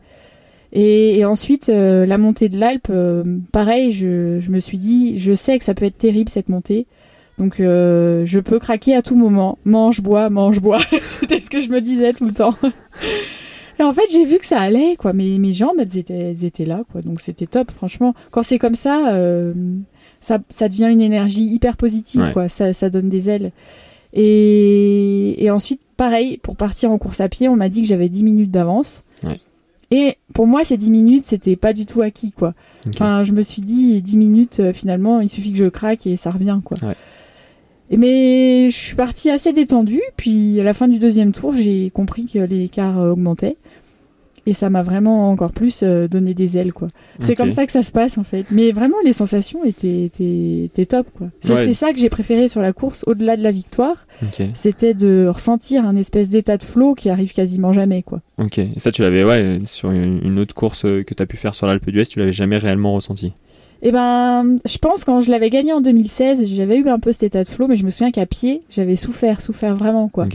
Et, 0.71 1.17
et 1.17 1.25
ensuite, 1.25 1.69
euh, 1.69 2.05
la 2.05 2.19
montée 2.19 2.47
de 2.47 2.57
l'Alpe, 2.59 2.89
euh, 2.91 3.23
pareil, 3.51 3.91
je, 3.91 4.39
je 4.39 4.51
me 4.51 4.59
suis 4.59 4.77
dit, 4.77 5.17
je 5.17 5.33
sais 5.33 5.57
que 5.57 5.63
ça 5.63 5.73
peut 5.73 5.85
être 5.85 5.97
terrible 5.97 6.29
cette 6.29 6.49
montée. 6.49 6.85
Donc, 7.39 7.59
euh, 7.59 8.23
je 8.25 8.39
peux 8.39 8.59
craquer 8.59 8.95
à 8.95 9.01
tout 9.01 9.15
moment. 9.15 9.57
Mange, 9.65 10.01
bois, 10.01 10.29
mange, 10.29 10.59
bois. 10.59 10.77
C'était 11.01 11.39
ce 11.41 11.49
que 11.49 11.59
je 11.61 11.69
me 11.69 11.81
disais 11.81 12.13
tout 12.13 12.25
le 12.25 12.33
temps. 12.33 12.53
Et 13.79 13.83
en 13.83 13.93
fait, 13.93 14.03
j'ai 14.11 14.25
vu 14.25 14.37
que 14.39 14.45
ça 14.45 14.59
allait, 14.59 14.95
quoi. 14.97 15.13
Mes, 15.13 15.39
mes 15.39 15.53
jambes, 15.53 15.77
elles 15.79 15.97
étaient, 15.97 16.13
elles 16.31 16.43
étaient 16.45 16.65
là, 16.65 16.83
quoi. 16.91 17.01
Donc, 17.01 17.21
c'était 17.21 17.47
top, 17.47 17.71
franchement. 17.71 18.13
Quand 18.29 18.43
c'est 18.43 18.59
comme 18.59 18.73
ça, 18.75 19.13
ça, 20.19 20.39
ça 20.49 20.67
devient 20.67 20.89
une 20.91 20.99
énergie 21.01 21.45
hyper 21.45 21.77
positive, 21.77 22.19
Ouais. 22.21 22.33
quoi. 22.33 22.49
Ça, 22.49 22.73
ça 22.73 22.89
donne 22.89 23.07
des 23.07 23.29
ailes. 23.29 23.51
Et, 24.13 25.43
et 25.43 25.51
ensuite, 25.51 25.81
pareil, 25.97 26.37
pour 26.37 26.55
partir 26.55 26.91
en 26.91 26.97
course 26.97 27.21
à 27.21 27.29
pied, 27.29 27.47
on 27.49 27.55
m'a 27.55 27.69
dit 27.69 27.81
que 27.81 27.87
j'avais 27.87 28.09
10 28.09 28.23
minutes 28.23 28.51
d'avance. 28.51 29.03
Ouais. 29.27 29.39
Et 29.91 30.17
pour 30.33 30.47
moi, 30.47 30.63
ces 30.63 30.77
10 30.77 30.91
minutes, 30.91 31.25
c'était 31.25 31.55
pas 31.55 31.73
du 31.73 31.85
tout 31.85 32.01
acquis, 32.01 32.31
quoi. 32.31 32.53
Enfin, 32.87 33.23
je 33.23 33.31
me 33.31 33.41
suis 33.41 33.61
dit, 33.61 34.01
10 34.01 34.17
minutes, 34.17 34.59
euh, 34.59 34.73
finalement, 34.73 35.19
il 35.19 35.29
suffit 35.29 35.51
que 35.51 35.57
je 35.57 35.65
craque 35.65 36.05
et 36.05 36.15
ça 36.15 36.31
revient, 36.31 36.59
quoi. 36.63 36.77
Ouais. 36.83 36.95
Et 37.91 37.97
mais 37.97 38.69
je 38.69 38.75
suis 38.75 38.95
partie 38.95 39.31
assez 39.31 39.51
détendue, 39.51 40.01
puis 40.15 40.59
à 40.61 40.63
la 40.63 40.75
fin 40.75 40.87
du 40.87 40.99
deuxième 40.99 41.31
tour, 41.31 41.53
j'ai 41.53 41.89
compris 41.89 42.27
que 42.27 42.37
l'écart 42.37 42.99
euh, 42.99 43.11
augmentait. 43.11 43.57
Et 44.49 44.53
ça 44.53 44.71
m'a 44.71 44.81
vraiment 44.81 45.29
encore 45.29 45.51
plus 45.51 45.81
euh, 45.83 46.07
donné 46.07 46.33
des 46.33 46.57
ailes, 46.57 46.73
quoi. 46.73 46.87
C'est 47.19 47.35
comme 47.35 47.51
ça 47.51 47.67
que 47.67 47.71
ça 47.71 47.83
se 47.83 47.91
passe, 47.91 48.17
en 48.17 48.23
fait. 48.23 48.45
Mais 48.49 48.71
vraiment, 48.71 48.95
les 49.05 49.13
sensations 49.13 49.63
étaient, 49.63 50.05
étaient, 50.05 50.63
étaient 50.63 50.87
top, 50.87 51.05
quoi. 51.15 51.27
C'est 51.39 51.53
Ouais. 51.53 51.73
ça 51.73 51.93
que 51.93 51.99
j'ai 51.99 52.09
préféré 52.09 52.47
sur 52.47 52.59
la 52.61 52.73
course, 52.73 53.03
au-delà 53.05 53.37
de 53.37 53.43
la 53.43 53.51
victoire. 53.51 54.07
C'était 54.55 54.95
de 54.95 55.27
ressentir 55.31 55.85
un 55.85 55.95
espèce 55.95 56.29
d'état 56.29 56.57
de 56.57 56.63
flow 56.63 56.95
qui 56.95 57.11
arrive 57.11 57.31
quasiment 57.31 57.73
jamais, 57.73 58.01
quoi. 58.01 58.21
Ok. 58.39 58.57
Et 58.57 58.69
ça, 58.77 58.91
tu 58.91 59.03
l'avais, 59.03 59.23
ouais, 59.23 59.59
sur 59.65 59.91
une 59.91 60.39
autre 60.39 60.55
course 60.55 60.83
euh, 60.85 61.03
que 61.03 61.13
t'as 61.13 61.27
pu 61.27 61.37
faire 61.37 61.53
sur 61.53 61.67
l'Alpe 61.67 61.87
d'Huez, 61.91 62.05
tu 62.07 62.17
l'avais 62.17 62.33
jamais 62.33 62.57
réellement 62.57 62.93
ressenti? 62.93 63.33
Eh 63.83 63.91
ben, 63.91 64.57
je 64.65 64.77
pense 64.79 65.03
quand 65.03 65.21
je 65.21 65.29
l'avais 65.29 65.51
gagné 65.51 65.73
en 65.73 65.81
2016, 65.81 66.47
j'avais 66.47 66.77
eu 66.77 66.89
un 66.89 66.97
peu 66.99 67.11
cet 67.11 67.21
état 67.23 67.43
de 67.43 67.47
flow, 67.49 67.67
mais 67.67 67.75
je 67.75 67.85
me 67.85 67.91
souviens 67.91 68.09
qu'à 68.11 68.25
pied, 68.25 68.61
j'avais 68.71 68.95
souffert, 68.95 69.41
souffert 69.41 69.75
vraiment, 69.75 70.07
quoi. 70.09 70.25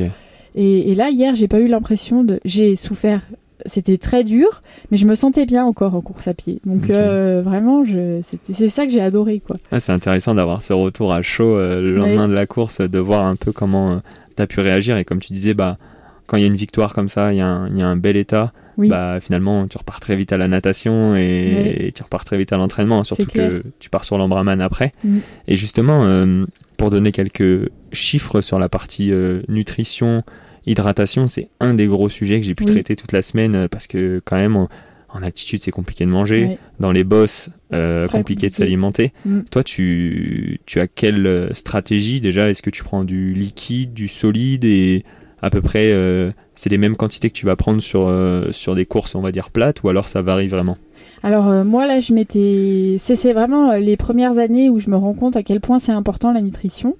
Et, 0.55 0.93
et 0.93 0.95
là, 0.95 1.11
hier, 1.11 1.35
j'ai 1.35 1.49
pas 1.49 1.59
eu 1.59 1.67
l'impression 1.67 2.23
de. 2.23 2.39
J'ai 2.45 2.77
souffert. 2.77 3.23
C'était 3.67 3.97
très 3.99 4.25
dur, 4.25 4.63
mais 4.91 4.97
je 4.97 5.07
me 5.07 5.15
sentais 5.15 5.47
bien 5.47 5.65
encore 5.65 5.95
en 5.95 6.01
course 6.01 6.29
à 6.29 6.35
pied. 6.35 6.61
Donc 6.67 6.91
euh, 6.91 7.41
vraiment, 7.43 7.83
c'est 8.23 8.69
ça 8.69 8.85
que 8.85 8.93
j'ai 8.93 9.01
adoré, 9.01 9.41
quoi. 9.41 9.57
Ah, 9.71 9.81
c'est 9.81 9.93
intéressant 9.93 10.35
d'avoir 10.35 10.61
ce 10.63 10.73
retour 10.73 11.13
à 11.13 11.23
chaud 11.23 11.57
euh, 11.57 11.81
le 11.81 11.97
lendemain 11.97 12.29
de 12.29 12.35
la 12.35 12.47
course, 12.47 12.81
de 12.81 12.99
voir 12.99 13.25
un 13.25 13.37
peu 13.37 13.53
comment 13.53 14.01
tu 14.37 14.43
as 14.43 14.47
pu 14.47 14.61
réagir. 14.61 14.97
Et 14.99 15.05
comme 15.05 15.19
tu 15.19 15.33
disais, 15.33 15.55
bah, 15.55 15.79
quand 16.27 16.37
il 16.37 16.41
y 16.41 16.45
a 16.45 16.47
une 16.49 16.57
victoire 16.57 16.95
comme 16.95 17.09
ça, 17.09 17.33
il 17.33 17.39
y, 17.39 17.41
a 17.41 17.47
un- 17.47 17.69
il 17.69 17.79
y 17.79 17.83
a 17.83 17.87
un 17.87 17.97
bel 17.97 18.17
état. 18.17 18.53
Oui. 18.77 18.89
Bah, 18.89 19.19
finalement, 19.21 19.69
tu 19.69 19.79
repars 19.79 20.01
très 20.01 20.17
vite 20.17 20.33
à 20.33 20.37
la 20.37 20.49
natation 20.49 21.15
et, 21.15 21.93
tu 21.95 22.03
repars 22.03 22.25
très 22.25 22.37
vite 22.37 22.53
à 22.53 22.57
l'entraînement. 22.57 23.05
Surtout 23.05 23.27
clair. 23.27 23.51
que 23.51 23.63
tu 23.79 23.89
pars 23.89 24.05
sur 24.05 24.19
l'Ambraman 24.19 24.61
après. 24.61 24.93
Mm. 25.05 25.19
Et 25.49 25.57
justement, 25.57 26.05
euh, 26.05 26.45
pour 26.77 26.91
donner 26.91 27.13
quelques 27.13 27.71
chiffres 27.93 28.41
sur 28.41 28.59
la 28.59 28.69
partie 28.69 29.13
euh, 29.13 29.43
nutrition, 29.49 30.23
hydratation, 30.67 31.27
c'est 31.27 31.49
un 31.61 31.75
des 31.75 31.87
gros 31.87 32.09
sujets 32.09 32.41
que 32.41 32.47
j'ai 32.47 32.55
pu 32.55 32.65
Oui. 32.65 32.73
traiter 32.73 32.97
toute 32.97 33.13
la 33.13 33.23
semaine 33.23 33.55
euh, 33.55 33.69
parce 33.69 33.87
que 33.87 34.21
quand 34.25 34.37
même, 34.37 34.57
en, 34.57 34.69
en 35.09 35.23
altitude, 35.23 35.61
c'est 35.63 35.71
compliqué 35.71 36.05
de 36.05 36.11
manger. 36.11 36.59
Dans 36.81 36.91
les 36.93 37.05
bosses, 37.05 37.51
euh, 37.73 38.07
compliqué 38.09 38.49
de 38.49 38.55
s'alimenter. 38.55 39.13
Mm. 39.25 39.41
Toi, 39.51 39.63
tu, 39.63 40.61
tu 40.67 40.81
as 40.81 40.89
quelle 40.89 41.27
euh, 41.27 41.53
stratégie 41.53 42.21
déjà? 42.21 42.51
Est-ce 42.51 42.63
que 42.63 42.71
tu 42.71 42.83
prends 42.83 43.05
du 43.05 43.33
liquide, 43.33 43.95
du 43.95 44.09
solide 44.09 44.65
et 44.65 45.05
à 45.45 45.51
peu 45.51 45.61
près 45.61 45.93
euh, 45.93 46.33
c'est 46.55 46.71
les 46.71 46.79
mêmes 46.79 46.97
quantités 46.97 47.29
que 47.29 47.35
tu 47.35 47.45
vas 47.45 47.55
prendre 47.55 47.83
sur, 47.83 48.07
euh, 48.09 48.51
sur 48.51 48.75
des 48.75 48.87
courses, 48.87 49.15
on 49.15 49.21
va 49.21 49.31
dire 49.31 49.51
plates, 49.51 49.83
ou 49.83 49.91
alors 49.91 50.09
ça 50.09 50.23
varie 50.23 50.49
vraiment 50.49 50.79
Alors 51.23 51.49
euh, 51.49 51.65
moi 51.65 51.87
là, 51.87 52.01
je 52.01 52.15
m'étais. 52.15 52.97
C'est 52.99 53.35
vraiment 53.35 53.75
les 53.75 53.99
premières 53.99 54.39
années 54.39 54.71
où 54.71 54.79
je 54.79 54.89
me 54.89 54.97
rends 54.97 55.13
compte 55.13 55.37
à 55.37 55.43
quel 55.43 55.61
point 55.61 55.79
c'est 55.79 55.93
important 55.93 56.33
la 56.33 56.41
nutrition. 56.41 56.97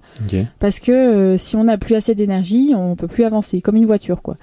Parce 0.61 0.79
que 0.79 1.37
si 1.39 1.57
on 1.57 1.65
n'a 1.65 1.79
plus 1.79 1.95
assez 1.95 2.15
d'énergie, 2.15 2.75
on 2.77 2.97
peut 2.97 3.09
plus 3.09 3.25
avancer, 3.25 3.63
comme 3.63 3.77
une 3.77 3.87
voiture, 3.87 4.21
quoi. 4.21 4.37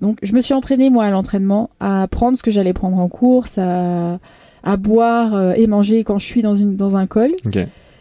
Donc, 0.00 0.18
je 0.22 0.32
me 0.32 0.40
suis 0.40 0.54
entraînée, 0.54 0.88
moi, 0.88 1.04
à 1.04 1.10
l'entraînement, 1.10 1.70
à 1.80 2.06
prendre 2.08 2.38
ce 2.38 2.44
que 2.44 2.52
j'allais 2.52 2.72
prendre 2.72 2.98
en 2.98 3.08
course, 3.08 3.58
à, 3.58 4.20
à 4.62 4.76
boire 4.76 5.54
et 5.56 5.66
manger 5.66 6.04
quand 6.04 6.18
je 6.18 6.24
suis 6.24 6.40
dans, 6.40 6.54
une, 6.54 6.76
dans 6.76 6.96
un 6.96 7.06
col. 7.06 7.32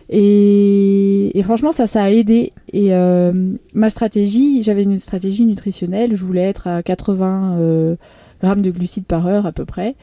Et, 0.09 1.37
et 1.37 1.43
franchement, 1.43 1.71
ça, 1.71 1.87
ça 1.87 2.03
a 2.03 2.09
aidé. 2.09 2.51
Et 2.73 2.93
euh, 2.93 3.31
ma 3.73 3.89
stratégie, 3.89 4.63
j'avais 4.63 4.83
une 4.83 4.97
stratégie 4.97 5.45
nutritionnelle, 5.45 6.15
je 6.15 6.25
voulais 6.25 6.41
être 6.41 6.67
à 6.67 6.81
80 6.81 7.57
euh, 7.59 7.95
grammes 8.41 8.61
de 8.61 8.71
glucides 8.71 9.05
par 9.05 9.27
heure 9.27 9.45
à 9.45 9.51
peu 9.51 9.65
près. 9.65 9.95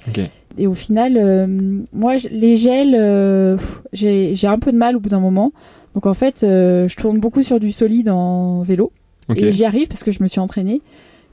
Et 0.58 0.66
au 0.66 0.74
final, 0.74 1.16
euh, 1.18 1.46
moi, 1.92 2.14
les 2.30 2.56
gels, 2.56 2.94
euh, 2.98 3.56
j'ai 3.92 4.46
un 4.46 4.58
peu 4.58 4.72
de 4.72 4.78
mal 4.78 4.96
au 4.96 5.00
bout 5.00 5.08
d'un 5.08 5.20
moment. 5.20 5.52
Donc 5.94 6.06
en 6.06 6.14
fait, 6.14 6.38
je 6.42 6.96
tourne 6.96 7.18
beaucoup 7.18 7.42
sur 7.42 7.58
du 7.58 7.72
solide 7.72 8.08
en 8.08 8.62
vélo. 8.62 8.92
Et 9.34 9.50
j'y 9.50 9.64
arrive 9.64 9.88
parce 9.88 10.04
que 10.04 10.12
je 10.12 10.22
me 10.22 10.28
suis 10.28 10.40
entraînée. 10.40 10.82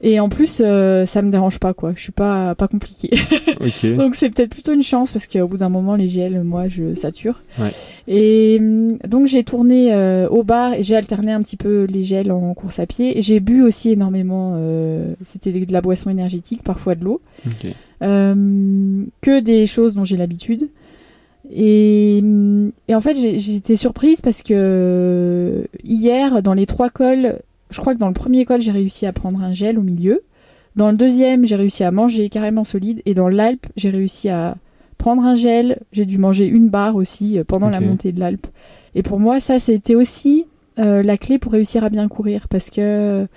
Et 0.06 0.20
en 0.20 0.28
plus, 0.28 0.62
euh, 0.64 1.06
ça 1.06 1.22
me 1.22 1.32
dérange 1.32 1.60
pas, 1.60 1.74
quoi. 1.74 1.94
Je 1.96 2.02
suis 2.02 2.12
pas, 2.12 2.56
pas 2.56 2.68
compliquée. 2.68 3.10
Ok. 3.62 3.96
donc 3.96 4.16
c'est 4.16 4.30
peut-être 4.30 4.50
plutôt 4.50 4.74
une 4.74 4.84
chance 4.84 5.12
parce 5.14 5.26
qu'au 5.28 5.48
bout 5.48 5.56
d'un 5.58 5.70
moment, 5.70 5.96
les 5.96 6.10
gels, 6.10 6.44
moi, 6.44 6.68
je 6.68 6.94
sature. 6.96 7.42
Ouais. 7.58 7.72
Et 8.10 8.58
hum, 8.60 8.98
donc 9.08 9.28
j'ai 9.28 9.44
tourné 9.46 9.94
euh, 9.94 10.28
au 10.28 10.44
bar 10.44 10.74
et 10.74 10.84
j'ai 10.84 10.98
alterné 10.98 11.32
un 11.32 11.42
petit 11.42 11.56
peu 11.56 11.86
les 11.90 12.04
gels 12.04 12.32
en 12.34 12.54
course 12.54 12.80
à 12.80 12.86
pied. 12.86 13.22
J'ai 13.22 13.40
bu 13.40 13.62
aussi 13.62 13.92
énormément. 13.92 14.56
euh, 14.58 15.14
C'était 15.22 15.52
de 15.54 15.72
la 15.72 15.80
boisson 15.80 16.10
énergétique, 16.10 16.62
parfois 16.64 16.96
de 16.96 17.06
l'eau. 17.06 17.22
Euh, 18.02 19.06
que 19.22 19.40
des 19.40 19.66
choses 19.66 19.94
dont 19.94 20.04
j'ai 20.04 20.18
l'habitude. 20.18 20.68
Et, 21.50 22.20
hum, 22.22 22.72
et 22.90 22.96
en 22.96 23.02
fait, 23.02 23.16
j'étais 23.38 23.78
surprise 23.78 24.20
parce 24.22 24.44
que 24.44 25.66
hier, 25.86 26.42
dans 26.42 26.54
les 26.54 26.66
trois 26.66 26.90
cols, 26.90 27.40
je 27.74 27.82
crois 27.82 27.94
que 27.94 28.00
dans 28.00 28.08
le 28.08 28.14
premier 28.14 28.46
col, 28.46 28.62
j'ai 28.62 28.72
réussi 28.72 29.06
à 29.06 29.12
prendre 29.14 29.42
un 29.42 29.52
gel 29.52 29.78
au 29.78 29.82
milieu. 29.82 30.22
Dans 30.76 30.90
le 30.92 30.98
deuxième, 30.98 31.46
j'ai 31.46 31.56
réussi 31.56 31.84
à 31.84 31.92
manger 31.92 32.30
carrément 32.30 32.64
solide. 32.64 33.02
Et 33.06 33.14
dans 33.14 33.28
l'Alpe, 33.30 33.68
j'ai 33.76 33.90
réussi 33.90 34.30
à 34.30 34.56
prendre 34.98 35.24
un 35.24 35.36
gel. 35.36 35.80
J'ai 35.92 36.06
dû 36.06 36.18
manger 36.18 36.48
une 36.48 36.70
barre 36.70 36.96
aussi 36.96 37.38
euh, 37.38 37.44
pendant 37.44 37.70
la 37.70 37.80
montée 37.80 38.12
de 38.12 38.20
l'Alpe. 38.20 38.48
Et 38.96 39.04
pour 39.04 39.20
moi, 39.20 39.40
ça, 39.40 39.60
c'était 39.60 39.96
aussi 39.96 40.46
euh, 40.80 41.04
la 41.04 41.18
clé 41.18 41.38
pour 41.40 41.52
réussir 41.52 41.84
à 41.84 41.90
bien 41.90 42.08
courir. 42.08 42.48
Parce 42.48 42.70
que 42.70 43.28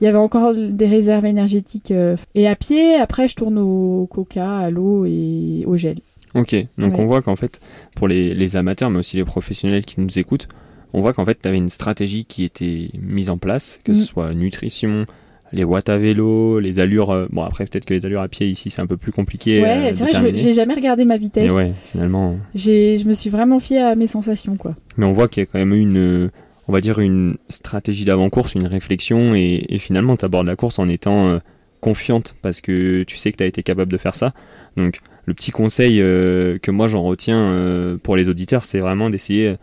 il 0.00 0.04
y 0.04 0.06
avait 0.08 0.18
encore 0.18 0.54
des 0.54 0.86
réserves 0.86 1.24
énergétiques. 1.24 1.90
euh, 1.92 2.16
et 2.34 2.46
à 2.48 2.56
pied, 2.56 2.96
après, 2.96 3.26
je 3.28 3.34
tourne 3.36 3.58
au 3.58 4.06
coca, 4.10 4.58
à 4.58 4.70
l'eau 4.70 5.04
et 5.06 5.64
au 5.66 5.76
gel. 5.76 5.98
Ok, 6.34 6.54
donc 6.78 6.94
Ouais. 6.94 7.00
on 7.00 7.06
voit 7.06 7.22
qu'en 7.22 7.36
fait, 7.36 7.60
pour 7.94 8.08
les, 8.08 8.34
les 8.34 8.56
amateurs, 8.56 8.90
mais 8.90 8.98
aussi 8.98 9.16
les 9.16 9.24
professionnels 9.24 9.84
qui 9.84 10.00
nous 10.00 10.18
écoutent, 10.18 10.48
on 10.94 11.00
voit 11.02 11.12
qu'en 11.12 11.24
fait, 11.26 11.38
tu 11.42 11.46
avais 11.48 11.58
une 11.58 11.68
stratégie 11.68 12.24
qui 12.24 12.44
était 12.44 12.88
mise 12.98 13.28
en 13.28 13.36
place, 13.36 13.80
que 13.84 13.92
ce 13.92 14.02
Mm. 14.02 14.06
soit 14.06 14.34
nutrition, 14.34 15.04
les 15.52 15.62
watts 15.64 15.88
à 15.88 15.98
vélo, 15.98 16.58
les 16.60 16.80
allures. 16.80 17.10
euh, 17.10 17.26
bon, 17.30 17.42
après, 17.42 17.64
peut-être 17.66 17.84
que 17.84 17.94
les 17.94 18.06
allures 18.06 18.22
à 18.22 18.28
pied 18.28 18.46
ici, 18.48 18.70
c'est 18.70 18.80
un 18.80 18.86
peu 18.86 18.96
plus 18.96 19.12
compliqué. 19.12 19.60
ouais, 19.62 19.90
euh, 19.90 19.92
c'est 19.92 20.04
vrai, 20.10 20.32
j'ai 20.34 20.52
jamais 20.52 20.74
regardé 20.74 21.04
ma 21.04 21.16
vitesse. 21.16 21.44
Mais 21.50 21.50
ouais, 21.56 21.72
finalement. 21.86 22.36
J'ai, 22.54 22.96
je 22.96 23.06
me 23.06 23.12
suis 23.12 23.28
vraiment 23.30 23.60
fiée 23.60 23.78
à 23.80 23.94
mes 23.94 24.06
sensations, 24.06 24.56
quoi. 24.56 24.74
Mais 24.96 25.04
on 25.06 25.12
voit 25.12 25.28
qu'il 25.28 25.42
y 25.42 25.46
a 25.46 25.46
quand 25.46 25.58
même 25.58 25.72
eu 25.74 25.80
une, 25.80 26.30
on 26.68 26.72
va 26.72 26.80
dire, 26.80 26.98
une 26.98 27.36
stratégie 27.50 28.04
d'avant-course, 28.04 28.54
une 28.54 28.66
réflexion, 28.66 29.34
et, 29.34 29.66
et 29.68 29.78
finalement, 29.78 30.16
tu 30.16 30.24
abordes 30.24 30.46
la 30.46 30.56
course 30.56 30.78
en 30.78 30.88
étant 30.88 31.28
euh, 31.28 31.38
confiante 31.80 32.34
parce 32.40 32.60
que 32.62 33.02
tu 33.02 33.16
sais 33.18 33.30
que 33.30 33.36
tu 33.36 33.42
as 33.42 33.46
été 33.46 33.62
capable 33.62 33.92
de 33.92 33.98
faire 33.98 34.14
ça. 34.14 34.32
Donc, 34.76 35.00
le 35.26 35.34
petit 35.34 35.50
conseil 35.50 35.98
que 35.98 36.70
moi 36.70 36.86
j'en 36.88 37.02
retiens 37.02 37.96
pour 38.02 38.16
les 38.16 38.28
auditeurs, 38.28 38.64
c'est 38.64 38.80
vraiment 38.80 39.08
d'essayer, 39.10 39.56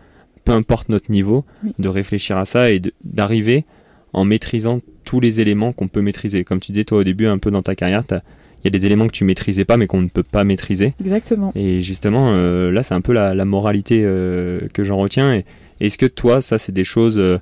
peu 0.51 0.57
importe 0.57 0.89
notre 0.89 1.09
niveau, 1.11 1.45
Oui. 1.63 1.71
de 1.79 1.87
réfléchir 1.87 2.37
à 2.37 2.45
ça 2.45 2.71
et 2.71 2.81
d'arriver 3.03 3.65
en 4.13 4.25
maîtrisant 4.25 4.79
tous 5.05 5.19
les 5.19 5.39
éléments 5.39 5.71
qu'on 5.71 5.87
peut 5.87 6.01
maîtriser. 6.01 6.43
Comme 6.43 6.59
tu 6.59 6.71
disais 6.71 6.83
toi 6.83 6.99
au 6.99 7.03
début, 7.03 7.25
un 7.27 7.37
peu 7.37 7.51
dans 7.51 7.61
ta 7.61 7.75
carrière, 7.75 8.03
il 8.11 8.65
y 8.65 8.67
a 8.67 8.69
des 8.69 8.85
éléments 8.85 9.07
que 9.07 9.13
tu 9.13 9.23
maîtrisais 9.23 9.65
pas 9.65 9.77
mais 9.77 9.87
qu'on 9.87 10.01
ne 10.01 10.09
peut 10.09 10.23
pas 10.23 10.43
maîtriser. 10.43 10.93
Exactement. 10.99 11.51
Et 11.55 11.81
justement, 11.81 12.31
euh, 12.33 12.71
là, 12.71 12.83
c'est 12.83 12.93
un 12.93 13.01
peu 13.01 13.13
la, 13.13 13.33
la 13.33 13.45
moralité 13.45 14.03
euh, 14.05 14.59
que 14.73 14.83
j'en 14.83 14.97
retiens. 14.97 15.33
Et 15.33 15.45
est-ce 15.79 15.97
que 15.97 16.05
toi, 16.05 16.41
ça, 16.41 16.57
c'est 16.57 16.71
des 16.73 16.83
choses 16.83 17.17
euh, 17.17 17.39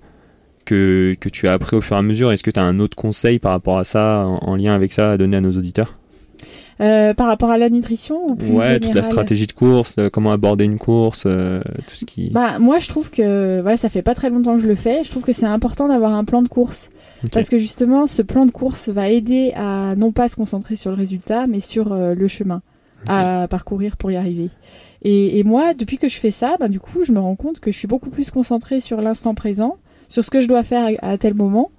que, 0.65 1.15
que 1.19 1.27
tu 1.29 1.47
as 1.47 1.53
appris 1.53 1.75
au 1.75 1.81
fur 1.81 1.95
et 1.95 1.99
à 1.99 2.01
mesure? 2.03 2.31
Est-ce 2.31 2.43
que 2.43 2.51
tu 2.51 2.59
as 2.59 2.63
un 2.63 2.79
autre 2.79 2.95
conseil 2.95 3.39
par 3.39 3.51
rapport 3.51 3.79
à 3.79 3.83
ça, 3.83 4.25
en, 4.25 4.37
en 4.37 4.55
lien 4.55 4.73
avec 4.73 4.93
ça, 4.93 5.11
à 5.11 5.17
donner 5.17 5.37
à 5.37 5.41
nos 5.41 5.51
auditeurs? 5.51 5.98
Euh, 6.81 7.13
par 7.13 7.27
rapport 7.27 7.49
à 7.49 7.57
la 7.57 7.69
nutrition 7.69 8.25
ou 8.25 8.35
plus 8.35 8.51
Ouais, 8.51 8.79
toute 8.79 8.95
la 8.95 9.03
stratégie 9.03 9.47
de 9.47 9.51
course, 9.51 9.95
euh, 9.99 10.09
comment 10.09 10.31
aborder 10.31 10.63
une 10.63 10.77
course, 10.77 11.25
euh, 11.25 11.59
tout 11.85 11.95
ce 11.95 12.05
qui. 12.05 12.29
Bah, 12.29 12.57
moi, 12.57 12.79
je 12.79 12.87
trouve 12.87 13.09
que 13.09 13.59
voilà, 13.59 13.75
ça 13.75 13.89
fait 13.89 14.01
pas 14.01 14.15
très 14.15 14.29
longtemps 14.29 14.55
que 14.55 14.61
je 14.61 14.67
le 14.67 14.75
fais. 14.75 15.03
Je 15.03 15.09
trouve 15.09 15.23
que 15.23 15.33
c'est 15.33 15.45
important 15.45 15.89
d'avoir 15.89 16.13
un 16.13 16.23
plan 16.23 16.41
de 16.41 16.47
course 16.47 16.89
parce 17.33 17.49
que 17.49 17.57
justement, 17.57 18.07
ce 18.07 18.21
plan 18.21 18.45
de 18.45 18.51
course 18.51 18.87
va 18.87 19.09
aider 19.09 19.51
à 19.57 19.93
non 19.97 20.13
pas 20.13 20.29
se 20.29 20.37
concentrer 20.37 20.75
sur 20.77 20.89
le 20.89 20.95
résultat, 20.95 21.47
mais 21.47 21.59
sur 21.59 21.93
le 21.93 22.27
chemin 22.27 22.61
à 23.09 23.47
parcourir 23.49 23.97
pour 23.97 24.11
y 24.11 24.15
arriver. 24.15 24.49
Et, 25.01 25.39
et 25.39 25.43
moi, 25.43 25.73
depuis 25.73 25.97
que 25.97 26.07
je 26.07 26.17
fais 26.17 26.31
ça, 26.31 26.55
bah, 26.59 26.69
du 26.69 26.79
coup, 26.79 27.03
je 27.03 27.11
me 27.11 27.19
rends 27.19 27.35
compte 27.35 27.59
que 27.59 27.71
je 27.71 27.77
suis 27.77 27.87
beaucoup 27.87 28.09
plus 28.09 28.31
concentrée 28.31 28.79
sur 28.79 29.01
l'instant 29.01 29.33
présent, 29.33 29.77
sur 30.07 30.23
ce 30.23 30.29
que 30.29 30.39
je 30.39 30.47
dois 30.47 30.63
faire 30.63 30.89
à, 31.01 31.11
à 31.11 31.17
tel 31.17 31.33
moment. 31.33 31.71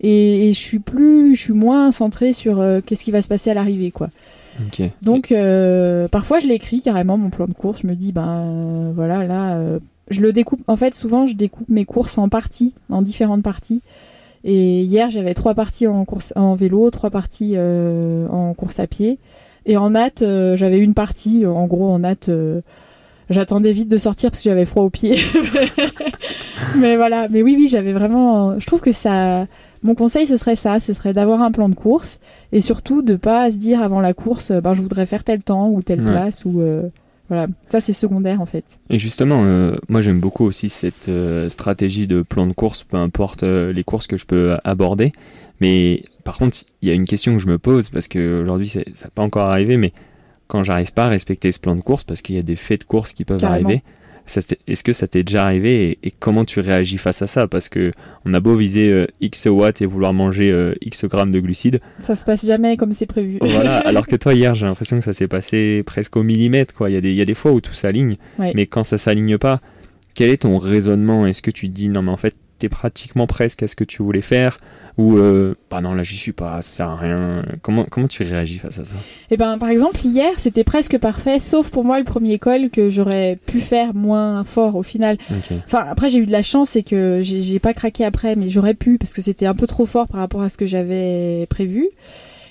Et, 0.00 0.48
et 0.48 0.52
je 0.52 0.58
suis 0.58 0.78
plus, 0.78 1.34
je 1.34 1.40
suis 1.40 1.52
moins 1.52 1.90
centrée 1.90 2.32
sur 2.32 2.60
euh, 2.60 2.80
qu'est-ce 2.84 3.04
qui 3.04 3.10
va 3.10 3.22
se 3.22 3.28
passer 3.28 3.50
à 3.50 3.54
l'arrivée, 3.54 3.90
quoi. 3.90 4.08
Donc 5.02 5.32
euh, 5.32 6.08
parfois 6.08 6.38
je 6.38 6.46
l'écris 6.46 6.80
carrément 6.80 7.18
mon 7.18 7.28
plan 7.28 7.44
de 7.44 7.52
course. 7.52 7.82
Je 7.82 7.86
me 7.86 7.94
dis 7.94 8.10
ben 8.10 8.26
euh, 8.26 8.92
voilà 8.94 9.22
là 9.24 9.58
je 10.08 10.22
le 10.22 10.32
découpe. 10.32 10.62
En 10.66 10.76
fait 10.76 10.94
souvent 10.94 11.26
je 11.26 11.34
découpe 11.34 11.68
mes 11.68 11.84
courses 11.84 12.16
en 12.16 12.30
parties, 12.30 12.72
en 12.88 13.02
différentes 13.02 13.42
parties. 13.42 13.82
Et 14.44 14.80
hier 14.80 15.10
j'avais 15.10 15.34
trois 15.34 15.52
parties 15.52 15.86
en 15.86 16.02
course 16.06 16.32
en 16.36 16.54
vélo, 16.54 16.90
trois 16.90 17.10
parties 17.10 17.54
en 17.58 18.54
course 18.54 18.80
à 18.80 18.86
pied. 18.86 19.18
Et 19.66 19.76
en 19.76 19.90
natte 19.90 20.24
j'avais 20.54 20.78
une 20.78 20.94
partie. 20.94 21.44
En 21.44 21.66
gros 21.66 21.90
en 21.90 21.98
natte 21.98 22.30
j'attendais 23.28 23.72
vite 23.72 23.90
de 23.90 23.98
sortir 23.98 24.30
parce 24.30 24.42
que 24.42 24.48
j'avais 24.48 24.64
froid 24.64 24.84
aux 24.84 24.90
pieds. 24.90 25.18
mais 26.78 26.96
voilà. 26.96 27.28
Mais 27.28 27.42
oui 27.42 27.56
oui 27.58 27.68
j'avais 27.68 27.92
vraiment. 27.92 28.58
Je 28.58 28.64
trouve 28.64 28.80
que 28.80 28.92
ça. 28.92 29.46
Mon 29.86 29.94
conseil, 29.94 30.26
ce 30.26 30.34
serait 30.36 30.56
ça, 30.56 30.80
ce 30.80 30.92
serait 30.92 31.12
d'avoir 31.14 31.42
un 31.42 31.52
plan 31.52 31.68
de 31.68 31.76
course 31.76 32.18
et 32.50 32.58
surtout 32.60 33.02
de 33.02 33.14
pas 33.14 33.50
se 33.52 33.56
dire 33.56 33.80
avant 33.80 34.00
la 34.00 34.14
course, 34.14 34.50
euh, 34.50 34.60
ben, 34.60 34.74
je 34.74 34.82
voudrais 34.82 35.06
faire 35.06 35.22
tel 35.22 35.44
temps 35.44 35.68
ou 35.70 35.80
telle 35.80 36.00
Ouais. 36.02 36.10
place 36.10 36.44
ou 36.44 36.60
euh, 36.60 36.82
voilà. 37.28 37.46
Ça, 37.68 37.78
c'est 37.78 37.92
secondaire 37.92 38.40
en 38.40 38.46
fait. 38.46 38.64
Et 38.90 38.98
justement, 38.98 39.42
euh, 39.44 39.76
moi 39.88 40.00
j'aime 40.00 40.18
beaucoup 40.18 40.44
aussi 40.44 40.68
cette 40.68 41.08
euh, 41.08 41.48
stratégie 41.48 42.08
de 42.08 42.22
plan 42.22 42.48
de 42.48 42.52
course, 42.52 42.82
peu 42.82 42.96
importe 42.96 43.44
les 43.44 43.84
courses 43.84 44.08
que 44.08 44.16
je 44.16 44.26
peux 44.26 44.56
aborder. 44.64 45.12
Mais 45.60 46.02
par 46.24 46.36
contre, 46.36 46.58
il 46.82 46.88
y 46.88 46.90
a 46.90 46.94
une 46.94 47.06
question 47.06 47.32
que 47.34 47.38
je 47.38 47.46
me 47.46 47.56
pose 47.58 47.88
parce 47.90 48.08
que 48.08 48.42
aujourd'hui 48.42 48.66
c'est- 48.68 48.86
ça 48.94 49.06
n'a 49.06 49.10
pas 49.14 49.22
encore 49.22 49.46
arrivé, 49.46 49.76
mais 49.76 49.92
quand 50.48 50.64
j'arrive 50.64 50.92
pas 50.92 51.06
à 51.06 51.08
respecter 51.08 51.52
ce 51.52 51.60
plan 51.60 51.76
de 51.76 51.80
course, 51.80 52.02
parce 52.02 52.22
qu'il 52.22 52.34
y 52.34 52.38
a 52.38 52.42
des 52.42 52.56
faits 52.56 52.80
de 52.80 52.86
course 52.86 53.12
qui 53.12 53.24
peuvent 53.24 53.40
Carrément. 53.40 53.68
arriver, 53.68 53.82
est-ce 54.26 54.82
que 54.84 54.92
ça 54.92 55.06
t'est 55.06 55.22
déjà 55.22 55.44
arrivé 55.44 55.90
et, 56.02 56.08
et 56.08 56.10
comment 56.10 56.44
tu 56.44 56.60
réagis 56.60 56.98
face 56.98 57.22
à 57.22 57.26
ça? 57.26 57.46
Parce 57.46 57.68
que 57.68 57.90
on 58.24 58.34
a 58.34 58.40
beau 58.40 58.54
viser 58.56 58.90
euh, 58.90 59.06
X 59.20 59.46
watts 59.46 59.80
et 59.82 59.86
vouloir 59.86 60.12
manger 60.12 60.50
euh, 60.50 60.74
X 60.82 61.04
grammes 61.06 61.30
de 61.30 61.40
glucides, 61.40 61.80
Ça 62.00 62.14
se 62.16 62.24
passe 62.24 62.44
jamais 62.46 62.76
comme 62.76 62.92
c'est 62.92 63.06
prévu. 63.06 63.38
voilà. 63.40 63.76
Alors 63.86 64.06
que 64.06 64.16
toi 64.16 64.34
hier, 64.34 64.54
j'ai 64.54 64.66
l'impression 64.66 64.98
que 64.98 65.04
ça 65.04 65.12
s'est 65.12 65.28
passé 65.28 65.82
presque 65.86 66.16
au 66.16 66.22
millimètre. 66.22 66.74
Quoi. 66.74 66.90
Il 66.90 66.94
y 66.94 66.96
a 66.96 67.00
des, 67.00 67.10
il 67.10 67.16
y 67.16 67.22
a 67.22 67.24
des 67.24 67.34
fois 67.34 67.52
où 67.52 67.60
tout 67.60 67.74
s'aligne, 67.74 68.16
Ouais. 68.38 68.52
mais 68.54 68.66
quand 68.66 68.82
ça 68.82 68.98
s'aligne 68.98 69.38
pas, 69.38 69.60
quel 70.16 70.30
est 70.30 70.38
ton 70.38 70.58
raisonnement? 70.58 71.26
Est-ce 71.26 71.42
que 71.42 71.52
tu 71.52 71.68
te 71.68 71.72
dis 71.72 71.88
non 71.88 72.02
mais 72.02 72.10
en 72.10 72.16
fait 72.16 72.34
t'es 72.58 72.70
pratiquement 72.70 73.26
presque 73.26 73.62
à 73.62 73.66
ce 73.66 73.76
que 73.76 73.84
tu 73.84 74.02
voulais 74.02 74.22
faire? 74.22 74.58
Ou 74.96 75.18
euh, 75.18 75.54
bah 75.70 75.82
non 75.82 75.92
là 75.92 76.02
j'y 76.02 76.16
suis 76.16 76.32
pas, 76.32 76.62
ça 76.62 76.76
sert 76.76 76.88
à 76.88 76.96
rien. 76.96 77.44
Comment 77.60 77.84
comment 77.84 78.08
tu 78.08 78.22
réagis 78.22 78.58
face 78.58 78.78
à 78.78 78.84
ça? 78.84 78.96
Et 79.30 79.36
ben 79.36 79.58
par 79.58 79.68
exemple 79.68 80.00
hier 80.02 80.32
c'était 80.38 80.64
presque 80.64 80.96
parfait, 80.96 81.38
sauf 81.38 81.68
pour 81.68 81.84
moi 81.84 81.98
le 81.98 82.04
premier 82.06 82.38
col 82.38 82.70
que 82.70 82.88
j'aurais 82.88 83.36
pu 83.46 83.60
faire 83.60 83.92
moins 83.92 84.42
fort 84.44 84.74
au 84.74 84.82
final. 84.82 85.18
Enfin 85.66 85.84
après 85.86 86.08
j'ai 86.08 86.18
eu 86.18 86.24
de 86.24 86.32
la 86.32 86.40
chance 86.40 86.70
c'est 86.70 86.82
que 86.82 87.20
j'ai 87.22 87.42
j'ai 87.42 87.58
pas 87.58 87.74
craqué 87.74 88.06
après, 88.06 88.36
mais 88.36 88.48
j'aurais 88.48 88.72
pu 88.72 88.96
parce 88.96 89.12
que 89.12 89.20
c'était 89.20 89.44
un 89.44 89.54
peu 89.54 89.66
trop 89.66 89.84
fort 89.84 90.08
par 90.08 90.20
rapport 90.20 90.40
à 90.40 90.48
ce 90.48 90.56
que 90.56 90.64
j'avais 90.64 91.46
prévu. 91.50 91.90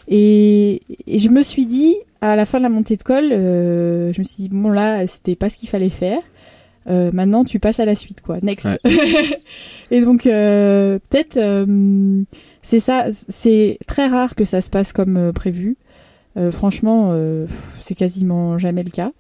Et, 0.08 0.84
et 1.08 1.18
je 1.18 1.30
me 1.30 1.42
suis 1.42 1.66
dit 1.66 1.96
à 2.22 2.36
la 2.36 2.46
fin 2.46 2.60
de 2.60 2.64
la 2.64 2.70
montée 2.70 2.96
de 2.96 3.02
col, 3.02 3.32
euh, 3.32 4.14
je 4.14 4.20
me 4.20 4.24
suis 4.24 4.44
dit 4.44 4.50
bon 4.50 4.70
là 4.70 5.08
c'était 5.08 5.36
pas 5.36 5.50
ce 5.50 5.58
qu'il 5.58 5.68
fallait 5.68 5.90
faire. 5.90 6.20
Euh, 6.88 7.10
maintenant 7.14 7.44
tu 7.44 7.60
passes 7.60 7.80
à 7.80 7.86
la 7.86 7.96
suite 7.96 8.22
quoi. 8.22 8.38
Next. 8.44 8.68
Et 9.92 10.02
donc 10.02 10.26
euh, 10.28 11.00
peut-être 11.10 11.38
euh, 11.38 12.24
c'est 12.62 12.80
ça 12.80 13.06
c'est 13.10 13.78
très 13.88 14.08
rare 14.08 14.36
que 14.36 14.44
ça 14.46 14.62
se 14.62 14.70
passe 14.70 14.94
comme 14.94 15.18
euh, 15.18 15.32
prévu. 15.32 15.78
Euh, 16.38 16.52
franchement 16.52 17.10
euh, 17.12 17.48
c'est 17.82 17.96
quasiment 17.96 18.58
jamais 18.58 18.84
le 18.84 18.92
cas. 18.92 19.12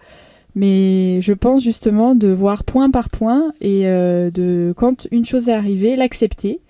Mais 0.53 1.19
je 1.21 1.33
pense 1.33 1.63
justement 1.63 2.15
de 2.15 2.29
voir 2.29 2.63
point 2.63 2.89
par 2.89 3.09
point 3.09 3.51
et 3.61 3.87
euh, 3.87 4.31
de 4.31 4.73
quand 4.77 5.07
une 5.11 5.25
chose 5.25 5.49
est 5.49 5.53
arrivée 5.53 5.95
l'accepter. 5.95 6.61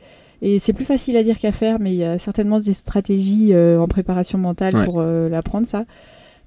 Et 0.41 0.59
c'est 0.59 0.73
plus 0.73 0.85
facile 0.85 1.17
à 1.17 1.23
dire 1.23 1.39
qu'à 1.39 1.51
faire 1.51 1.79
mais 1.79 1.91
il 1.93 1.97
y 1.97 2.03
a 2.03 2.17
certainement 2.17 2.59
des 2.59 2.73
stratégies 2.73 3.49
euh, 3.53 3.79
en 3.79 3.87
préparation 3.87 4.37
mentale 4.37 4.75
Ouais. 4.75 4.85
pour 4.85 4.99
euh, 4.99 5.29
l'apprendre 5.29 5.67
ça 5.67 5.85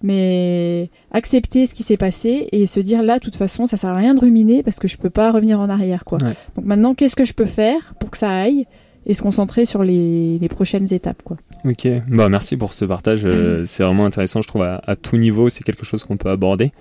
mais 0.03 0.91
accepter 1.13 1.67
ce 1.67 1.75
qui 1.75 1.83
s'est 1.83 1.97
passé 1.97 2.49
et 2.53 2.67
se 2.67 2.81
dire 2.81 3.03
là 3.03 3.19
de 3.19 3.25
toute 3.25 3.37
façon 3.37 3.67
ça 3.67 3.77
sert 3.77 3.91
à 3.91 3.97
rien 3.97 4.15
de 4.15 4.21
ruminer 4.21 4.63
parce 4.63 4.79
que 4.79 4.89
je 4.89 4.97
peux 4.97 5.11
pas 5.11 5.33
revenir 5.33 5.61
en 5.61 5.69
arrière 5.69 6.05
quoi 6.05 6.19
Ouais. 6.23 6.35
donc 6.57 6.65
maintenant 6.65 6.95
qu'est-ce 6.95 7.17
que 7.17 7.25
je 7.25 7.33
peux 7.33 7.47
faire 7.47 7.95
pour 8.01 8.11
que 8.11 8.17
ça 8.19 8.31
aille 8.31 8.67
et 9.07 9.15
se 9.15 9.23
concentrer 9.23 9.65
sur 9.65 9.83
les, 9.85 10.39
les 10.39 10.49
prochaines 10.49 10.93
étapes 10.93 11.23
quoi? 11.25 11.37
Ok, 11.65 11.89
bah 12.09 12.29
merci 12.29 12.57
pour 12.57 12.73
ce 12.75 12.85
partage. 12.85 13.23
euh, 13.25 13.63
c'est 13.67 13.83
vraiment 13.83 14.05
intéressant, 14.05 14.43
je 14.43 14.49
trouve, 14.49 14.63
à, 14.63 14.83
à 14.87 14.97
tout 14.97 15.17
niveau. 15.17 15.49
C'est 15.49 15.65
quelque 15.65 15.87
chose 15.87 16.05
qu'on 16.05 16.19
peut 16.19 16.29
aborder. 16.29 16.73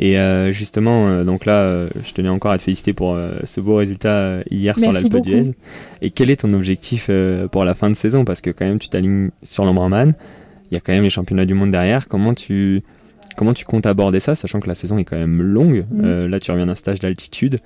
Et 0.00 0.18
euh, 0.18 0.50
justement, 0.50 1.06
euh, 1.06 1.22
donc 1.24 1.46
là, 1.46 1.86
je 2.04 2.12
tenais 2.12 2.28
encore 2.28 2.50
à 2.50 2.58
te 2.58 2.62
féliciter 2.62 2.92
pour 2.92 3.16
ce 3.44 3.60
beau 3.60 3.76
résultat 3.76 4.38
hier 4.50 4.76
sur 4.78 4.90
l'Alpe 4.90 5.16
d'Huez. 5.22 5.52
Et 6.02 6.10
quel 6.10 6.28
est 6.30 6.40
ton 6.40 6.52
objectif 6.54 7.08
pour 7.52 7.64
la 7.64 7.74
fin 7.74 7.88
de 7.88 7.94
saison? 7.94 8.24
Parce 8.24 8.40
que 8.40 8.50
quand 8.50 8.64
même, 8.64 8.80
tu 8.80 8.88
t'alignes 8.88 9.30
sur 9.44 9.64
l'Embrunman. 9.64 10.14
Il 10.70 10.74
y 10.74 10.76
a 10.76 10.80
quand 10.80 10.92
même 10.92 11.02
les 11.04 11.10
championnats 11.10 11.46
du 11.46 11.54
monde 11.54 11.70
derrière. 11.70 12.08
Comment 12.08 12.34
tu, 12.34 12.82
comment 13.36 13.54
tu 13.54 13.64
comptes 13.64 13.86
aborder 13.86 14.20
ça, 14.20 14.34
sachant 14.34 14.60
que 14.60 14.68
la 14.68 14.74
saison 14.74 14.98
est 14.98 15.04
quand 15.04 15.16
même 15.18 15.40
longue 15.42 15.84
Mm. 15.90 16.04
Euh, 16.04 16.28
Là, 16.28 16.38
tu 16.40 16.50
reviens 16.50 16.66
d'un 16.66 16.74
stage 16.74 16.98
d'altitude. 17.00 17.58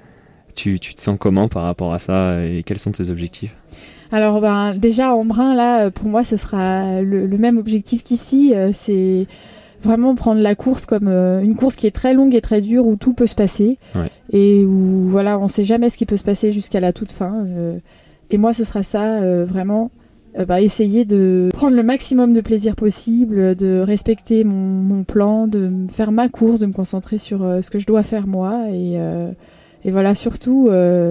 Tu, 0.54 0.78
tu 0.80 0.94
te 0.94 1.00
sens 1.00 1.16
comment 1.18 1.48
par 1.48 1.62
rapport 1.62 1.94
à 1.94 1.98
ça 1.98 2.44
et 2.44 2.62
quels 2.64 2.78
sont 2.78 2.90
tes 2.90 3.08
objectifs? 3.10 3.54
Alors 4.12 4.40
ben, 4.40 4.74
déjà 4.74 5.14
en 5.14 5.24
brun 5.24 5.54
là 5.54 5.88
pour 5.92 6.08
moi 6.08 6.24
ce 6.24 6.36
sera 6.36 7.00
le, 7.00 7.26
le 7.26 7.38
même 7.38 7.56
objectif 7.56 8.02
qu'ici 8.02 8.52
euh, 8.56 8.70
c'est 8.72 9.28
vraiment 9.84 10.16
prendre 10.16 10.40
la 10.42 10.56
course 10.56 10.84
comme 10.86 11.06
euh, 11.06 11.40
une 11.40 11.54
course 11.54 11.76
qui 11.76 11.86
est 11.86 11.92
très 11.92 12.12
longue 12.12 12.34
et 12.34 12.40
très 12.40 12.60
dure 12.60 12.84
où 12.86 12.96
tout 12.96 13.14
peut 13.14 13.28
se 13.28 13.36
passer 13.36 13.78
Ouais. 13.94 14.10
et 14.32 14.64
où 14.64 15.08
voilà 15.08 15.38
on 15.38 15.46
sait 15.46 15.62
jamais 15.62 15.88
ce 15.90 15.96
qui 15.96 16.06
peut 16.06 16.16
se 16.16 16.24
passer 16.24 16.50
jusqu'à 16.50 16.80
la 16.80 16.92
toute 16.92 17.12
fin 17.12 17.44
euh, 17.46 17.78
et 18.30 18.36
moi 18.38 18.52
ce 18.52 18.64
sera 18.64 18.82
ça 18.82 19.20
vraiment 19.44 19.92
euh, 20.38 20.44
bah, 20.44 20.60
essayer 20.60 21.04
de 21.04 21.48
prendre 21.52 21.76
le 21.76 21.82
maximum 21.82 22.32
de 22.32 22.40
plaisir 22.40 22.76
possible 22.76 23.56
de 23.56 23.80
respecter 23.80 24.44
mon, 24.44 24.54
mon 24.54 25.02
plan 25.02 25.48
de 25.48 25.70
faire 25.90 26.12
ma 26.12 26.28
course 26.28 26.60
de 26.60 26.66
me 26.66 26.72
concentrer 26.72 27.18
sur 27.18 27.42
euh, 27.42 27.62
ce 27.62 27.70
que 27.70 27.80
je 27.80 27.86
dois 27.86 28.04
faire 28.04 28.28
moi 28.28 28.66
et, 28.68 28.92
euh, 28.96 29.32
et 29.84 29.90
voilà 29.90 30.14
surtout 30.14 30.70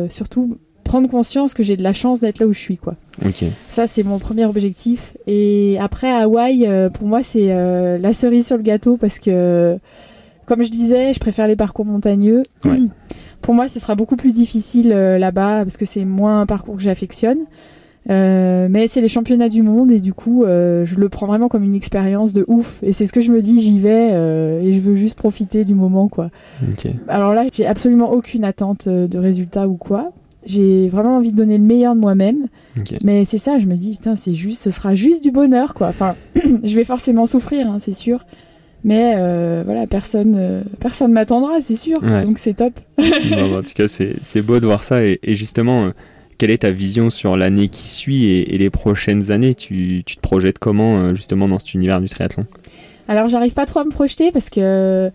surtout 0.09 0.57
prendre 0.86 1.09
conscience 1.09 1.53
que 1.53 1.63
j'ai 1.63 1.76
de 1.76 1.84
la 1.84 1.93
chance 1.93 2.22
d'être 2.22 2.39
là 2.39 2.47
où 2.47 2.53
je 2.53 2.59
suis 2.59 2.78
quoi 2.78 2.93
Ok. 3.26 3.43
ça, 3.70 3.86
c'est 3.86 4.01
mon 4.01 4.17
premier 4.17 4.45
objectif. 4.45 5.15
Et 5.28 5.78
après, 5.80 6.09
Hawaï, 6.09 6.67
pour 6.95 7.07
moi, 7.07 7.22
c'est 7.22 7.47
la 7.99 8.11
cerise 8.13 8.47
sur 8.47 8.57
le 8.57 8.63
gâteau 8.63 8.97
parce 8.97 9.20
que, 9.20 9.78
comme 10.47 10.63
je 10.63 10.72
disais, 10.72 11.13
je 11.13 11.20
préfère 11.20 11.47
les 11.47 11.55
parcours 11.55 11.86
montagneux. 11.86 12.41
Ouais. 12.65 12.80
Pour 13.41 13.53
moi, 13.53 13.67
ce 13.67 13.80
sera 13.80 13.95
beaucoup 13.95 14.15
plus 14.15 14.34
difficile 14.34 14.89
là-bas 14.89 15.63
parce 15.63 15.78
que 15.78 15.86
c'est 15.86 16.05
moins 16.05 16.41
un 16.41 16.45
parcours 16.47 16.76
que 16.76 16.82
j'affectionne. 16.82 17.45
Euh, 18.10 18.68
mais 18.70 18.88
c'est 18.88 19.01
les 19.01 19.07
championnats 19.07 19.49
du 19.49 19.62
monde 19.62 19.91
et 19.91 19.99
du 19.99 20.14
coup, 20.14 20.43
euh, 20.43 20.84
je 20.84 20.95
le 20.95 21.10
prends 21.10 21.28
vraiment 21.28 21.47
comme 21.47 21.64
une 21.64 21.76
expérience 21.76 22.34
de 22.34 22.43
ouf. 22.47 22.80
Et 22.82 22.91
c'est 22.91 23.05
ce 23.05 23.14
que 23.14 23.22
je 23.22 23.32
me 23.32 23.41
dis, 23.41 23.60
j'y 23.60 23.78
vais 23.78 24.10
euh, 24.14 24.62
et 24.62 24.74
je 24.74 24.80
veux 24.80 24.95
juste 24.95 25.16
profiter 25.16 25.64
du 25.64 25.76
moment, 25.76 26.07
quoi. 26.07 26.30
Alors 27.07 27.34
là, 27.34 27.45
j'ai 27.51 27.68
absolument 27.68 28.12
aucune 28.12 28.43
attente 28.43 28.89
de 28.89 29.18
résultat 29.18 29.68
ou 29.68 29.76
quoi. 29.76 30.12
J'ai 30.45 30.88
vraiment 30.88 31.18
envie 31.18 31.32
de 31.32 31.38
donner 31.38 31.57
le 31.57 31.64
meilleur 31.64 31.95
de 31.95 31.99
moi-même. 31.99 32.47
Mais 33.01 33.26
c'est 33.26 33.38
ça, 33.38 33.60
je 33.60 33.66
me 33.66 33.76
dis, 33.76 33.91
putain, 33.91 34.16
c'est 34.16 34.34
juste, 34.34 34.64
ce 34.64 34.72
sera 34.72 34.95
juste 34.95 35.22
du 35.22 35.32
bonheur, 35.32 35.74
quoi. 35.74 35.88
Enfin, 35.88 36.16
je 36.64 36.76
vais 36.76 36.86
forcément 36.86 37.26
souffrir, 37.26 37.68
hein, 37.68 37.78
c'est 37.80 37.93
sûr. 37.93 38.26
Mais 38.84 39.16
euh, 39.18 39.64
voilà, 39.66 39.88
personne, 39.88 40.36
euh, 40.38 40.62
personne 40.80 41.12
m'attendra, 41.12 41.60
c'est 41.62 41.76
sûr. 41.76 42.01
Ouais. 42.01 42.24
Donc 42.24 42.38
c'est 42.38 42.53
top. 42.53 42.74
Bon, 42.97 43.57
en 43.57 43.62
tout 43.62 43.74
cas, 43.76 43.88
c'est 43.88 44.16
c'est 44.22 44.41
beau 44.41 44.60
de 44.60 44.66
voir 44.66 44.84
ça. 44.84 45.03
Et, 45.03 45.20
et 45.22 45.36
justement, 45.36 45.88
euh, 45.88 45.91
quelle 46.39 46.49
est 46.49 46.59
ta 46.59 46.71
vision 46.71 47.11
sur 47.11 47.37
l'année 47.37 47.67
qui 47.67 47.87
suit 47.87 48.25
et, 48.25 48.55
et 48.55 48.57
les 48.57 48.71
prochaines 48.71 49.29
années? 49.29 49.53
Tu, 49.53 50.01
tu 50.05 50.15
te 50.15 50.21
projettes 50.21 50.57
comment, 50.57 50.97
euh, 50.97 51.13
justement, 51.13 51.47
dans 51.47 51.59
cet 51.59 51.75
univers 51.75 52.01
du 52.01 52.09
triathlon? 52.09 52.47
Alors 53.07 53.27
j'arrive 53.27 53.53
pas 53.53 53.65
trop 53.65 53.79
à 53.79 53.83
me 53.85 53.89
projeter 53.91 54.31
parce 54.31 54.49
que 54.49 55.11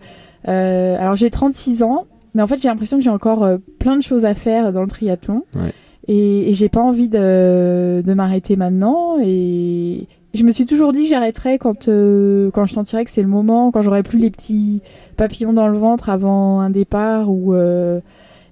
euh, 0.47 0.95
alors 0.99 1.15
j'ai 1.15 1.29
36 1.29 1.81
ans, 1.81 2.05
mais 2.33 2.41
en 2.41 2.47
fait 2.47 2.61
j'ai 2.61 2.67
l'impression 2.67 2.97
que 2.97 3.03
j'ai 3.03 3.09
encore 3.09 3.43
euh, 3.43 3.57
plein 3.79 3.97
de 3.97 4.03
choses 4.03 4.25
à 4.25 4.35
faire 4.35 4.71
dans 4.71 4.81
le 4.81 4.87
triathlon. 4.87 5.43
Ouais. 5.55 5.71
et, 6.07 6.49
et 6.49 6.53
j'ai 6.53 6.69
pas 6.69 6.81
envie 6.81 7.07
de, 7.09 8.03
de 8.05 8.13
m'arrêter 8.13 8.57
maintenant 8.57 9.17
et 9.23 10.07
je 10.33 10.43
me 10.43 10.51
suis 10.51 10.65
toujours 10.65 10.91
dit 10.91 11.03
que 11.03 11.07
j'arrêterais 11.07 11.57
quand 11.57 11.87
euh, 11.87 12.51
quand 12.51 12.65
je 12.65 12.73
sentirais 12.73 13.05
que 13.05 13.11
c'est 13.11 13.21
le 13.21 13.29
moment, 13.29 13.71
quand 13.71 13.81
j'aurais 13.81 14.03
plus 14.03 14.19
les 14.19 14.29
petits 14.29 14.81
papillons 15.15 15.53
dans 15.53 15.69
le 15.69 15.77
ventre 15.77 16.09
avant 16.09 16.59
un 16.59 16.69
départ 16.69 17.31
ou 17.31 17.55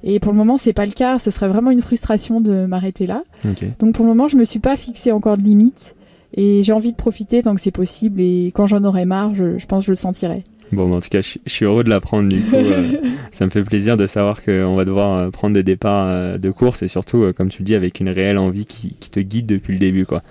et 0.03 0.19
pour 0.19 0.31
le 0.31 0.37
moment 0.37 0.57
c'est 0.57 0.73
pas 0.73 0.85
le 0.85 0.91
cas, 0.91 1.19
ce 1.19 1.31
serait 1.31 1.47
vraiment 1.47 1.71
une 1.71 1.81
frustration 1.81 2.41
de 2.41 2.65
m'arrêter 2.65 3.05
là. 3.05 3.23
Donc 3.79 3.95
pour 3.95 4.05
le 4.05 4.09
moment, 4.09 4.27
je 4.27 4.35
me 4.35 4.45
suis 4.45 4.59
pas 4.59 4.75
fixé 4.75 5.11
encore 5.11 5.37
de 5.37 5.43
limite 5.43 5.95
et 6.35 6.63
j'ai 6.63 6.73
envie 6.73 6.91
de 6.91 6.97
profiter 6.97 7.41
tant 7.43 7.53
que 7.55 7.61
c'est 7.61 7.71
possible 7.71 8.19
et 8.21 8.51
quand 8.53 8.67
j'en 8.67 8.83
aurai 8.83 9.05
marre, 9.05 9.35
je, 9.35 9.57
je 9.57 9.65
pense 9.65 9.83
que 9.83 9.85
je 9.87 9.91
le 9.91 9.95
sentirai. 9.95 10.43
Bon, 10.71 10.91
en 10.91 10.99
tout 10.99 11.09
cas, 11.09 11.21
je, 11.21 11.37
je 11.45 11.51
suis 11.51 11.65
heureux 11.65 11.83
de 11.83 11.89
l'apprendre. 11.89 12.29
Du 12.29 12.41
coup, 12.41 12.55
euh, 12.55 12.97
ça 13.31 13.45
me 13.45 13.51
fait 13.51 13.61
plaisir 13.61 13.95
de 13.95 14.07
savoir 14.07 14.43
qu'on 14.43 14.75
va 14.75 14.85
devoir 14.85 15.17
euh, 15.17 15.29
prendre 15.29 15.53
des 15.53 15.61
départs 15.61 16.07
euh, 16.07 16.37
de 16.39 16.49
course 16.49 16.81
et 16.81 16.87
surtout, 16.87 17.31
comme 17.35 17.49
tu 17.49 17.61
le 17.61 17.65
dis, 17.65 17.75
avec 17.75 17.99
une 17.99 18.09
réelle 18.09 18.39
envie 18.39 18.65
qui, 18.65 18.95
qui 18.99 19.11
te 19.11 19.19
guide 19.19 19.45
depuis 19.45 19.73
le 19.73 19.79
début. 19.79 20.07
Quoi. 20.07 20.23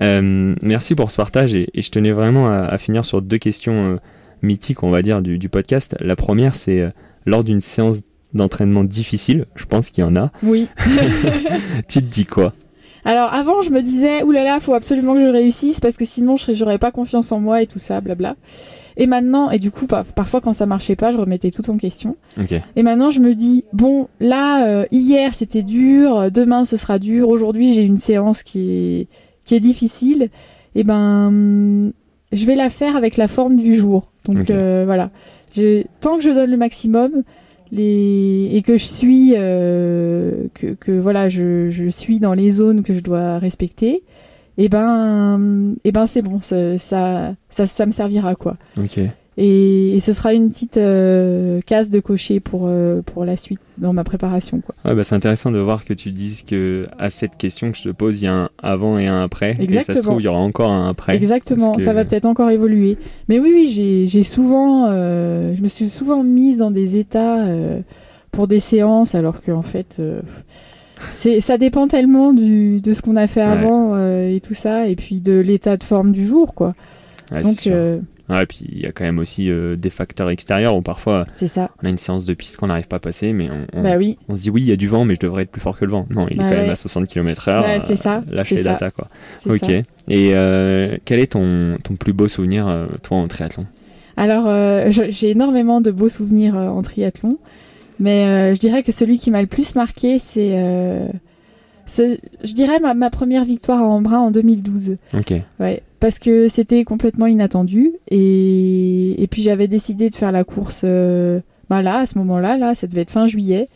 Euh, 0.00 0.54
merci 0.62 0.94
pour 0.94 1.10
ce 1.10 1.18
partage 1.18 1.54
et, 1.54 1.68
et 1.74 1.82
je 1.82 1.90
tenais 1.90 2.12
vraiment 2.12 2.48
à, 2.48 2.60
à 2.60 2.78
finir 2.78 3.04
sur 3.04 3.20
deux 3.20 3.36
questions 3.36 3.98
mythiques, 4.40 4.82
on 4.82 4.90
va 4.90 5.02
dire, 5.02 5.20
du, 5.20 5.36
du 5.38 5.50
podcast. 5.50 5.94
La 6.00 6.16
première, 6.16 6.54
c'est 6.54 6.90
lors 7.26 7.44
d'une 7.44 7.60
séance 7.60 8.00
d'entraînement 8.34 8.84
difficile, 8.84 9.44
je 9.56 9.64
pense 9.64 9.90
qu'il 9.90 10.02
y 10.02 10.06
en 10.06 10.16
a, 10.16 10.30
Oui. 10.42 10.68
tu 11.88 12.00
te 12.00 12.04
dis 12.06 12.26
quoi? 12.26 12.52
Alors 13.04 13.32
avant, 13.32 13.62
je 13.62 13.70
me 13.70 13.80
disais, 13.80 14.22
oulala, 14.22 14.60
faut 14.60 14.74
absolument 14.74 15.14
que 15.14 15.20
je 15.20 15.26
réussisse 15.26 15.80
parce 15.80 15.96
que 15.96 16.04
sinon, 16.04 16.36
je 16.36 16.52
j'aurais 16.52 16.78
pas 16.78 16.90
confiance 16.90 17.32
en 17.32 17.40
moi 17.40 17.62
et 17.62 17.66
tout 17.66 17.78
ça, 17.78 18.00
blabla. 18.02 18.36
Et 18.98 19.06
maintenant, 19.06 19.50
et 19.50 19.58
du 19.58 19.70
coup, 19.70 19.86
pa- 19.86 20.04
parfois 20.04 20.42
quand 20.42 20.52
ça 20.52 20.66
marchait 20.66 20.96
pas, 20.96 21.10
je 21.10 21.16
remettais 21.16 21.50
tout 21.50 21.70
en 21.70 21.78
question. 21.78 22.14
Et 22.76 22.82
maintenant, 22.82 23.10
je 23.10 23.20
me 23.20 23.34
dis, 23.34 23.64
bon, 23.72 24.08
là, 24.20 24.66
euh, 24.66 24.84
hier 24.90 25.32
c'était 25.32 25.62
dur, 25.62 26.18
euh, 26.18 26.30
demain 26.30 26.64
ce 26.64 26.76
sera 26.76 26.98
dur, 26.98 27.28
aujourd'hui 27.30 27.72
j'ai 27.72 27.82
une 27.82 27.96
séance 27.98 28.42
qui 28.42 28.70
est, 28.70 29.06
qui 29.46 29.54
est 29.54 29.60
difficile. 29.60 30.28
Et 30.74 30.84
ben, 30.84 31.28
hum, 31.28 31.92
je 32.32 32.44
vais 32.44 32.54
la 32.54 32.68
faire 32.68 32.96
avec 32.96 33.16
la 33.16 33.28
forme 33.28 33.56
du 33.56 33.74
jour. 33.74 34.12
Donc 34.26 34.50
euh, 34.50 34.82
voilà. 34.84 35.10
Je, 35.56 35.84
tant 36.00 36.18
que 36.18 36.22
je 36.22 36.30
donne 36.30 36.50
le 36.50 36.56
maximum, 36.58 37.22
et 37.76 38.62
que 38.64 38.76
je 38.76 38.84
suis, 38.84 39.34
euh, 39.36 40.48
que, 40.54 40.98
voilà, 40.98 41.28
je, 41.28 41.88
suis 41.88 42.20
dans 42.20 42.34
les 42.34 42.50
zones 42.50 42.82
que 42.82 42.92
je 42.92 43.00
dois 43.00 43.38
respecter. 43.38 44.02
Et 44.58 44.68
ben, 44.68 45.74
et 45.84 45.92
ben 45.92 46.06
c'est 46.06 46.22
bon, 46.22 46.40
ça, 46.40 46.76
ça, 46.76 47.34
ça, 47.48 47.66
ça 47.66 47.86
me 47.86 47.92
servira 47.92 48.34
quoi. 48.34 48.56
Ok. 48.78 49.00
Et, 49.42 49.94
et 49.94 50.00
ce 50.00 50.12
sera 50.12 50.34
une 50.34 50.50
petite 50.50 50.76
euh, 50.76 51.62
case 51.64 51.88
de 51.88 51.98
cocher 51.98 52.40
pour, 52.40 52.64
euh, 52.66 53.00
pour 53.00 53.24
la 53.24 53.36
suite 53.36 53.60
dans 53.78 53.94
ma 53.94 54.04
préparation. 54.04 54.60
Quoi. 54.60 54.74
Ouais, 54.84 54.94
bah, 54.94 55.02
c'est 55.02 55.14
intéressant 55.14 55.50
de 55.50 55.58
voir 55.58 55.86
que 55.86 55.94
tu 55.94 56.10
dises 56.10 56.42
que 56.42 56.86
à 56.98 57.08
cette 57.08 57.38
question 57.38 57.70
que 57.70 57.78
je 57.78 57.84
te 57.84 57.88
pose, 57.88 58.20
il 58.20 58.26
y 58.26 58.28
a 58.28 58.34
un 58.34 58.50
avant 58.62 58.98
et 58.98 59.06
un 59.06 59.22
après. 59.22 59.52
Et 59.52 59.54
ça 59.54 59.56
se 59.56 59.62
Exactement. 59.62 60.02
trouve, 60.02 60.20
il 60.20 60.24
y 60.26 60.28
aura 60.28 60.40
encore 60.40 60.70
un 60.70 60.90
après. 60.90 61.16
Exactement, 61.16 61.72
que- 61.72 61.82
ça 61.82 61.94
va 61.94 62.04
peut-être 62.04 62.26
encore 62.26 62.50
évoluer. 62.50 62.98
Mais 63.30 63.38
oui, 63.40 63.50
oui, 63.54 64.06
j'ai 64.06 64.22
souvent, 64.22 64.88
euh, 64.90 65.54
je 65.56 65.62
me 65.62 65.68
suis 65.68 65.88
souvent 65.88 66.22
mise 66.22 66.58
dans 66.58 66.70
des 66.70 66.98
états 66.98 67.38
euh, 67.38 67.80
pour 68.32 68.46
des 68.46 68.60
séances, 68.60 69.14
alors 69.14 69.40
qu'en 69.40 69.62
fait, 69.62 69.96
euh, 70.00 70.20
c'est 71.10 71.40
ça 71.40 71.56
dépend 71.56 71.88
tellement 71.88 72.34
du, 72.34 72.82
de 72.82 72.92
ce 72.92 73.00
qu'on 73.00 73.16
a 73.16 73.26
fait 73.26 73.40
Ouais. 73.40 73.46
avant 73.46 73.96
et 73.96 74.40
tout 74.46 74.52
ça, 74.54 74.86
et 74.86 74.96
puis 74.96 75.20
de 75.20 75.32
l'état 75.38 75.78
de 75.78 75.84
forme 75.84 76.12
du 76.12 76.26
jour, 76.26 76.52
quoi. 76.54 76.74
Ouais, 77.32 77.40
Donc 77.40 77.68
euh, 78.30 78.36
Ouais, 78.36 78.46
puis 78.46 78.66
il 78.70 78.80
y 78.80 78.86
a 78.86 78.92
quand 78.92 79.04
même 79.04 79.18
aussi 79.18 79.50
euh, 79.50 79.76
des 79.76 79.90
facteurs 79.90 80.30
extérieurs 80.30 80.76
où 80.76 80.82
parfois 80.82 81.24
ça. 81.32 81.70
on 81.82 81.86
a 81.86 81.90
une 81.90 81.96
séance 81.96 82.26
de 82.26 82.34
piste 82.34 82.56
qu'on 82.56 82.66
n'arrive 82.66 82.88
pas 82.88 82.96
à 82.96 83.00
passer, 83.00 83.32
mais 83.32 83.48
on, 83.50 83.78
on- 83.78 83.82
Bah 83.82 83.96
oui, 83.96 84.18
on 84.28 84.34
se 84.34 84.42
dit 84.42 84.50
oui, 84.50 84.62
il 84.62 84.68
y 84.68 84.72
a 84.72 84.76
du 84.76 84.88
vent, 84.88 85.04
mais 85.04 85.14
je 85.14 85.20
devrais 85.20 85.42
être 85.42 85.50
plus 85.50 85.60
fort 85.60 85.78
que 85.78 85.84
le 85.84 85.90
vent. 85.90 86.06
Non, 86.10 86.26
il 86.30 86.36
Bah 86.38 86.46
est 86.46 86.50
quand 86.50 86.56
même 86.62 86.70
à 86.70 86.74
60 86.76 87.08
km/h. 87.08 87.62
Ouais, 87.62 87.78
c'est 87.80 87.96
ça, 87.96 88.22
Lâcher 88.30 88.56
les 88.56 88.62
data, 88.64 88.90
quoi. 88.90 89.08
Ok. 89.46 89.58
ça. 89.64 89.72
Et 90.08 90.32
euh, 90.34 90.96
quel 91.04 91.18
est 91.20 91.32
ton, 91.32 91.76
ton 91.84 91.94
plus 91.96 92.12
beau 92.12 92.28
souvenir, 92.28 92.66
euh, 92.68 92.86
toi, 93.02 93.18
en 93.18 93.26
triathlon? 93.26 93.66
Alors, 94.16 94.44
euh, 94.48 94.90
j'ai 94.90 95.30
énormément 95.30 95.80
de 95.80 95.90
beaux 95.90 96.08
souvenirs 96.08 96.56
euh, 96.56 96.68
en 96.68 96.82
triathlon, 96.82 97.38
mais 97.98 98.24
euh, 98.24 98.54
je 98.54 98.60
dirais 98.60 98.82
que 98.82 98.92
celui 98.92 99.18
qui 99.18 99.30
m'a 99.30 99.40
le 99.40 99.46
plus 99.46 99.74
marqué, 99.76 100.18
c'est, 100.18 100.50
euh, 100.54 101.06
c'est- 101.86 102.20
je 102.44 102.52
dirais, 102.52 102.78
ma, 102.80 102.94
ma 102.94 103.10
première 103.10 103.44
victoire 103.44 103.80
à 103.80 103.84
Embrun 103.84 104.18
en 104.18 104.30
2012. 104.30 104.96
Ok. 105.14 105.32
Ouais, 105.58 105.82
parce 106.00 106.18
que 106.18 106.48
c'était 106.48 106.82
complètement 106.84 107.26
inattendu, 107.26 107.92
et, 108.10 109.28
puis 109.30 109.42
j'avais 109.42 109.68
décidé 109.68 110.08
de 110.08 110.16
faire 110.16 110.32
la 110.32 110.44
course 110.44 110.80
euh, 110.82 111.40
bah 111.68 111.82
là, 111.82 111.98
à 111.98 112.06
ce 112.06 112.18
moment-là, 112.18 112.56
là, 112.56 112.74
ça 112.74 112.86
devait 112.86 113.02
être 113.02 113.10
fin 113.10 113.26
juillet. 113.26 113.68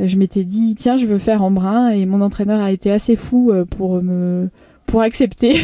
Je 0.00 0.16
m'étais 0.16 0.42
dit, 0.44 0.74
tiens, 0.74 0.96
je 0.96 1.06
veux 1.06 1.18
faire 1.18 1.42
Embrun, 1.42 1.90
et 1.90 2.04
mon 2.06 2.20
entraîneur 2.20 2.60
a 2.60 2.72
été 2.72 2.90
assez 2.90 3.14
fou 3.14 3.52
euh, 3.52 3.64
pour 3.64 4.02
me 4.02 4.48
pour 4.86 5.00
accepter. 5.00 5.54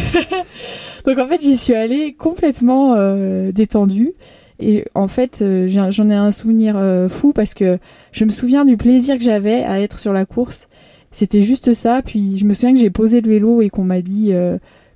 Donc 1.05 1.19
en 1.19 1.27
fait, 1.27 1.41
j'y 1.41 1.57
suis 1.57 1.75
allée 1.75 2.15
complètement 2.15 2.95
euh, 2.97 3.51
détendue. 3.53 4.13
Et 4.61 4.85
en 4.95 5.09
fait, 5.09 5.43
j'en 5.67 6.11
ai 6.11 6.15
un 6.15 6.31
souvenir 6.31 6.79
fou 7.09 7.33
parce 7.33 7.55
que 7.55 7.79
je 8.13 8.27
me 8.27 8.31
souviens 8.31 8.67
du 8.67 8.77
plaisir 8.77 9.17
que 9.17 9.25
j'avais 9.25 9.65
à 9.65 9.81
être 9.81 9.99
sur 9.99 10.13
la 10.13 10.27
course. 10.27 10.69
C'était 11.11 11.41
juste 11.41 11.73
ça. 11.73 12.03
Puis 12.05 12.37
je 12.37 12.45
me 12.45 12.53
souviens 12.53 12.75
que 12.75 12.79
j'ai 12.79 12.91
posé 12.91 13.23
le 13.23 13.31
vélo 13.31 13.63
et 13.63 13.71
qu'on 13.71 13.85
m'a 13.85 14.03
dit 14.03 14.35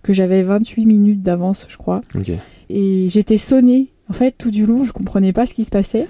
que 0.05 0.13
j'avais 0.13 0.43
28 0.43 0.87
minutes 0.87 1.23
d'avance, 1.23 1.67
je 1.69 1.77
crois. 1.77 2.03
Et 2.71 3.09
j'étais 3.09 3.39
sonnée. 3.39 3.89
En 4.09 4.13
fait, 4.13 4.33
tout 4.37 4.51
du 4.51 4.67
long, 4.67 4.85
je 4.85 4.93
comprenais 4.93 5.33
pas 5.33 5.47
ce 5.47 5.55
qui 5.55 5.65
se 5.65 5.71
passait. 5.71 6.07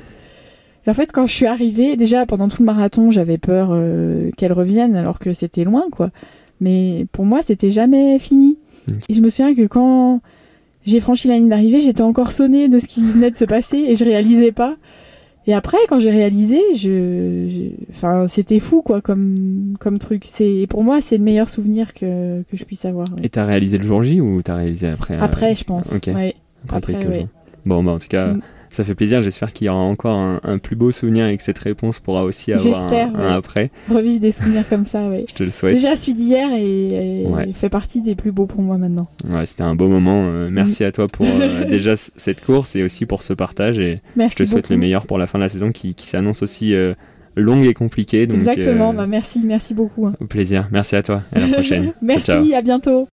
Et 0.86 0.90
en 0.90 0.94
fait, 0.94 1.12
quand 1.12 1.26
je 1.26 1.32
suis 1.32 1.46
arrivée, 1.46 1.96
déjà 1.96 2.26
pendant 2.26 2.48
tout 2.48 2.60
le 2.60 2.66
marathon, 2.66 3.10
j'avais 3.10 3.38
peur 3.38 3.70
euh, 3.70 4.30
qu'elle 4.36 4.52
revienne 4.52 4.96
alors 4.96 5.18
que 5.18 5.32
c'était 5.32 5.64
loin, 5.64 5.84
quoi. 5.90 6.10
Mais 6.60 7.06
pour 7.12 7.24
moi, 7.24 7.40
c'était 7.40 7.70
jamais 7.70 8.18
fini. 8.18 8.58
Et 9.08 9.14
je 9.14 9.20
me 9.22 9.28
souviens 9.28 9.54
que 9.54 9.66
quand 9.66 10.20
j'ai 10.84 11.00
franchi 11.00 11.28
la 11.28 11.36
ligne 11.36 11.48
d'arrivée, 11.48 11.80
j'étais 11.80 12.02
encore 12.02 12.32
sonnée 12.32 12.68
de 12.68 12.78
ce 12.78 12.86
qui 12.86 13.02
venait 13.02 13.30
de 13.30 13.36
se 13.36 13.44
passer 13.44 13.78
et 13.78 13.94
je 13.94 14.04
réalisais 14.04 14.52
pas. 14.52 14.76
Et 15.46 15.52
après, 15.54 15.76
quand 15.88 15.98
j'ai 15.98 16.10
réalisé, 16.10 16.58
je, 16.74 17.46
je- 17.48 17.90
enfin, 17.90 18.26
c'était 18.28 18.60
fou, 18.60 18.80
quoi, 18.82 19.00
comme, 19.02 19.74
comme 19.78 19.98
truc. 19.98 20.24
C'est, 20.26 20.66
pour 20.68 20.82
moi, 20.82 21.00
c'est 21.02 21.18
le 21.18 21.24
meilleur 21.24 21.48
souvenir 21.50 21.92
que, 21.92 22.42
que 22.42 22.56
je 22.56 22.64
puisse 22.64 22.84
avoir. 22.86 23.06
ouais. 23.14 23.20
Et 23.24 23.28
t'as 23.28 23.44
réalisé 23.44 23.76
le 23.78 23.84
jour 23.84 24.02
J 24.02 24.20
ou 24.22 24.40
t'as 24.42 24.56
réalisé 24.56 24.88
après 24.88 25.14
euh, 25.14 25.20
Après, 25.20 25.54
je 25.54 25.64
pense. 25.64 25.92
ok. 25.92 26.06
ouais. 26.14 26.34
après, 26.64 26.76
après, 26.78 26.92
quelques 26.94 27.08
ouais. 27.08 27.14
jours 27.20 27.28
Bon, 27.66 27.82
bah 27.84 27.92
en 27.92 27.98
tout 27.98 28.08
cas, 28.08 28.28
Mm. 28.34 28.40
Ça 28.74 28.84
fait 28.84 28.94
plaisir. 28.94 29.22
J'espère 29.22 29.52
qu'il 29.52 29.66
y 29.66 29.70
aura 29.70 29.80
encore 29.80 30.18
un, 30.18 30.40
un 30.44 30.58
plus 30.58 30.76
beau 30.76 30.90
souvenir 30.90 31.26
et 31.26 31.36
que 31.36 31.42
cette 31.42 31.58
réponse 31.58 31.98
pourra 32.00 32.24
aussi 32.24 32.52
avoir 32.52 32.92
un, 32.92 33.32
après. 33.34 33.70
Revivre 33.90 34.20
des 34.20 34.32
souvenirs 34.32 34.68
comme 34.68 34.84
ça, 34.84 35.08
ouais. 35.08 35.24
Je 35.30 35.34
te 35.34 35.42
le 35.42 35.50
souhaite. 35.50 35.74
Déjà, 35.74 35.96
celui 35.96 36.14
d'hier 36.14 36.48
est- 36.54 37.24
Ouais. 37.26 37.52
fait 37.52 37.68
partie 37.68 38.00
des 38.02 38.14
plus 38.14 38.32
beaux 38.32 38.46
pour 38.46 38.60
moi 38.60 38.76
maintenant. 38.78 39.06
Ouais, 39.28 39.46
c'était 39.46 39.62
un 39.62 39.74
beau 39.74 39.88
moment. 39.88 40.24
Euh, 40.26 40.48
merci 40.50 40.82
Mm. 40.82 40.86
à 40.86 40.92
toi 40.92 41.08
pour 41.08 41.26
euh, 41.26 41.64
déjà 41.68 41.94
cette 41.96 42.44
course 42.44 42.76
et 42.76 42.82
aussi 42.82 43.06
pour 43.06 43.22
ce 43.22 43.32
partage. 43.32 43.78
Et 43.80 44.00
Merci 44.16 44.36
je 44.38 44.44
te 44.44 44.48
souhaite 44.48 44.64
beaucoup. 44.64 44.72
le 44.74 44.78
meilleur 44.80 45.06
pour 45.06 45.18
la 45.18 45.26
fin 45.26 45.38
de 45.38 45.44
la 45.44 45.48
saison 45.48 45.72
qui, 45.72 45.94
qui 45.94 46.06
s'annonce 46.06 46.42
aussi 46.42 46.74
euh, 46.74 46.94
longue 47.36 47.64
et 47.64 47.74
compliquée. 47.74 48.26
Donc, 48.26 48.36
Exactement, 48.36 48.92
bah, 48.94 49.06
merci, 49.06 49.42
merci 49.44 49.74
beaucoup. 49.74 50.06
hein. 50.06 50.14
au 50.20 50.26
plaisir. 50.26 50.68
Merci 50.72 50.96
à 50.96 51.02
toi. 51.02 51.22
À 51.34 51.40
la 51.40 51.48
prochaine. 51.48 51.84
Ciao, 51.92 51.94
merci, 52.02 52.26
ciao. 52.26 52.54
à 52.54 52.62
bientôt. 52.62 53.08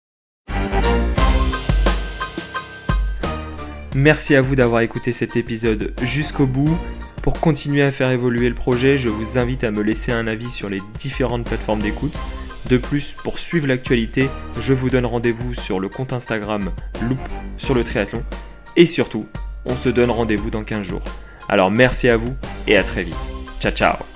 Merci 3.96 4.36
à 4.36 4.42
vous 4.42 4.56
d'avoir 4.56 4.82
écouté 4.82 5.12
cet 5.12 5.36
épisode 5.36 5.94
jusqu'au 6.04 6.48
bout. 6.48 6.78
Pour 7.22 7.40
continuer 7.40 7.84
à 7.84 7.92
faire 7.92 8.10
évoluer 8.10 8.50
le 8.50 8.56
projet, 8.56 8.98
je 8.98 9.10
vous 9.10 9.38
invite 9.38 9.64
à 9.64 9.72
me 9.72 9.82
laisser 9.82 10.12
un 10.12 10.28
avis 10.28 10.50
sur 10.50 10.70
les 10.70 10.80
différentes 11.00 11.46
plateformes 11.46 11.82
d'écoute. 11.82 12.18
De 12.70 12.78
plus, 12.78 13.16
pour 13.24 13.38
suivre 13.38 13.68
l'actualité, 13.68 14.30
je 14.60 14.74
vous 14.74 14.90
donne 14.90 15.06
rendez-vous 15.06 15.54
sur 15.54 15.80
le 15.80 15.90
compte 15.90 16.14
Instagram 16.14 16.72
Loop 17.08 17.20
sur 17.58 17.76
le 17.76 17.84
triathlon. 17.84 18.24
Et 18.78 18.86
surtout, 18.86 19.28
on 19.66 19.76
se 19.76 19.90
donne 19.90 20.10
rendez-vous 20.10 20.50
dans 20.50 20.64
15 20.64 20.84
jours. 20.84 21.04
Alors 21.50 21.70
merci 21.70 22.08
à 22.08 22.18
vous 22.18 22.36
et 22.68 22.78
à 22.78 22.84
très 22.84 23.04
vite. 23.04 23.16
Ciao 23.60 23.72
ciao 23.72 24.11